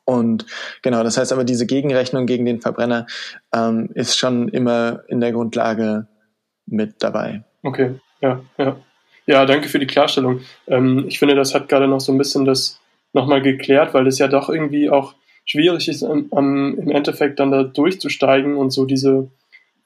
Und 0.05 0.47
genau, 0.83 1.03
das 1.03 1.17
heißt 1.17 1.33
aber, 1.33 1.45
diese 1.45 1.67
Gegenrechnung 1.67 2.27
gegen 2.27 2.45
den 2.45 2.61
Verbrenner 2.61 3.07
ähm, 3.55 3.91
ist 3.95 4.19
schon 4.19 4.49
immer 4.49 5.03
in 5.09 5.21
der 5.21 5.33
Grundlage 5.33 6.07
mit 6.67 7.03
dabei. 7.03 7.45
Okay, 7.63 7.99
ja, 8.21 8.41
ja. 8.59 8.77
Ja, 9.27 9.47
danke 9.47 9.69
für 9.69 9.79
die 9.79 9.87
Klarstellung. 9.87 10.41
Ähm, 10.67 11.07
ich 11.09 11.19
finde, 11.19 11.35
das 11.35 11.55
hat 11.55 11.69
gerade 11.69 11.89
noch 11.89 12.01
so 12.01 12.13
ein 12.13 12.19
bisschen 12.19 12.45
das 12.45 12.81
nochmal 13.13 13.41
geklärt, 13.41 13.95
weil 13.95 14.07
es 14.07 14.19
ja 14.19 14.29
doch 14.29 14.49
irgendwie 14.49 14.91
auch 14.91 15.15
schwierig 15.45 15.89
ist, 15.89 16.03
am, 16.03 16.27
am, 16.31 16.79
im 16.79 16.91
Endeffekt 16.91 17.41
dann 17.41 17.51
da 17.51 17.63
durchzusteigen 17.63 18.57
und 18.57 18.71
so 18.71 18.85
diese 18.85 19.31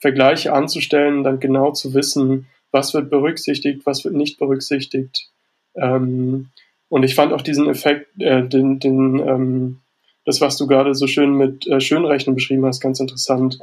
Vergleiche 0.01 0.53
anzustellen, 0.53 1.25
dann 1.25 1.41
genau 1.41 1.73
zu 1.73 1.95
wissen, 1.95 2.47
was 2.71 2.95
wird 2.95 3.11
berücksichtigt, 3.11 3.83
was 3.85 4.05
wird 4.05 4.15
nicht 4.15 4.39
berücksichtigt. 4.39 5.31
Ähm, 5.75 6.49
und 6.89 7.03
ich 7.03 7.15
fand 7.15 7.33
auch 7.33 7.43
diesen 7.43 7.69
Effekt, 7.69 8.09
äh, 8.21 8.47
den, 8.47 8.79
den, 8.79 9.19
ähm, 9.19 9.81
das, 10.25 10.41
was 10.41 10.57
du 10.57 10.67
gerade 10.67 10.95
so 10.95 11.07
schön 11.07 11.33
mit 11.33 11.67
äh, 11.67 11.81
Schönrechnen 11.81 12.35
beschrieben 12.35 12.65
hast, 12.67 12.81
ganz 12.81 13.01
interessant, 13.01 13.59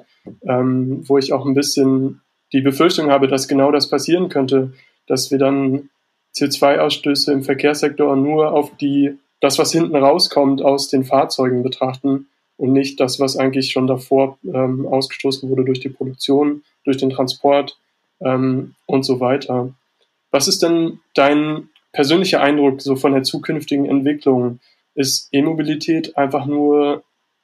ähm, 0.48 1.08
wo 1.08 1.18
ich 1.18 1.34
auch 1.34 1.46
ein 1.46 1.54
bisschen 1.54 2.22
die 2.54 2.62
Befürchtung 2.62 3.10
habe, 3.12 3.28
dass 3.28 3.48
genau 3.48 3.72
das 3.72 3.90
passieren 3.90 4.30
könnte, 4.30 4.74
dass 5.08 5.32
wir 5.32 5.38
dann 5.38 5.90
CO2-Ausstöße 6.36 7.32
im 7.32 7.44
Verkehrssektor 7.44 8.16
nur 8.16 8.54
auf 8.54 8.76
die, 8.78 9.18
das, 9.40 9.58
was 9.58 9.72
hinten 9.72 9.96
rauskommt, 9.96 10.62
aus 10.62 10.90
den 10.90 11.04
Fahrzeugen 11.04 11.64
betrachten 11.64 12.28
und 12.58 12.74
nicht 12.74 13.00
das, 13.00 13.20
was 13.20 13.38
eigentlich 13.38 13.72
schon 13.72 13.88
davor 13.88 14.38
ähm, 14.44 14.86
ausgestoßen 14.86 15.50
wurde 15.50 15.66
durch 15.66 15.80
die 15.80 15.90
Produktion, 15.90 16.64
durch 16.84 16.98
den 16.98 17.10
Transport 17.10 17.78
ähm, 18.22 18.76
und 18.86 19.04
so 19.04 19.20
weiter. 19.20 19.74
Was 20.32 20.48
ist 20.48 20.62
denn 20.62 21.00
dein 21.14 21.70
persönlicher 21.94 22.42
Eindruck 22.42 22.82
so 22.82 22.96
von 22.96 23.14
der 23.14 23.24
zukünftigen 23.24 23.86
Entwicklung? 23.86 24.60
Ist 24.96 25.30
E-Mobilität 25.32 26.18
einfach 26.18 26.46
nur 26.46 27.04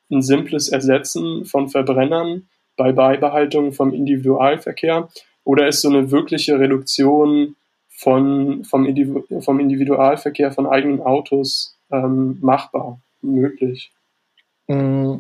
ein 0.10 0.22
simples 0.22 0.70
Ersetzen 0.70 1.46
von 1.46 1.70
Verbrennern 1.70 2.48
bei 2.76 2.92
Beibehaltung 2.92 3.74
vom 3.74 3.94
Individualverkehr? 3.94 5.10
Oder 5.44 5.68
ist 5.68 5.82
so 5.82 5.90
eine 5.90 6.12
wirkliche 6.12 6.60
Reduktion 6.60 7.56
von, 7.90 8.64
vom, 8.64 8.86
Individu 8.86 9.42
vom 9.42 9.60
Individualverkehr 9.60 10.52
von 10.52 10.68
eigenen 10.68 11.02
Autos 11.02 11.78
ähm, 11.92 12.38
machbar, 12.42 13.00
möglich? 13.22 13.92
Mm, 14.68 15.18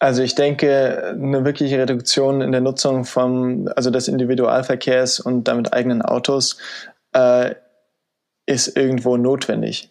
also 0.00 0.22
ich 0.22 0.34
denke, 0.34 1.14
eine 1.14 1.44
wirkliche 1.44 1.78
Reduktion 1.78 2.40
in 2.40 2.52
der 2.52 2.60
Nutzung 2.60 3.04
vom, 3.04 3.68
also 3.74 3.90
des 3.90 4.08
Individualverkehrs 4.08 5.20
und 5.20 5.44
damit 5.48 5.72
eigenen 5.72 6.02
Autos 6.02 6.58
äh, 7.12 7.54
ist 8.46 8.76
irgendwo 8.76 9.16
notwendig. 9.16 9.90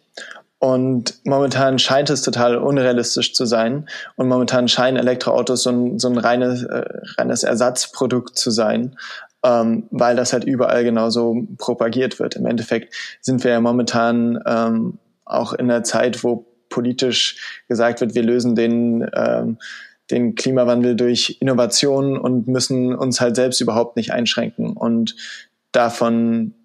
Und 0.60 1.20
momentan 1.26 1.78
scheint 1.78 2.10
es 2.10 2.22
total 2.22 2.56
unrealistisch 2.58 3.34
zu 3.34 3.46
sein. 3.46 3.90
Und 4.16 4.30
momentan 4.30 4.68
scheinen 4.70 4.98
Elektroautos 4.98 5.64
so 5.64 5.72
ein, 5.72 6.00
so 6.00 6.08
ein 6.08 6.18
reines, 6.18 6.64
äh, 6.64 6.84
reines 7.18 7.44
Ersatzprodukt 7.44 8.38
zu 8.38 8.50
sein 8.50 8.96
ähm, 9.44 9.88
weil 9.92 10.16
das 10.16 10.34
halt 10.34 10.46
überall 10.46 10.84
genauso 10.84 11.46
propagiert 11.58 12.20
wird. 12.20 12.36
Im 12.36 12.46
Endeffekt 12.46 12.96
sind 13.22 13.44
wir 13.44 13.52
ja 13.52 13.62
momentan 13.62 14.42
ähm, 14.46 15.00
auch 15.26 15.54
in 15.54 15.70
einer 15.70 15.84
Zeit, 15.84 16.24
wo 16.24 16.46
politisch 16.70 17.64
gesagt 17.68 18.02
wird, 18.02 18.16
wir 18.16 18.24
lösen 18.24 18.56
den, 18.56 19.08
ähm, 19.14 19.58
den 20.10 20.36
Klimawandel 20.36 20.96
durch 20.96 21.38
Innovation 21.40 22.18
und 22.18 22.48
müssen 22.48 22.96
uns 22.96 23.22
halt 23.22 23.36
selbst 23.36 23.62
überhaupt 23.62 23.96
nicht 23.96 24.12
einschränken. 24.12 24.74
Und 24.74 25.16
davon 25.72 26.56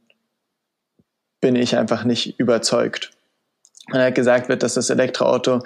bin 1.40 1.56
ich 1.56 1.76
einfach 1.76 2.04
nicht 2.04 2.38
überzeugt. 2.40 3.10
Wenn 3.90 4.00
halt 4.00 4.14
gesagt 4.14 4.48
wird, 4.48 4.62
dass 4.62 4.74
das 4.74 4.90
Elektroauto 4.90 5.60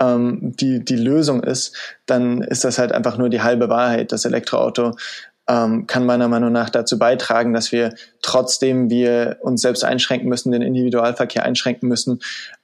ähm, 0.00 0.52
die, 0.56 0.84
die 0.84 0.96
Lösung 0.96 1.42
ist, 1.42 1.76
dann 2.06 2.42
ist 2.42 2.64
das 2.64 2.78
halt 2.78 2.92
einfach 2.92 3.18
nur 3.18 3.28
die 3.28 3.42
halbe 3.42 3.68
Wahrheit. 3.68 4.10
Das 4.10 4.24
Elektroauto 4.24 4.96
ähm, 5.48 5.86
kann 5.86 6.04
meiner 6.04 6.28
Meinung 6.28 6.52
nach 6.52 6.70
dazu 6.70 6.98
beitragen, 6.98 7.54
dass 7.54 7.72
wir 7.72 7.94
trotzdem 8.20 8.90
wir 8.90 9.38
uns 9.40 9.62
selbst 9.62 9.82
einschränken 9.82 10.28
müssen, 10.28 10.52
den 10.52 10.62
Individualverkehr 10.62 11.42
einschränken 11.44 11.88
müssen, 11.88 12.20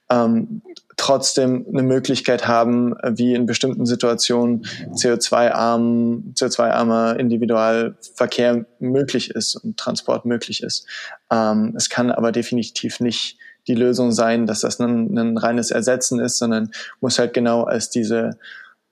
ähm, 0.09 0.61
trotzdem 0.97 1.65
eine 1.67 1.81
Möglichkeit 1.81 2.47
haben, 2.47 2.95
wie 3.03 3.33
in 3.33 3.47
bestimmten 3.47 3.85
Situationen 3.85 4.65
CO2-arm, 4.93 6.33
CO2-armer 6.35 7.19
Individualverkehr 7.19 8.65
möglich 8.79 9.31
ist 9.31 9.55
und 9.55 9.77
Transport 9.77 10.25
möglich 10.25 10.61
ist. 10.61 10.87
Ähm, 11.31 11.73
es 11.75 11.89
kann 11.89 12.11
aber 12.11 12.31
definitiv 12.31 12.99
nicht 12.99 13.37
die 13.67 13.75
Lösung 13.75 14.11
sein, 14.11 14.45
dass 14.45 14.61
das 14.61 14.79
ein, 14.79 15.17
ein 15.17 15.37
reines 15.37 15.71
Ersetzen 15.71 16.19
ist, 16.19 16.37
sondern 16.37 16.71
muss 17.01 17.17
halt 17.17 17.33
genau 17.33 17.63
als 17.63 17.89
diese, 17.89 18.37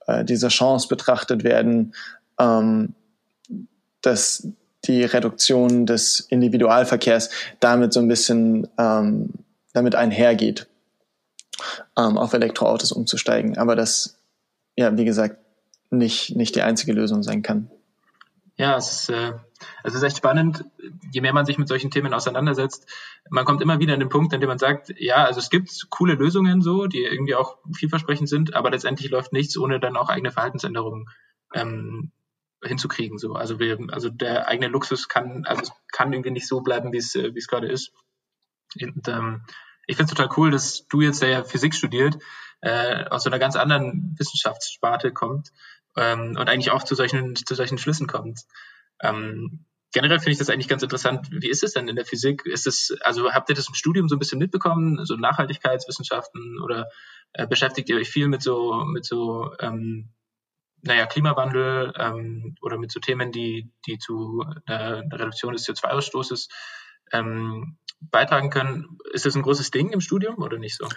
äh, 0.07 0.25
diese 0.25 0.47
Chance 0.47 0.87
betrachtet 0.87 1.43
werden, 1.43 1.93
ähm, 2.39 2.95
dass 4.03 4.47
die 4.85 5.03
Reduktion 5.03 5.85
des 5.85 6.19
Individualverkehrs 6.19 7.29
damit 7.59 7.93
so 7.93 7.99
ein 7.99 8.07
bisschen 8.07 8.67
ähm, 8.77 9.29
damit 9.73 9.95
einhergeht, 9.95 10.67
ähm, 11.97 12.17
auf 12.17 12.33
Elektroautos 12.33 12.91
umzusteigen. 12.91 13.57
Aber 13.57 13.75
das, 13.75 14.19
ja, 14.75 14.95
wie 14.97 15.05
gesagt, 15.05 15.37
nicht, 15.89 16.35
nicht 16.35 16.55
die 16.55 16.61
einzige 16.61 16.93
Lösung 16.93 17.23
sein 17.23 17.41
kann. 17.41 17.69
Ja, 18.55 18.77
es 18.77 18.91
ist, 18.91 19.09
äh, 19.09 19.33
es 19.83 19.95
ist 19.95 20.03
echt 20.03 20.17
spannend, 20.17 20.65
je 21.11 21.21
mehr 21.21 21.33
man 21.33 21.45
sich 21.45 21.57
mit 21.57 21.67
solchen 21.67 21.89
Themen 21.89 22.13
auseinandersetzt. 22.13 22.87
Man 23.29 23.45
kommt 23.45 23.61
immer 23.61 23.79
wieder 23.79 23.93
an 23.93 23.99
den 23.99 24.09
Punkt, 24.09 24.33
an 24.33 24.41
dem 24.41 24.49
man 24.49 24.59
sagt, 24.59 24.93
ja, 24.97 25.25
also 25.25 25.39
es 25.39 25.49
gibt 25.49 25.89
coole 25.89 26.13
Lösungen 26.13 26.61
so, 26.61 26.85
die 26.85 27.03
irgendwie 27.03 27.35
auch 27.35 27.57
vielversprechend 27.75 28.29
sind, 28.29 28.53
aber 28.53 28.69
letztendlich 28.69 29.09
läuft 29.09 29.33
nichts, 29.33 29.57
ohne 29.57 29.79
dann 29.79 29.97
auch 29.97 30.09
eigene 30.09 30.31
Verhaltensänderungen 30.31 31.09
ähm, 31.53 32.11
hinzukriegen. 32.63 33.17
So. 33.17 33.33
Also 33.33 33.59
wir, 33.59 33.77
also 33.89 34.09
der 34.09 34.47
eigene 34.47 34.67
Luxus 34.67 35.07
kann, 35.07 35.45
also 35.45 35.71
kann 35.91 36.13
irgendwie 36.13 36.31
nicht 36.31 36.47
so 36.47 36.61
bleiben, 36.61 36.91
wie 36.93 36.97
es, 36.97 37.15
äh, 37.15 37.33
wie 37.33 37.39
es 37.39 37.47
gerade 37.47 37.67
ist. 37.67 37.91
Und, 38.81 39.07
ähm, 39.07 39.43
ich 39.85 39.97
finde 39.97 40.11
es 40.11 40.17
total 40.17 40.33
cool, 40.37 40.51
dass 40.51 40.87
du 40.87 41.01
jetzt, 41.01 41.21
der 41.21 41.29
ja 41.29 41.43
Physik 41.43 41.75
studiert, 41.75 42.17
äh, 42.61 43.05
aus 43.05 43.23
so 43.23 43.29
einer 43.29 43.39
ganz 43.39 43.55
anderen 43.55 44.15
Wissenschaftssparte 44.17 45.11
kommt 45.11 45.51
ähm, 45.97 46.37
und 46.39 46.49
eigentlich 46.49 46.71
auch 46.71 46.83
zu 46.83 46.95
solchen, 46.95 47.35
zu 47.35 47.55
solchen 47.55 47.77
Schlüssen 47.77 48.07
kommt. 48.07 48.41
Ähm, 49.01 49.65
generell 49.91 50.19
finde 50.19 50.31
ich 50.31 50.37
das 50.37 50.49
eigentlich 50.49 50.69
ganz 50.69 50.83
interessant. 50.83 51.27
Wie 51.31 51.49
ist 51.49 51.63
es 51.63 51.73
denn 51.73 51.87
in 51.87 51.95
der 51.95 52.05
Physik? 52.05 52.45
Ist 52.45 52.67
es, 52.67 52.95
also 53.01 53.31
habt 53.31 53.49
ihr 53.49 53.55
das 53.55 53.67
im 53.67 53.75
Studium 53.75 54.07
so 54.07 54.15
ein 54.15 54.19
bisschen 54.19 54.39
mitbekommen, 54.39 55.05
so 55.05 55.15
Nachhaltigkeitswissenschaften 55.15 56.59
oder 56.61 56.87
äh, 57.33 57.47
beschäftigt 57.47 57.89
ihr 57.89 57.97
euch 57.97 58.09
viel 58.09 58.27
mit 58.27 58.41
so, 58.41 58.85
mit 58.85 59.05
so, 59.05 59.53
ähm, 59.59 60.09
naja, 60.83 61.05
Klimawandel 61.05 61.93
ähm, 61.97 62.55
oder 62.61 62.77
mit 62.77 62.91
so 62.91 62.99
Themen, 62.99 63.31
die, 63.31 63.71
die 63.87 63.97
zu 63.97 64.43
einer 64.65 65.03
Reduktion 65.11 65.53
des 65.53 65.67
CO2-Ausstoßes 65.67 66.49
ähm, 67.11 67.77
beitragen 68.11 68.49
können. 68.49 68.97
Ist 69.13 69.25
das 69.25 69.35
ein 69.35 69.41
großes 69.41 69.71
Ding 69.71 69.91
im 69.91 70.01
Studium 70.01 70.37
oder 70.39 70.57
nicht 70.57 70.77
so? 70.77 70.87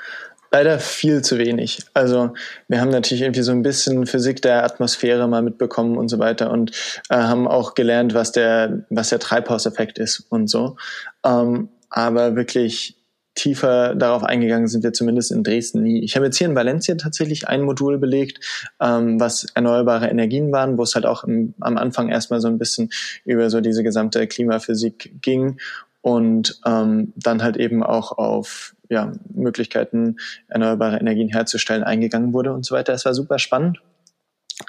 Leider 0.51 0.79
viel 0.79 1.23
zu 1.23 1.39
wenig. 1.39 1.85
Also 1.95 2.35
wir 2.69 2.81
haben 2.81 2.91
natürlich 2.91 3.23
irgendwie 3.23 3.43
so 3.43 3.53
ein 3.53 3.63
bisschen 3.63 4.07
Physik 4.07 4.43
der 4.43 4.65
Atmosphäre 4.65 5.29
mal 5.29 5.43
mitbekommen 5.43 5.97
und 5.97 6.09
so 6.09 6.19
weiter 6.19 6.51
und 6.51 6.73
äh, 7.09 7.17
haben 7.17 7.47
auch 7.47 7.75
gelernt, 7.75 8.15
was 8.15 8.33
der, 8.33 8.87
was 8.91 9.11
der 9.11 9.21
Treibhauseffekt 9.21 9.99
ist 9.99 10.27
und 10.31 10.49
so. 10.49 10.77
Ähm, 11.25 11.69
aber 11.91 12.35
wirklich 12.35 12.96
tiefer 13.37 13.95
darauf 13.95 14.25
eingegangen 14.25 14.67
sind 14.67 14.83
wir 14.83 14.93
zumindest 14.93 15.31
in 15.31 15.45
Dresden 15.45 15.83
nie. 15.83 16.03
Ich 16.03 16.17
habe 16.17 16.27
jetzt 16.27 16.39
hier 16.39 16.49
in 16.49 16.57
Valencia 16.57 16.97
tatsächlich 16.97 17.47
ein 17.47 17.63
Modul 17.63 17.99
belegt, 17.99 18.41
ähm, 18.81 19.21
was 19.21 19.47
erneuerbare 19.55 20.09
Energien 20.09 20.51
waren, 20.51 20.79
wo 20.79 20.83
es 20.83 20.95
halt 20.95 21.07
auch 21.07 21.23
im, 21.23 21.55
am 21.61 21.77
Anfang 21.77 22.09
erstmal 22.09 22.41
so 22.41 22.49
ein 22.49 22.59
bisschen 22.59 22.91
über 23.25 23.49
so 23.51 23.61
diese 23.61 23.85
gesamte 23.85 24.27
Klimaphysik 24.27 25.23
ging 25.23 25.59
und 26.01 26.61
ähm, 26.67 27.13
dann 27.17 27.43
halt 27.43 27.57
eben 27.59 27.83
auch 27.83 28.17
auf 28.17 28.75
ja, 28.89 29.13
Möglichkeiten, 29.35 30.17
erneuerbare 30.49 30.99
Energien 30.99 31.29
herzustellen, 31.29 31.85
eingegangen 31.85 32.33
wurde 32.33 32.53
und 32.53 32.65
so 32.65 32.75
weiter. 32.75 32.95
Es 32.95 33.05
war 33.05 33.13
super 33.13 33.39
spannend, 33.39 33.81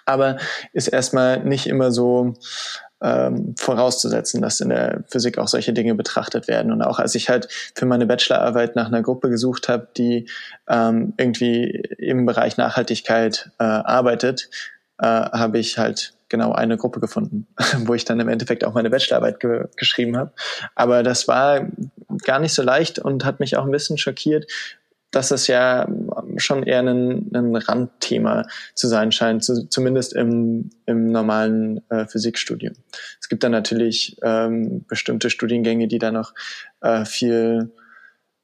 aber 0.06 0.38
ist 0.74 0.88
erstmal 0.88 1.44
nicht 1.44 1.68
immer 1.68 1.92
so 1.92 2.34
ähm, 3.02 3.56
vorauszusetzen, 3.58 4.42
dass 4.42 4.60
in 4.60 4.70
der 4.70 5.04
Physik 5.08 5.38
auch 5.38 5.48
solche 5.48 5.74
Dinge 5.74 5.96
betrachtet 5.96 6.48
werden. 6.48 6.72
Und 6.72 6.82
auch 6.82 7.00
als 7.00 7.16
ich 7.16 7.30
halt 7.30 7.48
für 7.76 7.86
meine 7.86 8.06
Bachelorarbeit 8.06 8.76
nach 8.76 8.88
einer 8.88 9.02
Gruppe 9.02 9.30
gesucht 9.30 9.70
habe, 9.70 9.88
die 9.98 10.30
ähm, 10.68 11.14
irgendwie 11.18 11.70
im 11.98 12.26
Bereich 12.26 12.58
Nachhaltigkeit 12.58 13.52
äh, 13.60 13.64
arbeitet, 13.64 14.50
äh, 15.00 15.06
habe 15.06 15.60
ich 15.60 15.78
halt 15.78 16.14
genau 16.30 16.52
eine 16.54 16.78
Gruppe 16.78 17.00
gefunden, 17.00 17.48
wo 17.86 17.94
ich 17.94 18.06
dann 18.06 18.20
im 18.20 18.30
Endeffekt 18.30 18.66
auch 18.66 18.74
meine 18.74 18.90
Bachelorarbeit 18.90 19.40
ge 19.40 19.66
geschrieben 19.76 20.18
habe. 20.18 20.32
Aber 20.76 21.04
das 21.04 21.28
war 21.28 21.68
gar 22.24 22.40
nicht 22.40 22.54
so 22.54 22.64
leicht 22.64 23.00
und 23.00 23.26
hat 23.26 23.40
mich 23.40 23.58
auch 23.58 23.66
ein 23.66 23.72
bisschen 23.72 23.98
schockiert, 23.98 24.52
dass 25.12 25.32
es 25.32 25.48
ja 25.48 25.88
schon 26.38 26.63
eher 26.63 26.80
ein, 26.80 27.32
ein 27.34 27.56
Randthema 27.56 28.46
zu 28.76 28.88
sein 28.88 29.12
scheint, 29.12 29.43
zu, 29.43 29.67
zumindest 29.70 30.13
im, 30.13 30.70
im 30.86 31.12
normalen 31.12 31.82
äh, 31.89 32.06
Physikstudium. 32.06 32.74
Es 33.20 33.30
gibt 33.30 33.43
dann 33.43 33.52
natürlich 33.52 34.17
ähm, 34.22 34.86
bestimmte 34.88 35.30
Studiengänge, 35.30 35.88
die 35.88 36.00
da 36.00 36.12
noch 36.12 36.34
äh, 36.82 37.06
viel, 37.06 37.72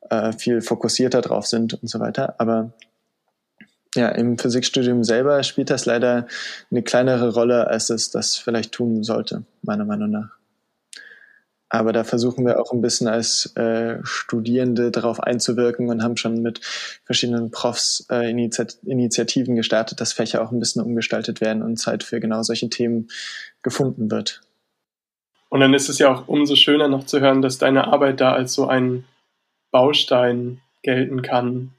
äh, 0.09 0.31
viel 0.33 0.61
fokussierter 0.61 1.21
drauf 1.21 1.47
sind 1.47 1.73
und 1.73 1.87
so 1.87 1.99
weiter. 1.99 2.35
Aber 2.39 2.73
ja, 3.95 4.09
im 4.09 4.37
Physikstudium 4.37 5.03
selber 5.03 5.43
spielt 5.43 5.69
das 5.69 5.85
leider 5.85 6.27
eine 6.71 6.81
kleinere 6.81 7.33
Rolle, 7.33 7.67
als 7.67 7.89
es 7.89 8.09
das 8.09 8.35
vielleicht 8.35 8.71
tun 8.71 9.03
sollte, 9.03 9.43
meiner 9.61 9.85
Meinung 9.85 10.09
nach. 10.09 10.42
Aber 11.73 11.91
da 11.91 12.03
versuchen 12.03 12.45
wir 12.45 12.61
auch 12.61 12.71
ein 12.71 12.81
bisschen 12.81 13.07
als 13.07 13.47
äh, 13.55 13.97
Studierende 14.03 14.91
darauf 14.91 15.19
einzuwirken 15.19 15.89
und 15.89 16.03
haben 16.03 16.17
schon 16.17 16.43
mit 16.43 16.59
verschiedenen 17.03 17.49
Profs 17.49 18.05
äh, 18.11 18.29
Initiat 18.29 18.77
Initiativen 18.83 19.55
gestartet, 19.55 19.99
dass 19.99 20.13
Fächer 20.13 20.43
auch 20.43 20.51
ein 20.51 20.59
bisschen 20.59 20.83
umgestaltet 20.83 21.41
werden 21.41 21.63
und 21.63 21.77
Zeit 21.77 22.03
für 22.03 22.19
genau 22.19 22.43
solche 22.43 22.69
Themen 22.69 23.07
gefunden 23.63 24.11
wird. 24.11 24.41
Und 25.49 25.61
dann 25.61 25.73
ist 25.73 25.89
es 25.89 25.97
ja 25.97 26.13
auch 26.13 26.27
umso 26.27 26.55
schöner 26.55 26.89
noch 26.89 27.07
zu 27.07 27.21
hören, 27.21 27.41
dass 27.41 27.57
deine 27.57 27.87
Arbeit 27.87 28.21
da 28.21 28.33
als 28.33 28.53
so 28.53 28.67
ein 28.67 29.05
Baustein 29.71 30.61
gelten 30.83 31.23
kann, 31.23 31.71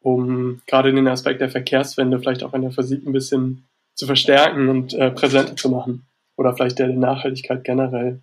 um 0.00 0.62
gerade 0.66 0.90
den 0.90 1.06
Aspekt 1.06 1.42
der 1.42 1.50
Verkehrswende 1.50 2.18
vielleicht 2.18 2.44
auch 2.44 2.54
in 2.54 2.62
der 2.62 2.72
Physik 2.72 3.06
ein 3.06 3.12
bisschen 3.12 3.68
zu 3.94 4.06
verstärken 4.06 4.70
und 4.70 4.94
äh, 4.94 5.10
präsenter 5.10 5.54
zu 5.54 5.68
machen. 5.68 6.06
Oder 6.38 6.56
vielleicht 6.56 6.78
der, 6.78 6.86
der 6.86 6.96
Nachhaltigkeit 6.96 7.62
generell. 7.62 8.22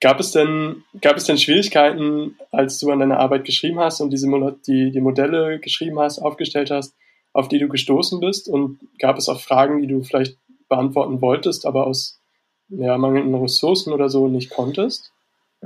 Gab 0.00 0.20
es 0.20 0.30
denn, 0.30 0.84
gab 1.00 1.16
es 1.16 1.24
denn 1.24 1.38
Schwierigkeiten, 1.38 2.36
als 2.52 2.78
du 2.78 2.90
an 2.90 3.00
deiner 3.00 3.18
Arbeit 3.18 3.44
geschrieben 3.44 3.80
hast 3.80 4.00
und 4.00 4.10
diese 4.10 4.28
die, 4.66 4.92
die 4.92 5.00
Modelle 5.00 5.58
geschrieben 5.58 5.98
hast, 5.98 6.20
aufgestellt 6.20 6.70
hast, 6.70 6.94
auf 7.32 7.48
die 7.48 7.58
du 7.58 7.68
gestoßen 7.68 8.20
bist? 8.20 8.48
Und 8.48 8.78
gab 9.00 9.18
es 9.18 9.28
auch 9.28 9.40
Fragen, 9.40 9.80
die 9.80 9.88
du 9.88 10.02
vielleicht 10.02 10.38
beantworten 10.68 11.20
wolltest, 11.20 11.66
aber 11.66 11.86
aus 11.86 12.20
ja, 12.68 12.96
mangelnden 12.96 13.34
Ressourcen 13.34 13.92
oder 13.92 14.08
so 14.08 14.28
nicht 14.28 14.50
konntest? 14.50 15.12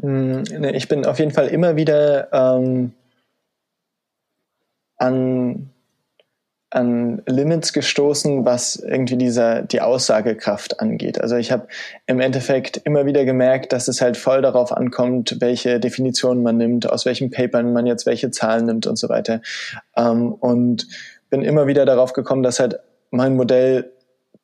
Hm, 0.01 0.45
ich 0.75 0.89
bin 0.89 1.05
auf 1.05 1.19
jeden 1.19 1.33
Fall 1.33 1.49
immer 1.49 1.77
wieder 1.77 2.33
ähm, 2.33 2.93
an 4.97 5.72
an 6.73 7.21
Limits 7.27 7.75
gestoßen, 7.75 8.47
was 8.47 8.77
irgendwie 8.77 9.17
dieser 9.17 9.63
die 9.63 9.83
Aussagekraft 9.83 10.81
angeht. 10.81 11.21
Also 11.21 11.37
ich 11.37 11.53
habe 11.53 11.69
im 12.07 12.19
Endeffekt 12.19 12.79
immer 12.85 13.05
wieder 13.05 13.27
gemerkt, 13.27 13.75
dass 13.75 13.89
es 13.89 14.01
halt 14.01 14.17
voll 14.17 14.41
darauf 14.41 14.73
ankommt, 14.73 15.37
welche 15.41 15.81
Definitionen 15.81 16.43
man 16.43 16.57
nimmt, 16.57 16.91
aus 16.91 17.05
welchen 17.05 17.31
Papern 17.31 17.75
man 17.75 17.87
jetzt 17.87 18.07
welche 18.07 18.31
Zahlen 18.31 18.65
nimmt 18.65 18.87
und 18.87 18.97
so 18.97 19.11
weiter. 19.11 19.43
Ähm, 19.97 20.33
und 20.33 20.89
bin 21.29 21.43
immer 21.43 21.67
wieder 21.67 21.85
darauf 21.85 22.15
gekommen, 22.15 22.43
dass 22.43 22.59
halt 22.59 22.79
mein 23.11 23.37
Modell 23.37 23.93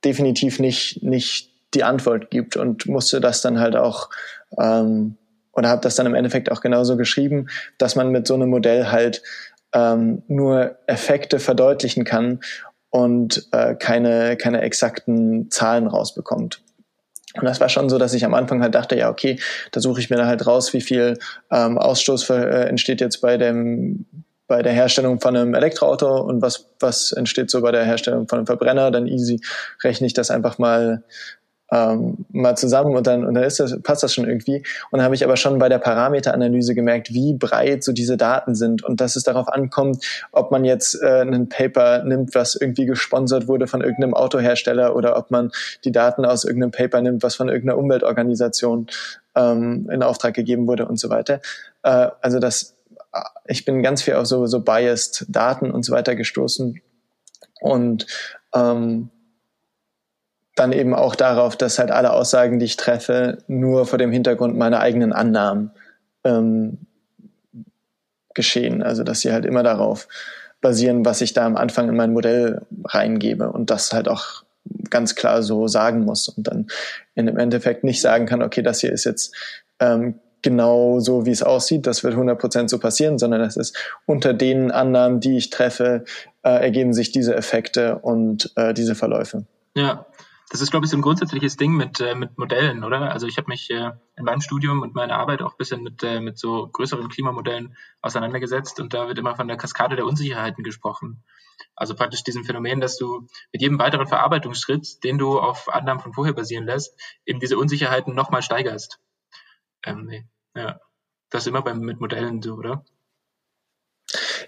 definitiv 0.05 0.61
nicht 0.61 1.03
nicht 1.03 1.51
die 1.75 1.85
Antwort 1.85 2.31
gibt 2.31 2.57
und 2.57 2.87
musste 2.87 3.21
das 3.21 3.41
dann 3.41 3.59
halt 3.59 3.75
auch 3.75 4.11
ähm, 4.59 5.17
oder 5.53 5.71
habe 5.71 5.83
das 5.83 5.97
dann 5.97 6.07
im 6.07 6.14
Endeffekt 6.14 6.53
auch 6.53 6.61
genauso 6.61 6.97
geschrieben, 6.97 7.49
dass 7.79 7.97
man 7.97 8.11
mit 8.11 8.27
so 8.27 8.35
einem 8.35 8.49
Modell 8.49 8.93
halt 8.93 9.23
ähm, 9.73 10.23
nur 10.29 10.77
Effekte 10.87 11.39
verdeutlichen 11.39 12.05
kann 12.05 12.41
und 12.91 13.49
äh, 13.53 13.75
keine, 13.75 14.37
keine 14.37 14.63
exakten 14.63 15.51
Zahlen 15.51 15.87
rausbekommt. 15.87 16.63
Und 17.35 17.45
das 17.45 17.61
war 17.61 17.69
schon 17.69 17.89
so, 17.89 17.99
dass 17.99 18.15
ich 18.15 18.25
am 18.25 18.35
Anfang 18.35 18.63
halt 18.63 18.75
dachte, 18.75 18.97
ja, 18.97 19.11
okay, 19.11 19.39
da 19.73 19.81
suche 19.81 20.01
ich 20.01 20.11
mir 20.11 20.27
halt 20.27 20.47
raus, 20.47 20.73
wie 20.73 20.81
viel 20.81 21.19
ähm, 21.51 21.79
Ausstoß 21.79 22.31
äh, 22.31 22.69
entsteht 22.69 23.01
jetzt 23.01 23.21
bei 23.21 23.37
dem 23.37 24.07
bei 24.49 24.63
der 24.63 24.73
Herstellung 24.73 25.21
von 25.21 25.37
einem 25.37 25.55
Elektroauto 25.55 26.23
und 26.23 26.41
was, 26.41 26.71
was 26.81 27.13
entsteht 27.13 27.51
so 27.51 27.61
bei 27.61 27.71
der 27.71 27.85
Herstellung 27.85 28.27
von 28.27 28.39
einem 28.39 28.47
Verbrenner, 28.47 28.91
dann 28.91 29.07
easy 29.07 29.43
rechne 29.85 30.07
ich 30.07 30.15
das 30.15 30.31
einfach 30.31 30.59
mal 30.59 31.05
ähm, 31.71 32.25
mal 32.31 32.57
zusammen 32.57 32.97
und 32.97 33.07
dann, 33.07 33.25
und 33.27 33.35
dann 33.35 33.45
ist 33.45 33.61
das, 33.61 33.81
passt 33.83 34.03
das 34.03 34.15
schon 34.15 34.27
irgendwie. 34.27 34.59
Und 34.91 34.99
dann 34.99 35.03
habe 35.03 35.15
ich 35.15 35.25
aber 35.25 35.37
schon 35.37 35.59
bei 35.59 35.69
der 35.69 35.79
Parameteranalyse 35.79 36.75
gemerkt, 36.75 37.13
wie 37.13 37.35
breit 37.35 37.85
so 37.85 37.93
diese 37.93 38.17
Daten 38.17 38.55
sind 38.55 38.83
und 38.85 39.01
dass 39.01 39.17
es 39.17 39.23
darauf 39.23 39.49
ankommt, 39.49 40.05
ob 40.33 40.51
man 40.51 40.65
jetzt 40.65 41.01
äh, 41.03 41.23
ein 41.23 41.49
Paper 41.49 42.05
nimmt, 42.05 42.35
was 42.35 42.55
irgendwie 42.55 42.87
gesponsert 42.87 43.49
wurde 43.49 43.67
von 43.67 43.83
irgendeinem 43.83 44.15
Autohersteller 44.15 44.97
oder 44.97 45.17
ob 45.17 45.31
man 45.31 45.51
die 45.85 45.93
Daten 45.93 46.25
aus 46.25 46.45
irgendeinem 46.45 46.71
Paper 46.71 47.03
nimmt, 47.03 47.23
was 47.23 47.35
von 47.35 47.49
irgendeiner 47.49 47.79
Umweltorganisation 47.79 48.87
ähm, 49.35 49.89
in 49.93 50.03
Auftrag 50.03 50.35
gegeben 50.35 50.67
wurde 50.67 50.87
und 50.87 50.99
so 50.99 51.11
weiter. 51.11 51.41
Äh, 51.83 52.09
also 52.21 52.39
das, 52.39 52.77
ich 53.47 53.65
bin 53.65 53.83
ganz 53.83 54.03
viel 54.03 54.15
auf 54.15 54.27
so, 54.27 54.47
so 54.47 54.61
biased 54.61 55.27
Daten 55.29 55.71
und 55.71 55.85
so 55.85 55.93
weiter 55.93 56.15
gestoßen 56.15 56.81
und 57.61 58.07
ähm, 58.55 59.11
dann 60.59 60.73
eben 60.73 60.94
auch 60.94 61.14
darauf, 61.14 61.57
dass 61.57 61.79
halt 61.79 61.90
alle 61.90 62.12
Aussagen, 62.12 62.59
die 62.59 62.66
ich 62.66 62.77
treffe, 62.77 63.38
nur 63.47 63.87
vor 63.87 63.99
dem 63.99 64.12
Hintergrund 64.12 64.57
meiner 64.57 64.81
eigenen 64.81 65.12
Annahmen 65.12 65.71
ähm, 66.25 66.79
geschehen. 68.35 68.83
Also 68.83 69.05
dass 69.05 69.21
sie 69.21 69.33
halt 69.33 69.44
immer 69.44 69.62
darauf 69.62 70.09
basieren, 70.61 71.05
was 71.05 71.21
ich 71.21 71.33
da 71.33 71.47
am 71.47 71.57
Anfang 71.57 71.88
in 71.88 71.97
mein 71.97 72.12
Modell 72.12 72.62
reingebe 72.85 73.51
und 73.51 73.71
das 73.71 73.92
halt 73.92 74.09
auch 74.09 74.42
ganz 74.90 75.14
klar 75.14 75.42
so 75.42 75.68
sagen 75.68 76.05
muss 76.05 76.29
und 76.29 76.47
dann 76.47 76.66
in 77.14 77.27
dem 77.27 77.38
Endeffekt 77.38 77.85
nicht 77.85 78.01
sagen 78.01 78.27
kann, 78.27 78.42
okay, 78.42 78.62
das 78.62 78.81
hier 78.81 78.92
ist 78.92 79.05
jetzt 79.05 79.35
ähm, 79.81 80.18
genau 80.42 81.01
so, 81.01 81.27
wie 81.27 81.31
es 81.31 81.42
aussieht, 81.42 81.87
das 81.87 82.05
wird 82.05 82.14
100% 82.14 82.68
so 82.68 82.79
passieren, 82.79 83.18
sondern 83.18 83.40
es 83.40 83.57
ist 83.57 83.77
unter 84.07 84.35
den 84.35 84.71
Annahmen, 84.71 85.21
die 85.21 85.37
ich 85.37 85.51
treffe, 85.51 86.05
äh, 86.42 86.51
ergeben 86.51 86.92
sich 86.92 87.12
diese 87.12 87.35
Effekte 87.35 87.99
und 87.99 88.53
äh, 88.57 88.75
diese 88.75 88.94
Verläufe. 88.94 89.44
Ja, 89.75 90.07
das 90.51 90.61
ist, 90.63 90.71
glaube 90.71 90.87
ich, 90.87 90.91
so 90.91 90.97
ein 90.97 91.03
grundsätzliches 91.03 91.57
Ding 91.57 91.73
mit, 91.73 92.01
äh, 92.01 92.15
mit 92.15 92.39
Modellen, 92.39 92.85
oder? 92.85 93.13
Also 93.13 93.27
ich 93.27 93.37
habe 93.37 93.49
mich 93.49 93.71
äh, 93.71 93.91
in 94.17 94.25
meinem 94.25 94.41
Studium 94.41 94.83
und 94.83 94.95
meiner 94.95 95.19
Arbeit 95.19 95.43
auch 95.43 95.53
ein 95.53 95.59
bisschen 95.59 95.83
mit, 95.83 96.03
äh, 96.03 96.21
mit 96.21 96.39
so 96.39 96.69
größeren 96.69 97.09
Klimamodellen 97.09 97.77
auseinandergesetzt 98.01 98.81
und 98.81 98.95
da 98.95 99.09
wird 99.09 99.18
immer 99.18 99.37
von 99.37 99.49
der 99.49 99.57
Kaskade 99.57 99.97
der 99.97 100.07
Unsicherheiten 100.07 100.64
gesprochen. 100.64 101.22
Also 101.75 101.95
praktisch 101.95 102.25
diesem 102.25 102.45
Phänomen, 102.45 102.81
dass 102.81 102.97
du 102.97 103.27
mit 103.53 103.62
jedem 103.62 103.79
weiteren 103.79 104.07
Verarbeitungsschritt, 104.07 105.05
den 105.05 105.18
du 105.18 105.39
auf 105.39 105.68
Annahmen 105.68 106.01
von 106.03 106.14
vorher 106.14 106.35
basieren 106.35 106.64
lässt, 106.64 106.99
eben 107.27 107.41
diese 107.41 107.59
Unsicherheiten 107.59 108.14
nochmal 108.14 108.43
steigerst. 108.43 109.01
Ähm, 109.85 110.07
nee. 110.07 110.27
Ja. 110.55 110.81
Das 111.31 111.43
ist 111.43 111.49
immer 111.49 111.62
beim, 111.62 111.81
mit 111.81 112.01
Modellen 112.01 112.41
so, 112.41 112.55
oder? 112.55 112.85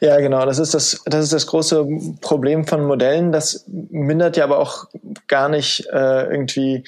Ja, 0.01 0.19
genau. 0.21 0.47
Das 0.47 0.59
ist 0.59 0.73
das, 0.73 1.03
das 1.05 1.25
ist 1.25 1.33
das 1.33 1.47
große 1.47 1.87
Problem 2.21 2.67
von 2.67 2.87
Modellen. 2.87 3.33
Das 3.33 3.65
mindert 3.69 4.37
ja 4.37 4.45
aber 4.45 4.59
auch 4.59 4.87
gar 5.27 5.49
nicht 5.49 5.87
äh, 5.93 6.25
irgendwie 6.31 6.85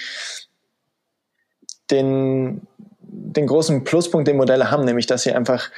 den, 1.91 2.67
den 3.01 3.47
großen 3.47 3.85
Pluspunkt, 3.85 4.27
den 4.27 4.39
Modelle 4.39 4.71
haben, 4.71 4.85
nämlich 4.85 5.07
dass 5.07 5.23
sie 5.23 5.33
einfach 5.33 5.71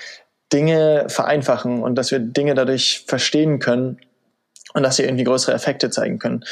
Dinge 0.53 1.07
vereinfachen 1.09 1.83
und 1.83 1.97
dass 1.97 2.13
wir 2.13 2.21
Dinge 2.21 2.55
dadurch 2.55 3.05
verstehen 3.09 3.59
können 3.59 3.99
und 4.75 4.85
dass 4.85 4.97
sie 4.97 5.03
irgendwie 5.03 5.25
größere 5.25 5.55
Effekte 5.55 5.91
zeigen 5.91 6.21
können. 6.21 6.45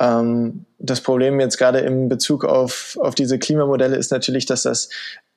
Ähm, 0.00 0.66
das 0.78 1.00
Problem 1.00 1.38
jetzt 1.38 1.58
gerade 1.58 1.78
im 1.80 2.08
Bezug 2.08 2.44
auf, 2.44 2.98
auf 3.00 3.14
diese 3.14 3.38
Klimamodelle 3.38 3.96
ist 3.96 4.10
natürlich, 4.10 4.46
dass 4.46 4.62
das 4.62 4.88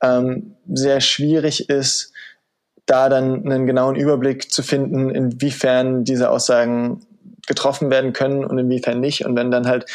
ähm, 0.02 0.56
sehr 0.72 1.02
schwierig 1.02 1.70
ist, 1.70 2.14
da 2.90 3.10
dann 3.10 3.46
einen 3.46 3.68
genauen 3.68 3.96
Überblick 3.96 4.52
zu 4.52 4.64
finden, 4.64 5.10
inwiefern 5.10 6.04
diese 6.04 6.30
Aussagen 6.30 7.02
getroffen 7.50 7.90
werden 7.90 8.14
können 8.14 8.46
und 8.46 8.60
inwiefern 8.60 9.00
nicht. 9.00 9.26
Und 9.26 9.36
wenn 9.36 9.50
dann 9.50 9.68
halt 9.68 9.86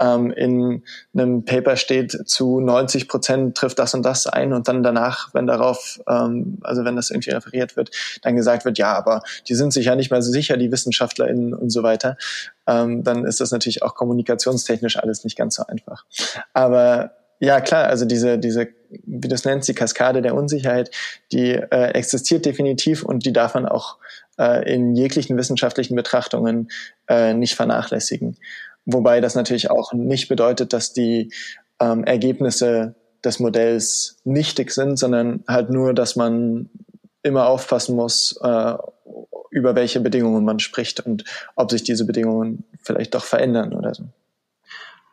ähm, 0.00 0.32
in 0.32 0.82
einem 1.14 1.44
Paper 1.44 1.76
steht, 1.76 2.10
zu 2.28 2.58
90 2.58 3.06
Prozent 3.08 3.56
trifft 3.56 3.78
das 3.78 3.94
und 3.94 4.02
das 4.02 4.26
ein 4.26 4.52
und 4.52 4.66
dann 4.66 4.82
danach, 4.82 5.32
wenn 5.32 5.46
darauf, 5.46 6.00
ähm, 6.08 6.58
also 6.62 6.84
wenn 6.84 6.96
das 6.96 7.10
irgendwie 7.10 7.30
referiert 7.30 7.76
wird, 7.76 7.92
dann 8.22 8.34
gesagt 8.34 8.64
wird, 8.64 8.78
ja, 8.78 8.94
aber 8.94 9.22
die 9.48 9.54
sind 9.54 9.72
sich 9.72 9.86
ja 9.86 9.94
nicht 9.94 10.10
mehr 10.10 10.22
so 10.22 10.32
sicher, 10.32 10.56
die 10.56 10.72
WissenschaftlerInnen 10.72 11.54
und 11.54 11.70
so 11.70 11.84
weiter, 11.84 12.16
ähm, 12.66 13.04
dann 13.04 13.24
ist 13.24 13.40
das 13.40 13.52
natürlich 13.52 13.84
auch 13.84 13.94
kommunikationstechnisch 13.94 14.96
alles 14.96 15.22
nicht 15.22 15.36
ganz 15.36 15.54
so 15.54 15.64
einfach. 15.66 16.04
Aber 16.52 17.12
ja, 17.40 17.60
klar, 17.60 17.86
also 17.86 18.04
diese, 18.04 18.38
diese, 18.38 18.68
wie 18.90 19.28
du 19.28 19.34
es 19.34 19.44
nennst, 19.44 19.68
die 19.68 19.74
Kaskade 19.74 20.22
der 20.22 20.34
Unsicherheit, 20.34 20.90
die 21.32 21.52
äh, 21.52 21.90
existiert 21.94 22.46
definitiv 22.46 23.02
und 23.02 23.26
die 23.26 23.32
darf 23.32 23.54
man 23.54 23.66
auch 23.66 23.98
äh, 24.38 24.72
in 24.72 24.94
jeglichen 24.94 25.36
wissenschaftlichen 25.36 25.96
Betrachtungen 25.96 26.68
äh, 27.08 27.34
nicht 27.34 27.54
vernachlässigen. 27.54 28.36
Wobei 28.86 29.20
das 29.20 29.34
natürlich 29.34 29.70
auch 29.70 29.92
nicht 29.92 30.28
bedeutet, 30.28 30.72
dass 30.72 30.92
die 30.92 31.32
ähm, 31.80 32.04
Ergebnisse 32.04 32.94
des 33.24 33.40
Modells 33.40 34.18
nichtig 34.24 34.70
sind, 34.70 34.98
sondern 34.98 35.42
halt 35.48 35.70
nur, 35.70 35.94
dass 35.94 36.16
man 36.16 36.68
immer 37.22 37.48
aufpassen 37.48 37.96
muss, 37.96 38.38
äh, 38.42 38.74
über 39.50 39.74
welche 39.74 40.00
Bedingungen 40.00 40.44
man 40.44 40.58
spricht 40.58 41.00
und 41.00 41.24
ob 41.54 41.70
sich 41.70 41.82
diese 41.82 42.04
Bedingungen 42.04 42.64
vielleicht 42.82 43.14
doch 43.14 43.24
verändern 43.24 43.72
oder 43.72 43.94
so. 43.94 44.04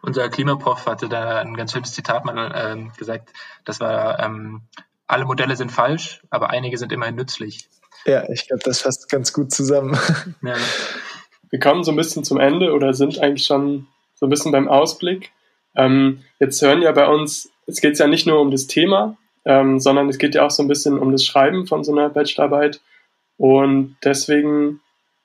Unser 0.01 0.29
Klimaprof 0.29 0.85
hatte 0.87 1.09
da 1.09 1.39
ein 1.39 1.55
ganz 1.55 1.73
schönes 1.73 1.93
Zitat 1.93 2.25
mal 2.25 2.51
ähm, 2.55 2.91
gesagt, 2.97 3.31
das 3.65 3.79
war, 3.79 4.19
ähm, 4.19 4.63
alle 5.07 5.25
Modelle 5.25 5.55
sind 5.55 5.71
falsch, 5.71 6.21
aber 6.29 6.49
einige 6.49 6.77
sind 6.77 6.91
immerhin 6.91 7.15
nützlich. 7.15 7.69
Ja, 8.05 8.27
ich 8.29 8.47
glaube, 8.47 8.63
das 8.63 8.81
fasst 8.81 9.09
ganz 9.09 9.33
gut 9.33 9.51
zusammen. 9.51 9.97
Ja. 10.41 10.55
Wir 11.51 11.59
kommen 11.59 11.83
so 11.83 11.91
ein 11.91 11.97
bisschen 11.97 12.23
zum 12.23 12.39
Ende 12.39 12.71
oder 12.71 12.93
sind 12.93 13.19
eigentlich 13.19 13.45
schon 13.45 13.87
so 14.15 14.25
ein 14.25 14.29
bisschen 14.29 14.53
beim 14.53 14.69
Ausblick. 14.69 15.31
Ähm, 15.75 16.23
jetzt 16.39 16.61
hören 16.61 16.81
ja 16.81 16.93
bei 16.93 17.05
uns, 17.07 17.51
es 17.65 17.81
geht 17.81 17.99
ja 17.99 18.07
nicht 18.07 18.25
nur 18.25 18.39
um 18.39 18.51
das 18.51 18.67
Thema, 18.67 19.17
ähm, 19.43 19.79
sondern 19.79 20.07
es 20.07 20.17
geht 20.17 20.33
ja 20.33 20.45
auch 20.45 20.51
so 20.51 20.63
ein 20.63 20.69
bisschen 20.69 20.97
um 20.97 21.11
das 21.11 21.25
Schreiben 21.25 21.67
von 21.67 21.83
so 21.83 21.91
einer 21.91 22.09
Bachelorarbeit. 22.09 22.79
Und 23.35 23.97
deswegen 24.03 24.79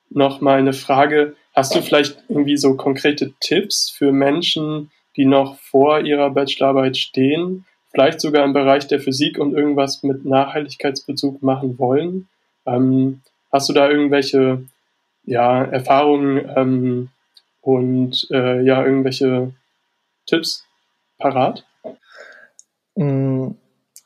noch 0.09 0.41
mal 0.41 0.59
eine 0.59 0.73
Frage. 0.73 1.35
Hast 1.57 1.73
du 1.73 1.81
vielleicht 1.81 2.19
irgendwie 2.29 2.55
so 2.55 2.75
konkrete 2.75 3.33
Tipps 3.39 3.89
für 3.89 4.11
Menschen, 4.11 4.91
die 5.15 5.25
noch 5.25 5.57
vor 5.57 6.01
ihrer 6.01 6.29
Bachelorarbeit 6.29 6.97
stehen, 6.97 7.65
vielleicht 7.89 8.21
sogar 8.21 8.45
im 8.45 8.53
Bereich 8.53 8.87
der 8.87 8.99
Physik 8.99 9.39
und 9.39 9.55
irgendwas 9.55 10.03
mit 10.03 10.23
Nachhaltigkeitsbezug 10.23 11.41
machen 11.41 11.79
wollen? 11.79 12.27
Ähm, 12.67 13.23
hast 13.51 13.69
du 13.69 13.73
da 13.73 13.89
irgendwelche 13.89 14.67
ja, 15.23 15.63
Erfahrungen 15.63 16.47
ähm, 16.55 17.09
und 17.61 18.27
äh, 18.29 18.61
ja, 18.61 18.85
irgendwelche 18.85 19.51
Tipps 20.27 20.63
parat? 21.17 21.65
Mm, 22.93 23.53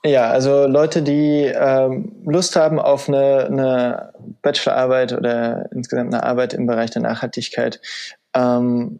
ja, 0.03 0.29
also 0.29 0.65
Leute, 0.65 1.03
die 1.03 1.43
ähm, 1.45 2.11
Lust 2.25 2.55
haben 2.55 2.79
auf 2.79 3.07
eine, 3.07 3.45
eine 3.45 4.13
Bachelorarbeit 4.41 5.13
oder 5.13 5.69
insgesamt 5.71 6.13
eine 6.13 6.23
Arbeit 6.23 6.53
im 6.53 6.65
Bereich 6.65 6.91
der 6.91 7.03
Nachhaltigkeit, 7.03 7.79
ähm, 8.33 8.99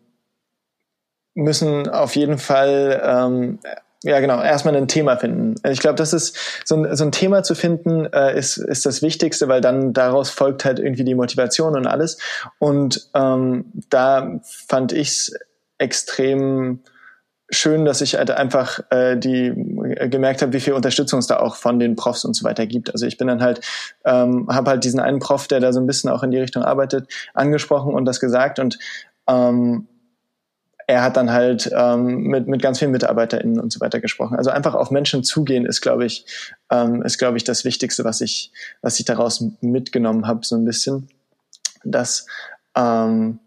müssen 1.34 1.90
auf 1.90 2.16
jeden 2.16 2.38
Fall 2.38 3.02
ähm, 3.04 3.60
ja, 4.04 4.20
genau. 4.20 4.42
Erstmal 4.42 4.76
ein 4.76 4.88
Thema 4.88 5.18
finden. 5.18 5.56
Ich 5.64 5.80
glaube, 5.80 5.96
das 5.96 6.12
ist 6.12 6.36
so 6.66 6.76
ein, 6.76 6.96
so 6.96 7.04
ein 7.04 7.12
Thema 7.12 7.44
zu 7.44 7.54
finden, 7.54 8.08
äh, 8.12 8.36
ist, 8.36 8.58
ist 8.58 8.86
das 8.88 9.04
Wichtigste, 9.04 9.48
weil 9.48 9.62
dann 9.62 9.94
daraus 9.94 10.32
folgt 10.32 10.66
halt 10.66 10.80
irgendwie 10.80 11.04
die 11.04 11.14
Motivation 11.14 11.76
und 11.76 11.86
alles. 11.86 12.18
Und 12.58 13.10
ähm, 13.14 13.66
da 13.90 14.40
fand 14.44 14.92
ich's 14.92 15.34
extrem 15.78 16.80
schön, 17.52 17.86
dass 17.86 18.02
ich 18.02 18.16
halt 18.16 18.32
einfach 18.32 18.80
äh, 18.90 19.18
die 19.18 19.48
äh, 19.48 20.10
gemerkt 20.10 20.42
habe, 20.42 20.54
wie 20.54 20.60
viel 20.60 20.74
Unterstützung 20.74 21.20
es 21.20 21.28
da 21.28 21.40
auch 21.40 21.56
von 21.56 21.80
den 21.80 21.96
Profs 21.96 22.26
und 22.26 22.36
so 22.36 22.44
weiter 22.46 22.66
gibt. 22.66 22.92
Also 22.92 23.06
ich 23.06 23.18
bin 23.18 23.28
dann 23.28 23.42
halt, 23.42 23.62
ähm, 24.06 24.48
habe 24.50 24.72
halt 24.72 24.84
diesen 24.84 25.00
einen 25.00 25.20
Prof, 25.20 25.48
der 25.48 25.60
da 25.60 25.74
so 25.74 25.80
ein 25.80 25.88
bisschen 25.88 26.10
auch 26.10 26.24
in 26.24 26.32
die 26.32 26.40
Richtung 26.40 26.64
arbeitet, 26.64 27.08
angesprochen 27.34 27.94
und 27.94 28.06
das 28.06 28.20
gesagt 28.20 28.60
und 28.60 28.80
ähm, 29.28 29.88
er 30.88 31.04
hat 31.04 31.16
dann 31.16 31.32
halt 31.32 31.72
ähm, 31.74 32.24
mit, 32.24 32.48
mit 32.48 32.62
ganz 32.62 32.80
vielen 32.80 32.92
MitarbeiterInnen 32.92 33.60
und 33.60 33.72
so 33.72 33.80
weiter 33.80 34.02
gesprochen. 34.02 34.36
Also 34.36 34.50
einfach 34.50 34.76
auf 34.76 34.92
Menschen 34.92 35.24
zugehen 35.24 35.66
ist, 35.66 35.82
glaube 35.82 36.06
ich, 36.06 36.26
ähm, 36.70 37.02
ist, 37.04 37.18
glaube 37.18 37.38
ich, 37.38 37.44
das 37.44 37.64
Wichtigste, 37.64 38.04
was 38.04 38.20
ich, 38.20 38.52
was 38.82 39.00
ich 39.00 39.06
daraus 39.06 39.44
mitgenommen 39.62 40.28
habe, 40.28 40.46
so 40.46 40.56
ein 40.56 40.66
bisschen. 40.66 41.08
Dass 41.84 42.26
ähm, 42.76 43.40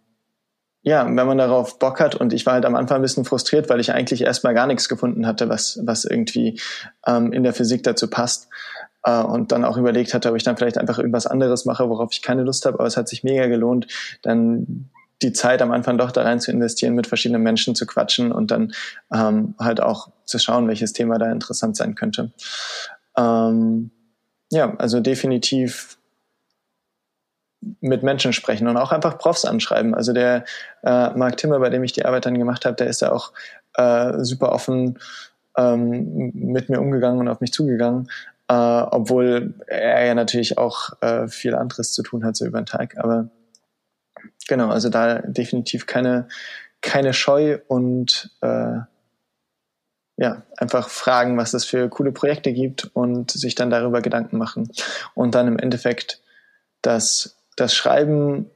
ja, 0.85 1.07
wenn 1.07 1.27
man 1.27 1.39
darauf 1.39 1.79
Bock 1.79 1.99
hat 1.99 2.15
und 2.15 2.35
ich 2.35 2.45
war 2.45 2.53
halt 2.53 2.67
am 2.67 2.77
Anfang 2.77 2.97
ein 2.97 3.03
bisschen 3.03 3.25
frustriert, 3.25 3.71
weil 3.71 3.81
ich 3.81 3.93
eigentlich 3.93 4.21
erstmal 4.21 4.53
gar 4.53 4.67
nichts 4.67 4.89
gefunden 4.89 5.27
hatte, 5.27 5.49
was, 5.49 5.81
was 5.83 6.05
irgendwie 6.05 6.61
ähm, 7.07 7.33
in 7.33 7.43
der 7.43 7.55
Physik 7.55 7.83
dazu 7.83 8.09
passt. 8.09 8.49
Äh, 9.03 9.23
und 9.23 9.51
dann 9.51 9.65
auch 9.65 9.79
überlegt 9.79 10.13
hatte, 10.13 10.29
ob 10.29 10.37
ich 10.37 10.43
dann 10.43 10.59
vielleicht 10.59 10.77
einfach 10.77 10.99
irgendwas 10.99 11.27
anderes 11.27 11.65
mache, 11.65 11.89
worauf 11.89 12.13
ich 12.13 12.21
keine 12.21 12.43
Lust 12.43 12.67
habe, 12.67 12.79
aber 12.79 12.87
es 12.87 12.99
hat 12.99 13.09
sich 13.09 13.25
mega 13.25 13.47
gelohnt, 13.47 13.87
dann 14.21 14.91
die 15.23 15.33
Zeit 15.33 15.63
am 15.63 15.73
Anfang 15.73 15.97
doch 15.97 16.11
da 16.11 16.23
rein 16.23 16.39
zu 16.39 16.51
investieren, 16.51 16.95
mit 16.95 17.07
verschiedenen 17.07 17.43
Menschen 17.43 17.75
zu 17.75 17.87
quatschen 17.87 18.31
und 18.31 18.51
dann 18.51 18.75
ähm, 19.11 19.55
halt 19.59 19.81
auch 19.81 20.09
zu 20.27 20.39
schauen, 20.39 20.69
welches 20.69 20.93
Thema 20.93 21.17
da 21.19 21.33
interessant 21.33 21.79
sein 21.79 21.95
könnte. 21.95 22.33
Ähm, 23.17 23.91
ja, 24.51 24.75
also 24.77 25.01
definitiv 25.01 25.97
mit 27.81 28.03
Menschen 28.03 28.33
sprechen 28.33 28.69
und 28.69 28.77
auch 28.77 28.93
einfach 28.93 29.19
Profs 29.19 29.45
anschreiben. 29.45 29.95
Also 29.95 30.13
der 30.13 30.45
äh, 30.83 31.11
Mark 31.11 31.37
Timmer, 31.37 31.59
bei 31.61 31.71
dem 31.71 31.85
ich 31.85 31.93
die 31.93 32.05
Arbeit 32.05 32.27
dann 32.27 32.39
gemacht 32.39 32.65
habe, 32.65 32.77
der 32.77 32.87
ist 32.87 33.03
ja 33.03 33.13
auch 33.13 33.33
äh, 33.75 34.25
super 34.25 34.53
offen 34.53 34.99
ähm, 35.57 36.33
mit 36.35 36.69
mir 36.69 36.81
umgegangen 36.81 37.21
und 37.21 37.29
auf 37.29 37.41
mich 37.41 37.53
zugegangen, 37.53 38.09
äh, 38.49 38.55
obwohl 38.55 39.55
er 39.67 40.07
ja 40.07 40.15
natürlich 40.15 40.59
auch 40.59 41.01
äh, 41.01 41.29
viel 41.29 41.55
anderes 41.55 41.93
zu 41.93 42.03
tun 42.03 42.25
hat 42.25 42.37
so 42.37 42.45
über 42.45 42.61
den 42.61 42.67
Tag. 42.67 42.97
Aber 42.99 43.29
genau, 44.49 44.69
also 44.69 44.89
da 44.89 45.21
definitiv 45.21 45.87
keine, 45.87 46.29
keine 46.81 47.15
Scheu 47.15 47.59
und 47.69 48.31
äh, 48.41 48.79
ja, 50.17 50.43
einfach 50.57 50.89
fragen, 50.89 51.37
was 51.37 51.55
es 51.55 51.65
für 51.65 51.89
coole 51.89 52.13
Projekte 52.13 52.53
gibt 52.53 52.91
und 52.95 53.33
sich 53.33 53.55
dann 53.55 53.71
darüber 53.71 54.01
Gedanken 54.01 54.39
machen. 54.39 54.71
Und 55.15 55.35
dann 55.35 55.49
im 55.49 55.59
Endeffekt 55.59 56.21
das, 56.83 57.34
das 57.57 57.75
Schreiben 57.75 58.51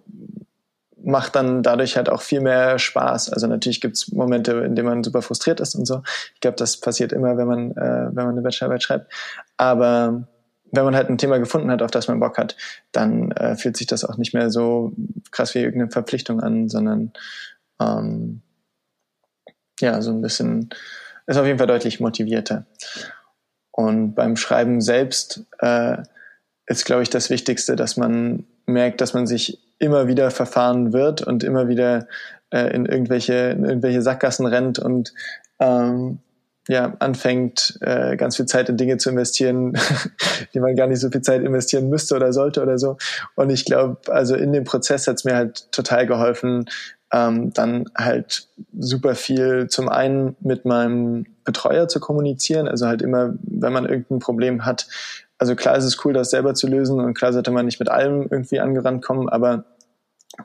macht 1.02 1.36
dann 1.36 1.62
dadurch 1.62 1.96
halt 1.96 2.08
auch 2.08 2.22
viel 2.22 2.40
mehr 2.40 2.78
Spaß. 2.78 3.32
Also 3.32 3.46
natürlich 3.46 3.80
gibt's 3.80 4.10
Momente, 4.12 4.52
in 4.58 4.74
denen 4.74 4.88
man 4.88 5.04
super 5.04 5.22
frustriert 5.22 5.60
ist 5.60 5.74
und 5.74 5.86
so. 5.86 6.02
Ich 6.34 6.40
glaube, 6.40 6.56
das 6.56 6.78
passiert 6.78 7.12
immer, 7.12 7.36
wenn 7.36 7.46
man, 7.46 7.70
äh, 7.72 8.08
wenn 8.08 8.24
man 8.24 8.30
eine 8.30 8.42
Bachelorarbeit 8.42 8.82
schreibt. 8.82 9.12
Aber 9.56 10.28
wenn 10.70 10.84
man 10.84 10.96
halt 10.96 11.08
ein 11.08 11.18
Thema 11.18 11.38
gefunden 11.38 11.70
hat, 11.70 11.82
auf 11.82 11.90
das 11.90 12.08
man 12.08 12.20
Bock 12.20 12.36
hat, 12.36 12.56
dann 12.92 13.30
äh, 13.32 13.56
fühlt 13.56 13.76
sich 13.76 13.86
das 13.86 14.04
auch 14.04 14.16
nicht 14.16 14.34
mehr 14.34 14.50
so 14.50 14.92
krass 15.30 15.54
wie 15.54 15.60
irgendeine 15.60 15.90
Verpflichtung 15.90 16.40
an, 16.40 16.68
sondern 16.68 17.12
ähm, 17.80 18.42
ja, 19.80 20.02
so 20.02 20.10
ein 20.10 20.20
bisschen, 20.20 20.70
ist 21.26 21.36
auf 21.36 21.46
jeden 21.46 21.58
Fall 21.58 21.68
deutlich 21.68 22.00
motivierter. 22.00 22.66
Und 23.70 24.14
beim 24.14 24.36
Schreiben 24.36 24.80
selbst 24.80 25.44
äh, 25.60 25.98
ist, 26.66 26.84
glaube 26.84 27.02
ich, 27.02 27.10
das 27.10 27.30
Wichtigste, 27.30 27.76
dass 27.76 27.96
man 27.96 28.44
merkt, 28.68 29.00
dass 29.00 29.14
man 29.14 29.26
sich 29.26 29.58
immer 29.78 30.08
wieder 30.08 30.30
verfahren 30.30 30.92
wird 30.92 31.22
und 31.22 31.44
immer 31.44 31.68
wieder 31.68 32.08
äh, 32.50 32.74
in 32.74 32.86
irgendwelche 32.86 33.50
in 33.50 33.64
irgendwelche 33.64 34.02
Sackgassen 34.02 34.46
rennt 34.46 34.78
und 34.78 35.12
ähm, 35.58 36.18
ja, 36.68 36.94
anfängt, 36.98 37.78
äh, 37.80 38.16
ganz 38.16 38.36
viel 38.36 38.44
Zeit 38.44 38.68
in 38.68 38.76
Dinge 38.76 38.98
zu 38.98 39.08
investieren, 39.08 39.72
die 40.54 40.60
man 40.60 40.76
gar 40.76 40.86
nicht 40.86 41.00
so 41.00 41.08
viel 41.08 41.22
Zeit 41.22 41.42
investieren 41.42 41.88
müsste 41.88 42.14
oder 42.14 42.34
sollte 42.34 42.62
oder 42.62 42.78
so. 42.78 42.98
Und 43.36 43.48
ich 43.48 43.64
glaube, 43.64 43.96
also 44.12 44.34
in 44.36 44.52
dem 44.52 44.64
Prozess 44.64 45.06
hat 45.06 45.16
es 45.16 45.24
mir 45.24 45.34
halt 45.34 45.72
total 45.72 46.06
geholfen, 46.06 46.66
ähm, 47.12 47.52
dann 47.52 47.86
halt 47.96 48.48
super 48.78 49.14
viel 49.14 49.68
zum 49.68 49.88
einen 49.88 50.36
mit 50.40 50.64
meinem 50.64 51.26
Betreuer 51.44 51.88
zu 51.88 52.00
kommunizieren, 52.00 52.68
also 52.68 52.86
halt 52.86 53.02
immer, 53.02 53.34
wenn 53.42 53.72
man 53.72 53.86
irgendein 53.86 54.18
Problem 54.18 54.64
hat, 54.64 54.86
also 55.38 55.54
klar 55.54 55.76
ist 55.76 55.84
es 55.84 56.04
cool, 56.04 56.12
das 56.12 56.30
selber 56.30 56.54
zu 56.54 56.66
lösen 56.66 57.00
und 57.00 57.14
klar 57.14 57.32
sollte 57.32 57.50
man 57.50 57.64
nicht 57.64 57.78
mit 57.78 57.88
allem 57.88 58.28
irgendwie 58.30 58.60
angerannt 58.60 59.04
kommen, 59.04 59.28
aber 59.28 59.64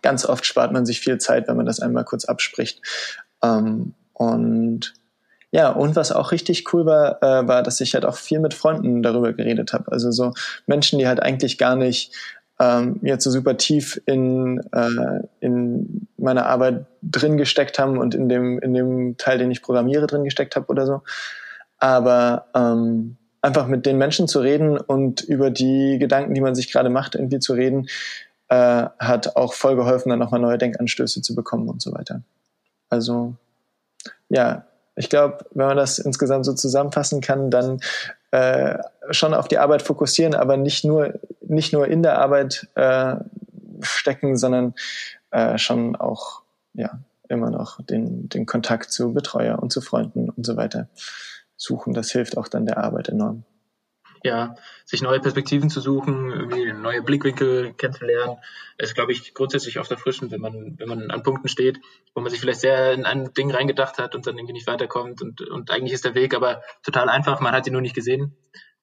ganz 0.02 0.26
oft 0.26 0.46
spart 0.46 0.72
man 0.72 0.86
sich 0.86 1.00
viel 1.00 1.18
Zeit, 1.18 1.48
wenn 1.48 1.58
man 1.58 1.66
das 1.66 1.80
einmal 1.80 2.06
kurz 2.06 2.26
abspricht. 2.26 2.82
Ähm, 3.44 3.94
und 4.14 4.94
ja, 5.52 5.70
und 5.70 5.96
was 5.96 6.12
auch 6.12 6.32
richtig 6.32 6.74
cool 6.74 6.86
war, 6.86 7.22
äh, 7.22 7.48
war, 7.48 7.62
dass 7.62 7.80
ich 7.80 7.94
halt 7.94 8.06
auch 8.06 8.16
viel 8.16 8.40
mit 8.40 8.54
Freunden 8.54 9.04
darüber 9.04 9.34
geredet 9.34 9.74
habe. 9.74 9.92
Also 9.92 10.12
so 10.12 10.34
Menschen, 10.66 10.98
die 10.98 11.08
halt 11.08 11.22
eigentlich 11.22 11.58
gar 11.58 11.76
nicht 11.76 12.12
ähm, 12.64 13.00
jetzt 13.02 13.24
so 13.24 13.32
super 13.32 13.58
tief 13.58 14.02
in, 14.06 14.60
äh, 14.72 15.20
in 15.42 16.08
meine 16.18 16.46
Arbeit 16.46 16.86
drin 17.02 17.38
gesteckt 17.38 17.78
haben 17.78 17.98
und 17.98 18.16
in 18.16 18.30
dem, 18.30 18.60
in 18.60 18.74
dem 18.74 19.18
Teil, 19.18 19.38
den 19.38 19.52
ich 19.52 19.62
programmiere, 19.62 20.08
drin 20.08 20.24
gesteckt 20.24 20.56
habe 20.56 20.68
oder 20.68 20.86
so. 20.86 21.02
Aber 21.80 22.46
ähm, 22.56 23.18
einfach 23.42 23.68
mit 23.68 23.86
den 23.86 23.98
Menschen 23.98 24.28
zu 24.28 24.40
reden 24.40 24.78
und 24.78 25.22
über 25.22 25.50
die 25.50 25.98
Gedanken, 26.00 26.34
die 26.34 26.42
man 26.42 26.56
sich 26.56 26.72
gerade 26.72 26.90
macht, 26.90 27.16
irgendwie 27.16 27.40
zu 27.40 27.54
reden, 27.54 27.88
äh, 28.48 28.86
hat 29.00 29.36
auch 29.36 29.54
voll 29.54 29.76
geholfen, 29.76 30.10
dann 30.10 30.20
nochmal 30.20 30.40
neue 30.40 30.58
Denkanstöße 30.58 31.22
zu 31.22 31.36
bekommen 31.36 31.68
und 31.68 31.82
so 31.82 31.92
weiter. 31.92 32.22
Also 32.90 33.34
ja, 34.30 34.66
ich 34.96 35.10
glaube, 35.10 35.46
wenn 35.52 35.68
man 35.68 35.78
das 35.78 36.00
insgesamt 36.00 36.46
so 36.46 36.54
zusammenfassen 36.54 37.20
kann, 37.20 37.50
dann 37.50 37.80
äh, 38.34 38.80
schon 39.12 39.36
auf 39.36 39.48
die 39.48 39.60
Arbeit 39.60 39.84
fokussieren, 39.84 40.34
aber 40.34 40.58
nicht 40.58 40.84
nur, 40.84 41.20
nicht 41.42 41.72
nur 41.72 41.88
in 41.88 42.02
der 42.02 42.18
Arbeit 42.18 42.68
äh, 42.74 43.18
stecken, 43.82 44.38
sondern 44.38 44.74
äh, 45.30 45.60
schon 45.60 45.96
auch 45.96 46.42
ja, 46.74 46.98
immer 47.30 47.52
noch 47.52 47.80
den, 47.86 48.30
den 48.30 48.48
Kontakt 48.48 48.92
zu 48.92 49.14
Betreuer 49.14 49.62
und 49.62 49.72
zu 49.72 49.82
Freunden 49.82 50.32
und 50.32 50.48
so 50.48 50.58
weiter 50.58 50.88
suchen. 51.58 51.94
Das 51.94 52.12
hilft 52.12 52.36
auch 52.36 52.48
dann 52.48 52.66
der 52.66 52.80
Arbeit 52.80 53.08
enorm 53.08 53.44
ja, 54.24 54.56
sich 54.86 55.02
neue 55.02 55.20
Perspektiven 55.20 55.70
zu 55.70 55.82
suchen, 55.82 56.32
irgendwie 56.32 56.72
neue 56.72 57.02
Blickwinkel 57.02 57.74
kennenzulernen, 57.74 58.38
ist, 58.78 58.96
glaube 58.96 59.12
ich, 59.12 59.34
grundsätzlich 59.34 59.80
oft 59.80 59.92
erfrischend, 59.92 60.32
wenn 60.32 60.42
man, 60.42 60.76
wenn 60.80 60.88
man 60.88 61.12
an 61.12 61.24
Punkten 61.24 61.50
steht, 61.50 61.80
wo 62.16 62.22
man 62.22 62.32
sich 62.32 62.40
vielleicht 62.40 62.62
sehr 62.62 62.94
in 62.94 63.06
ein 63.06 63.34
Ding 63.34 63.52
reingedacht 63.52 63.98
hat 64.00 64.16
und 64.16 64.26
dann 64.26 64.38
irgendwie 64.38 64.54
nicht 64.54 64.68
weiterkommt 64.68 65.22
und, 65.22 65.42
und 65.42 65.72
eigentlich 65.72 65.94
ist 65.94 66.06
der 66.06 66.16
Weg 66.16 66.34
aber 66.34 66.64
total 66.84 67.10
einfach, 67.10 67.42
man 67.42 67.54
hat 67.54 67.68
ihn 67.68 67.74
nur 67.74 67.82
nicht 67.82 67.96
gesehen. 67.96 68.36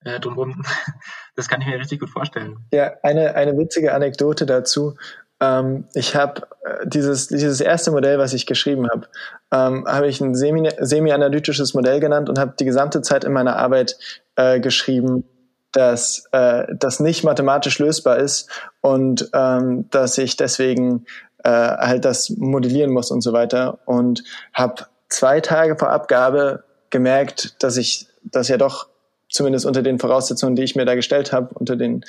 Äh, 0.04 0.20
drumherum. 0.20 0.62
Das 1.36 1.48
kann 1.48 1.60
ich 1.62 1.68
mir 1.68 1.78
richtig 1.78 2.00
gut 2.00 2.10
vorstellen. 2.10 2.66
Ja, 2.72 2.92
eine, 3.02 3.34
eine 3.34 3.56
witzige 3.56 3.94
Anekdote 3.94 4.44
dazu. 4.44 4.96
Ähm, 5.40 5.86
ich 5.94 6.14
habe 6.16 6.42
äh, 6.64 6.86
dieses, 6.86 7.28
dieses 7.28 7.60
erste 7.60 7.90
Modell, 7.90 8.18
was 8.18 8.34
ich 8.34 8.44
geschrieben 8.44 8.88
habe, 8.90 9.08
ähm, 9.50 9.86
habe 9.88 10.08
ich 10.08 10.20
ein 10.20 10.34
semi-analytisches 10.34 11.72
Modell 11.72 11.98
genannt 12.00 12.28
und 12.28 12.38
habe 12.38 12.54
die 12.60 12.66
gesamte 12.66 13.00
Zeit 13.00 13.24
in 13.24 13.32
meiner 13.32 13.56
Arbeit 13.56 13.96
äh, 14.36 14.60
geschrieben, 14.60 15.24
dass 15.72 16.24
äh, 16.32 16.64
das 16.74 17.00
nicht 17.00 17.24
mathematisch 17.24 17.78
lösbar 17.78 18.18
ist 18.18 18.48
und 18.80 19.30
ähm, 19.32 19.88
dass 19.90 20.18
ich 20.18 20.36
deswegen 20.36 21.06
äh, 21.44 21.50
halt 21.50 22.04
das 22.04 22.30
modellieren 22.30 22.90
muss 22.90 23.10
und 23.10 23.20
so 23.22 23.32
weiter. 23.32 23.78
Und 23.84 24.24
habe 24.52 24.86
zwei 25.08 25.40
Tage 25.40 25.76
vor 25.76 25.90
Abgabe 25.90 26.64
gemerkt, 26.90 27.62
dass 27.62 27.76
ich 27.76 28.08
das 28.22 28.48
ja 28.48 28.56
doch 28.56 28.88
zumindest 29.28 29.64
unter 29.64 29.82
den 29.82 29.98
Voraussetzungen, 29.98 30.56
die 30.56 30.64
ich 30.64 30.76
mir 30.76 30.84
da 30.84 30.94
gestellt 30.94 31.32
habe, 31.32 31.54
unter 31.54 31.76
den 31.76 32.04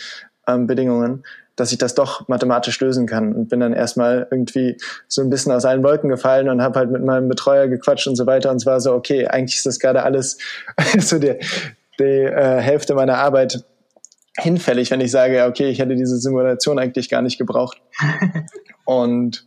ähm, 0.47 0.65
Bedingungen, 0.65 1.23
dass 1.55 1.71
ich 1.71 1.77
das 1.77 1.93
doch 1.93 2.27
mathematisch 2.27 2.79
lösen 2.79 3.05
kann. 3.05 3.33
Und 3.33 3.49
bin 3.49 3.59
dann 3.59 3.73
erstmal 3.73 4.27
irgendwie 4.31 4.77
so 5.07 5.21
ein 5.21 5.29
bisschen 5.29 5.51
aus 5.51 5.65
allen 5.65 5.83
Wolken 5.83 6.09
gefallen 6.09 6.49
und 6.49 6.61
habe 6.61 6.79
halt 6.79 6.89
mit 6.89 7.03
meinem 7.03 7.29
Betreuer 7.29 7.67
gequatscht 7.67 8.07
und 8.07 8.15
so 8.15 8.25
weiter. 8.25 8.49
Und 8.49 8.57
es 8.57 8.65
war 8.65 8.81
so 8.81 8.93
okay 8.93 9.27
eigentlich 9.27 9.57
ist 9.57 9.65
das 9.65 9.79
gerade 9.79 10.03
alles 10.03 10.37
so 10.99 11.19
der 11.19 11.37
die 11.99 12.03
äh, 12.03 12.59
Hälfte 12.59 12.95
meiner 12.95 13.17
Arbeit 13.17 13.63
hinfällig, 14.37 14.91
wenn 14.91 15.01
ich 15.01 15.11
sage, 15.11 15.45
okay, 15.45 15.69
ich 15.69 15.79
hätte 15.79 15.95
diese 15.95 16.17
Simulation 16.17 16.79
eigentlich 16.79 17.09
gar 17.09 17.21
nicht 17.21 17.37
gebraucht. 17.37 17.81
und 18.85 19.45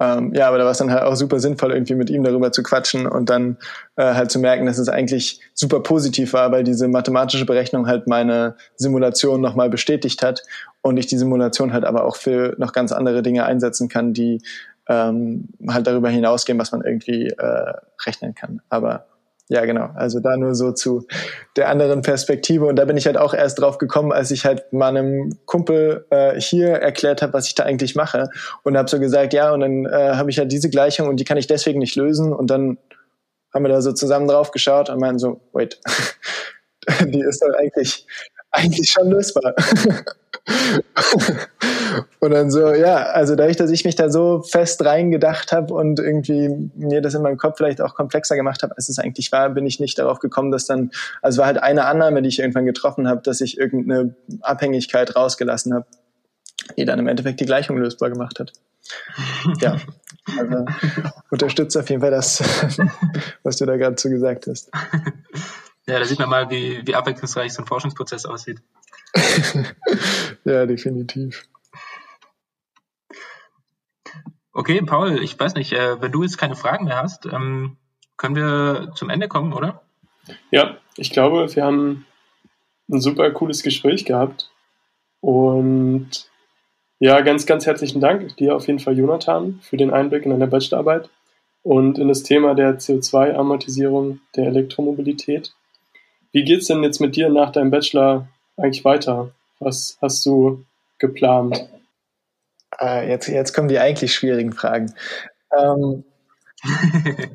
ähm, 0.00 0.32
ja, 0.34 0.48
aber 0.48 0.56
da 0.56 0.64
war 0.64 0.70
es 0.70 0.78
dann 0.78 0.90
halt 0.90 1.02
auch 1.02 1.14
super 1.14 1.40
sinnvoll, 1.40 1.72
irgendwie 1.72 1.94
mit 1.94 2.08
ihm 2.08 2.24
darüber 2.24 2.52
zu 2.52 2.62
quatschen 2.62 3.06
und 3.06 3.28
dann 3.28 3.58
äh, 3.96 4.14
halt 4.14 4.30
zu 4.30 4.38
merken, 4.38 4.64
dass 4.64 4.78
es 4.78 4.88
eigentlich 4.88 5.40
super 5.52 5.80
positiv 5.80 6.32
war, 6.32 6.50
weil 6.52 6.64
diese 6.64 6.88
mathematische 6.88 7.44
Berechnung 7.44 7.86
halt 7.86 8.06
meine 8.06 8.56
Simulation 8.76 9.42
nochmal 9.42 9.68
bestätigt 9.68 10.22
hat 10.22 10.42
und 10.80 10.96
ich 10.96 11.06
die 11.06 11.18
Simulation 11.18 11.74
halt 11.74 11.84
aber 11.84 12.04
auch 12.06 12.16
für 12.16 12.54
noch 12.56 12.72
ganz 12.72 12.92
andere 12.92 13.20
Dinge 13.20 13.44
einsetzen 13.44 13.90
kann, 13.90 14.14
die 14.14 14.40
ähm, 14.88 15.48
halt 15.68 15.86
darüber 15.86 16.08
hinausgehen, 16.08 16.58
was 16.58 16.72
man 16.72 16.80
irgendwie 16.80 17.28
äh, 17.28 17.72
rechnen 18.06 18.34
kann. 18.34 18.62
Aber 18.70 19.06
ja, 19.50 19.64
genau. 19.64 19.90
Also 19.96 20.20
da 20.20 20.36
nur 20.36 20.54
so 20.54 20.70
zu 20.70 21.08
der 21.56 21.68
anderen 21.68 22.02
Perspektive. 22.02 22.66
Und 22.66 22.76
da 22.76 22.84
bin 22.84 22.96
ich 22.96 23.06
halt 23.06 23.16
auch 23.16 23.34
erst 23.34 23.60
drauf 23.60 23.78
gekommen, 23.78 24.12
als 24.12 24.30
ich 24.30 24.44
halt 24.44 24.72
meinem 24.72 25.38
Kumpel 25.44 26.06
äh, 26.10 26.40
hier 26.40 26.68
erklärt 26.68 27.20
habe, 27.20 27.32
was 27.32 27.48
ich 27.48 27.56
da 27.56 27.64
eigentlich 27.64 27.96
mache. 27.96 28.28
Und 28.62 28.78
habe 28.78 28.88
so 28.88 29.00
gesagt, 29.00 29.32
ja, 29.32 29.50
und 29.50 29.58
dann 29.58 29.86
äh, 29.86 30.14
habe 30.14 30.30
ich 30.30 30.38
halt 30.38 30.52
diese 30.52 30.70
Gleichung 30.70 31.08
und 31.08 31.18
die 31.18 31.24
kann 31.24 31.36
ich 31.36 31.48
deswegen 31.48 31.80
nicht 31.80 31.96
lösen. 31.96 32.32
Und 32.32 32.48
dann 32.48 32.78
haben 33.52 33.64
wir 33.64 33.70
da 33.70 33.82
so 33.82 33.92
zusammen 33.92 34.28
drauf 34.28 34.52
geschaut 34.52 34.88
und 34.88 35.00
meinen 35.00 35.18
so, 35.18 35.40
wait, 35.52 35.80
die 37.00 37.20
ist 37.20 37.42
doch 37.42 37.52
eigentlich, 37.58 38.06
eigentlich 38.52 38.88
schon 38.88 39.10
lösbar. 39.10 39.52
und 42.20 42.30
dann 42.30 42.50
so, 42.50 42.72
ja, 42.72 42.96
also 42.96 43.34
dadurch, 43.36 43.56
dass 43.56 43.70
ich 43.70 43.84
mich 43.84 43.96
da 43.96 44.10
so 44.10 44.42
fest 44.42 44.84
reingedacht 44.84 45.52
habe 45.52 45.72
und 45.74 45.98
irgendwie 45.98 46.70
mir 46.74 47.00
das 47.00 47.14
in 47.14 47.22
meinem 47.22 47.36
Kopf 47.36 47.56
vielleicht 47.56 47.80
auch 47.80 47.94
komplexer 47.94 48.36
gemacht 48.36 48.62
habe, 48.62 48.76
als 48.76 48.88
es 48.88 48.98
eigentlich 48.98 49.32
war, 49.32 49.50
bin 49.50 49.66
ich 49.66 49.80
nicht 49.80 49.98
darauf 49.98 50.18
gekommen, 50.18 50.50
dass 50.50 50.66
dann, 50.66 50.90
also 51.22 51.40
war 51.40 51.46
halt 51.46 51.62
eine 51.62 51.86
Annahme, 51.86 52.22
die 52.22 52.28
ich 52.28 52.38
irgendwann 52.38 52.66
getroffen 52.66 53.08
habe, 53.08 53.22
dass 53.22 53.40
ich 53.40 53.58
irgendeine 53.58 54.14
Abhängigkeit 54.40 55.16
rausgelassen 55.16 55.74
habe, 55.74 55.86
die 56.76 56.84
dann 56.84 56.98
im 56.98 57.08
Endeffekt 57.08 57.40
die 57.40 57.46
Gleichung 57.46 57.76
lösbar 57.78 58.10
gemacht 58.10 58.38
hat. 58.40 58.52
Ja, 59.60 59.76
also 60.38 60.64
unterstützt 61.30 61.76
auf 61.76 61.88
jeden 61.88 62.02
Fall 62.02 62.10
das, 62.10 62.42
was 63.42 63.56
du 63.56 63.66
da 63.66 63.76
gerade 63.76 63.96
so 63.98 64.08
gesagt 64.08 64.46
hast. 64.46 64.70
Ja, 65.86 65.98
da 65.98 66.04
sieht 66.04 66.18
man 66.18 66.28
mal, 66.28 66.50
wie, 66.50 66.82
wie 66.86 66.94
abwechslungsreich 66.94 67.52
so 67.52 67.62
ein 67.62 67.66
Forschungsprozess 67.66 68.26
aussieht. 68.26 68.60
ja, 70.44 70.66
definitiv. 70.66 71.48
Okay, 74.52 74.82
Paul, 74.82 75.22
ich 75.22 75.38
weiß 75.38 75.54
nicht, 75.54 75.72
äh, 75.72 76.00
wenn 76.00 76.12
du 76.12 76.22
jetzt 76.22 76.38
keine 76.38 76.56
Fragen 76.56 76.86
mehr 76.86 77.00
hast, 77.02 77.26
ähm, 77.26 77.76
können 78.16 78.36
wir 78.36 78.92
zum 78.94 79.08
Ende 79.08 79.28
kommen, 79.28 79.52
oder? 79.52 79.82
Ja, 80.50 80.76
ich 80.96 81.10
glaube, 81.10 81.54
wir 81.54 81.64
haben 81.64 82.06
ein 82.90 83.00
super 83.00 83.30
cooles 83.30 83.62
Gespräch 83.62 84.04
gehabt. 84.04 84.50
Und 85.20 86.28
ja, 86.98 87.20
ganz, 87.20 87.46
ganz 87.46 87.66
herzlichen 87.66 88.00
Dank 88.00 88.36
dir 88.36 88.56
auf 88.56 88.66
jeden 88.66 88.78
Fall, 88.78 88.98
Jonathan, 88.98 89.60
für 89.62 89.76
den 89.76 89.92
Einblick 89.92 90.24
in 90.24 90.30
deine 90.30 90.48
Bachelorarbeit 90.48 91.08
und 91.62 91.98
in 91.98 92.08
das 92.08 92.22
Thema 92.22 92.54
der 92.54 92.78
CO2-Amortisierung 92.78 94.20
der 94.36 94.46
Elektromobilität. 94.46 95.54
Wie 96.32 96.44
geht's 96.44 96.66
denn 96.66 96.82
jetzt 96.82 97.00
mit 97.00 97.16
dir 97.16 97.28
nach 97.28 97.52
deinem 97.52 97.70
Bachelor 97.70 98.28
eigentlich 98.56 98.84
weiter? 98.84 99.32
Was 99.58 99.98
hast 100.00 100.24
du 100.26 100.64
geplant? 100.98 101.68
Ah, 102.80 103.02
jetzt, 103.02 103.28
jetzt 103.28 103.52
kommen 103.52 103.68
die 103.68 103.78
eigentlich 103.78 104.14
schwierigen 104.14 104.52
Fragen. 104.52 104.94
Ähm, 105.54 106.04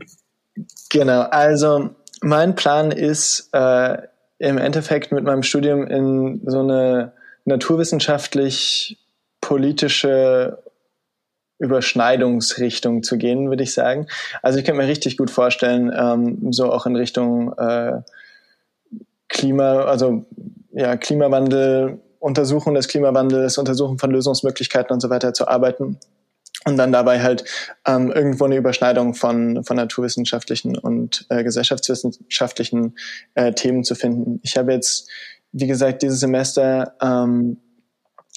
genau, 0.90 1.22
also 1.22 1.92
mein 2.24 2.56
Plan 2.56 2.92
ist 2.92 3.50
äh, 3.54 4.00
im 4.40 4.58
Endeffekt 4.58 5.12
mit 5.12 5.24
meinem 5.24 5.44
Studium 5.44 5.86
in 5.86 6.42
so 6.48 6.62
eine 6.62 7.14
naturwissenschaftlich 7.46 8.98
politische 9.40 10.64
Überschneidungsrichtung 11.60 13.04
zu 13.04 13.20
gehen, 13.20 13.48
würde 13.48 13.62
ich 13.62 13.74
sagen. 13.76 14.08
Also 14.42 14.58
ich 14.58 14.66
könnte 14.66 14.82
mir 14.82 14.88
richtig 14.88 15.16
gut 15.16 15.30
vorstellen, 15.30 15.94
ähm, 15.96 16.52
so 16.52 16.72
auch 16.72 16.88
in 16.88 16.96
Richtung 16.96 17.54
äh, 17.60 18.02
Klima, 19.30 19.84
also 19.84 20.26
ja, 20.72 20.98
Klimawandel, 20.98 22.00
Untersuchung 22.26 22.74
des 22.74 22.88
Klimawandels, 22.88 23.60
Untersuchung 23.60 24.00
von 24.00 24.10
Lösungsmöglichkeiten 24.10 24.92
und 24.92 25.00
so 25.00 25.12
weiter 25.12 25.34
zu 25.34 25.48
arbeiten 25.48 26.00
und 26.66 26.78
dann 26.78 26.92
dabei 26.92 27.22
halt 27.22 27.46
ähm, 27.86 28.12
irgendwo 28.12 28.46
eine 28.46 28.58
Überschneidung 28.58 29.14
von, 29.14 29.64
von 29.64 29.78
naturwissenschaftlichen 29.78 30.76
und 30.76 31.28
äh, 31.30 31.44
gesellschaftswissenschaftlichen 31.44 32.96
äh, 33.36 33.54
Themen 33.54 33.84
zu 33.84 33.94
finden. 33.94 34.40
Ich 34.42 34.58
habe 34.58 34.74
jetzt, 34.74 35.08
wie 35.52 35.68
gesagt, 35.68 36.02
dieses 36.02 36.20
Semester 36.20 36.96
ähm, 37.00 37.58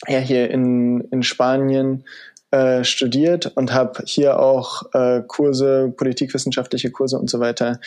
ja 0.07 0.19
hier 0.19 0.51
in, 0.51 1.01
in 1.11 1.23
Spanien 1.23 2.05
äh, 2.51 2.85
studiert 2.85 3.57
und 3.57 3.73
habe 3.73 4.03
hier 4.05 4.39
auch 4.39 4.83
äh, 4.93 5.23
Kurse, 5.27 5.95
politikwissenschaftliche 5.97 6.91
Kurse 6.91 7.19
und 7.19 7.31
so 7.31 7.41
weiter 7.41 7.81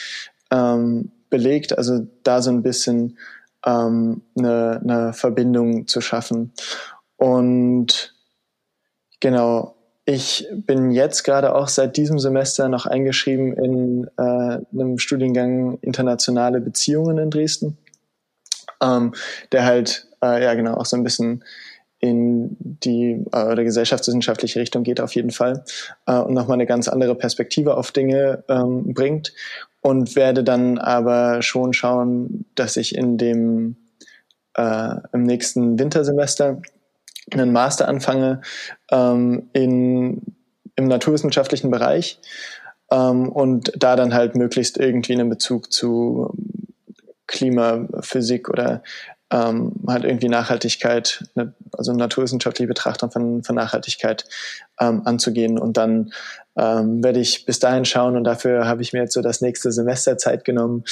ähm, 0.51 1.11
belegt. 1.29 1.77
Also 1.77 2.07
da 2.23 2.41
so 2.41 2.49
ein 2.49 2.63
bisschen 2.63 3.19
ähm, 3.65 4.21
eine, 4.37 4.81
eine 4.83 5.13
Verbindung 5.13 5.87
zu 5.87 6.01
schaffen. 6.01 6.53
Und 7.17 8.15
genau, 9.19 9.75
ich 10.05 10.47
bin 10.51 10.91
jetzt 10.91 11.23
gerade 11.23 11.55
auch 11.55 11.67
seit 11.67 11.95
diesem 11.95 12.19
Semester 12.19 12.67
noch 12.67 12.85
eingeschrieben 12.85 13.53
in 13.53 14.07
äh, 14.17 14.59
einem 14.73 14.97
Studiengang 14.97 15.77
internationale 15.81 16.59
Beziehungen 16.59 17.17
in 17.17 17.29
Dresden, 17.29 17.77
ähm, 18.81 19.13
der 19.51 19.65
halt 19.65 20.07
äh, 20.23 20.43
ja 20.43 20.53
genau 20.55 20.75
auch 20.75 20.85
so 20.85 20.97
ein 20.97 21.03
bisschen 21.03 21.43
in 22.01 22.57
die 22.59 23.23
äh, 23.31 23.45
oder 23.45 23.63
gesellschaftswissenschaftliche 23.63 24.59
Richtung 24.59 24.83
geht 24.83 24.99
auf 24.99 25.15
jeden 25.15 25.31
Fall 25.31 25.63
äh, 26.07 26.17
und 26.17 26.33
nochmal 26.33 26.55
eine 26.55 26.65
ganz 26.65 26.87
andere 26.87 27.15
Perspektive 27.15 27.77
auf 27.77 27.91
Dinge 27.91 28.43
ähm, 28.49 28.93
bringt. 28.93 29.33
Und 29.83 30.15
werde 30.15 30.43
dann 30.43 30.77
aber 30.77 31.41
schon 31.41 31.73
schauen, 31.73 32.45
dass 32.53 32.77
ich 32.77 32.95
in 32.95 33.17
dem 33.17 33.77
äh, 34.55 34.95
im 35.11 35.23
nächsten 35.23 35.79
Wintersemester 35.79 36.61
einen 37.31 37.51
Master 37.51 37.87
anfange 37.87 38.41
ähm, 38.91 39.49
in, 39.53 40.35
im 40.75 40.85
naturwissenschaftlichen 40.85 41.71
Bereich 41.71 42.19
ähm, 42.91 43.29
und 43.29 43.71
da 43.75 43.95
dann 43.95 44.13
halt 44.13 44.35
möglichst 44.35 44.77
irgendwie 44.77 45.13
einen 45.13 45.29
Bezug 45.29 45.71
zu 45.71 46.33
Klimaphysik 47.27 48.49
oder 48.49 48.83
ähm, 49.31 49.73
halt 49.87 50.03
irgendwie 50.03 50.27
Nachhaltigkeit, 50.27 51.23
ne, 51.35 51.53
also 51.77 51.93
naturwissenschaftliche 51.93 52.67
Betrachtung 52.67 53.11
von, 53.11 53.43
von 53.43 53.55
Nachhaltigkeit 53.55 54.25
ähm, 54.79 55.03
anzugehen. 55.05 55.57
Und 55.57 55.77
dann 55.77 56.11
ähm, 56.57 57.01
werde 57.01 57.21
ich 57.21 57.45
bis 57.45 57.59
dahin 57.59 57.85
schauen 57.85 58.17
und 58.17 58.25
dafür 58.25 58.67
habe 58.67 58.81
ich 58.81 58.91
mir 58.91 58.99
jetzt 58.99 59.13
so 59.13 59.21
das 59.21 59.39
nächste 59.39 59.71
Semester 59.71 60.17
Zeit 60.17 60.43
genommen, 60.43 60.83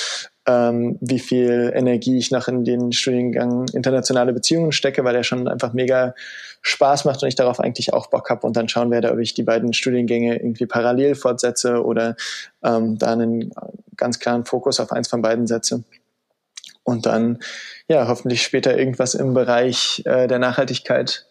ähm, 0.47 0.97
wie 1.01 1.19
viel 1.19 1.71
Energie 1.75 2.17
ich 2.17 2.31
noch 2.31 2.47
in 2.47 2.63
den 2.63 2.93
Studiengang 2.93 3.67
internationale 3.73 4.31
Beziehungen 4.31 4.71
stecke, 4.71 5.03
weil 5.03 5.15
er 5.15 5.23
schon 5.23 5.49
einfach 5.49 5.73
mega 5.73 6.15
Spaß 6.61 7.03
macht 7.03 7.21
und 7.21 7.27
ich 7.27 7.35
darauf 7.35 7.59
eigentlich 7.59 7.93
auch 7.93 8.07
Bock 8.07 8.29
habe 8.29 8.47
und 8.47 8.55
dann 8.55 8.69
schauen 8.69 8.89
werde, 8.89 9.11
ob 9.11 9.19
ich 9.19 9.33
die 9.33 9.43
beiden 9.43 9.73
Studiengänge 9.73 10.37
irgendwie 10.37 10.65
parallel 10.65 11.15
fortsetze 11.15 11.83
oder 11.83 12.15
ähm, 12.63 12.97
da 12.97 13.11
einen 13.11 13.51
ganz 13.97 14.19
klaren 14.19 14.45
Fokus 14.45 14.79
auf 14.79 14.93
eins 14.93 15.09
von 15.09 15.21
beiden 15.21 15.45
setze 15.45 15.83
und 16.89 17.05
dann 17.05 17.39
ja 17.87 18.07
hoffentlich 18.07 18.41
später 18.41 18.77
irgendwas 18.77 19.13
im 19.13 19.33
Bereich 19.33 20.01
äh, 20.05 20.27
der 20.27 20.39
Nachhaltigkeit 20.39 21.25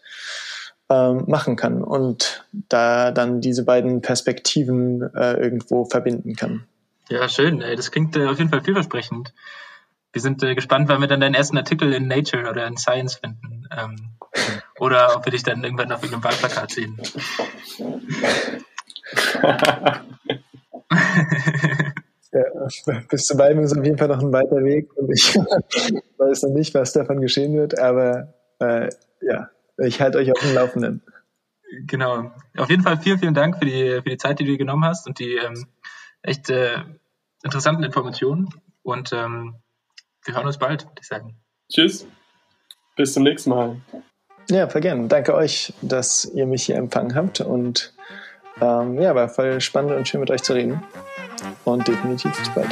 ähm, 0.89 1.25
machen 1.27 1.55
kann 1.55 1.83
und 1.83 2.45
da 2.51 3.11
dann 3.11 3.41
diese 3.41 3.63
beiden 3.63 4.01
Perspektiven 4.01 5.13
äh, 5.13 5.33
irgendwo 5.33 5.85
verbinden 5.85 6.35
kann. 6.35 6.65
Ja, 7.09 7.29
schön. 7.29 7.59
Das 7.59 7.91
klingt 7.91 8.15
äh, 8.15 8.25
auf 8.27 8.39
jeden 8.39 8.49
Fall 8.49 8.63
vielversprechend. 8.63 9.33
Wir 10.11 10.21
sind 10.21 10.41
äh, 10.41 10.55
gespannt, 10.55 10.89
wann 10.89 11.01
wir 11.01 11.07
dann 11.07 11.19
deinen 11.19 11.35
ersten 11.35 11.57
Artikel 11.57 11.93
in 11.93 12.07
Nature 12.07 12.49
oder 12.49 12.65
in 12.65 12.77
Science 12.77 13.15
finden. 13.15 13.67
Ähm, 13.77 14.11
oder 14.79 15.15
ob 15.15 15.25
wir 15.25 15.31
dich 15.31 15.43
dann 15.43 15.63
irgendwann 15.63 15.91
auf 15.91 16.01
irgendeinem 16.03 16.31
Wahlplakat 16.31 16.71
sehen. 16.71 16.99
ja, 22.31 22.43
bis 23.09 23.25
zu 23.25 23.37
beiden 23.37 23.63
ist 23.63 23.77
auf 23.77 23.83
jeden 23.83 23.97
Fall 23.97 24.07
noch 24.07 24.21
ein 24.21 24.31
weiter 24.31 24.63
Weg 24.63 24.95
und 24.95 25.11
ich 25.11 25.35
weiß 26.17 26.43
noch 26.43 26.53
nicht, 26.53 26.73
was 26.73 26.93
davon 26.93 27.21
geschehen 27.21 27.55
wird, 27.55 27.79
aber 27.79 28.33
äh, 28.59 28.89
ja, 29.21 29.49
ich 29.77 30.01
halte 30.01 30.19
euch 30.19 30.31
auf 30.31 30.39
dem 30.39 30.53
Laufenden. 30.53 31.01
Genau. 31.85 32.31
Auf 32.57 32.69
jeden 32.69 32.83
Fall 32.83 32.97
vielen, 32.97 33.19
vielen 33.19 33.33
Dank 33.33 33.57
für 33.57 33.65
die, 33.65 34.01
für 34.03 34.09
die 34.09 34.17
Zeit, 34.17 34.39
die 34.39 34.45
du 34.45 34.57
genommen 34.57 34.85
hast 34.85 35.07
und 35.07 35.19
die 35.19 35.35
ähm, 35.35 35.67
echt 36.21 36.49
äh, 36.49 36.77
interessanten 37.43 37.83
Informationen. 37.83 38.49
Und 38.81 39.13
ähm, 39.13 39.55
wir 40.25 40.35
hören 40.35 40.47
uns 40.47 40.57
bald, 40.57 40.85
würde 40.85 41.01
ich 41.01 41.07
sagen. 41.07 41.37
Tschüss. 41.71 42.07
Bis 42.95 43.13
zum 43.13 43.23
nächsten 43.23 43.51
Mal. 43.51 43.77
Ja, 44.49 44.67
voll 44.67 44.81
gern. 44.81 45.09
Danke 45.09 45.35
euch, 45.35 45.73
dass 45.81 46.25
ihr 46.25 46.47
mich 46.47 46.63
hier 46.63 46.75
empfangen 46.75 47.13
habt. 47.13 47.39
Und 47.39 47.93
ähm, 48.59 48.99
ja, 48.99 49.13
war 49.13 49.29
voll 49.29 49.61
spannend 49.61 49.91
und 49.91 50.07
schön 50.07 50.19
mit 50.19 50.31
euch 50.31 50.41
zu 50.41 50.53
reden 50.53 50.83
und 51.71 51.87
definitiv 51.87 52.37
bis 52.37 52.49
bald. 52.49 52.69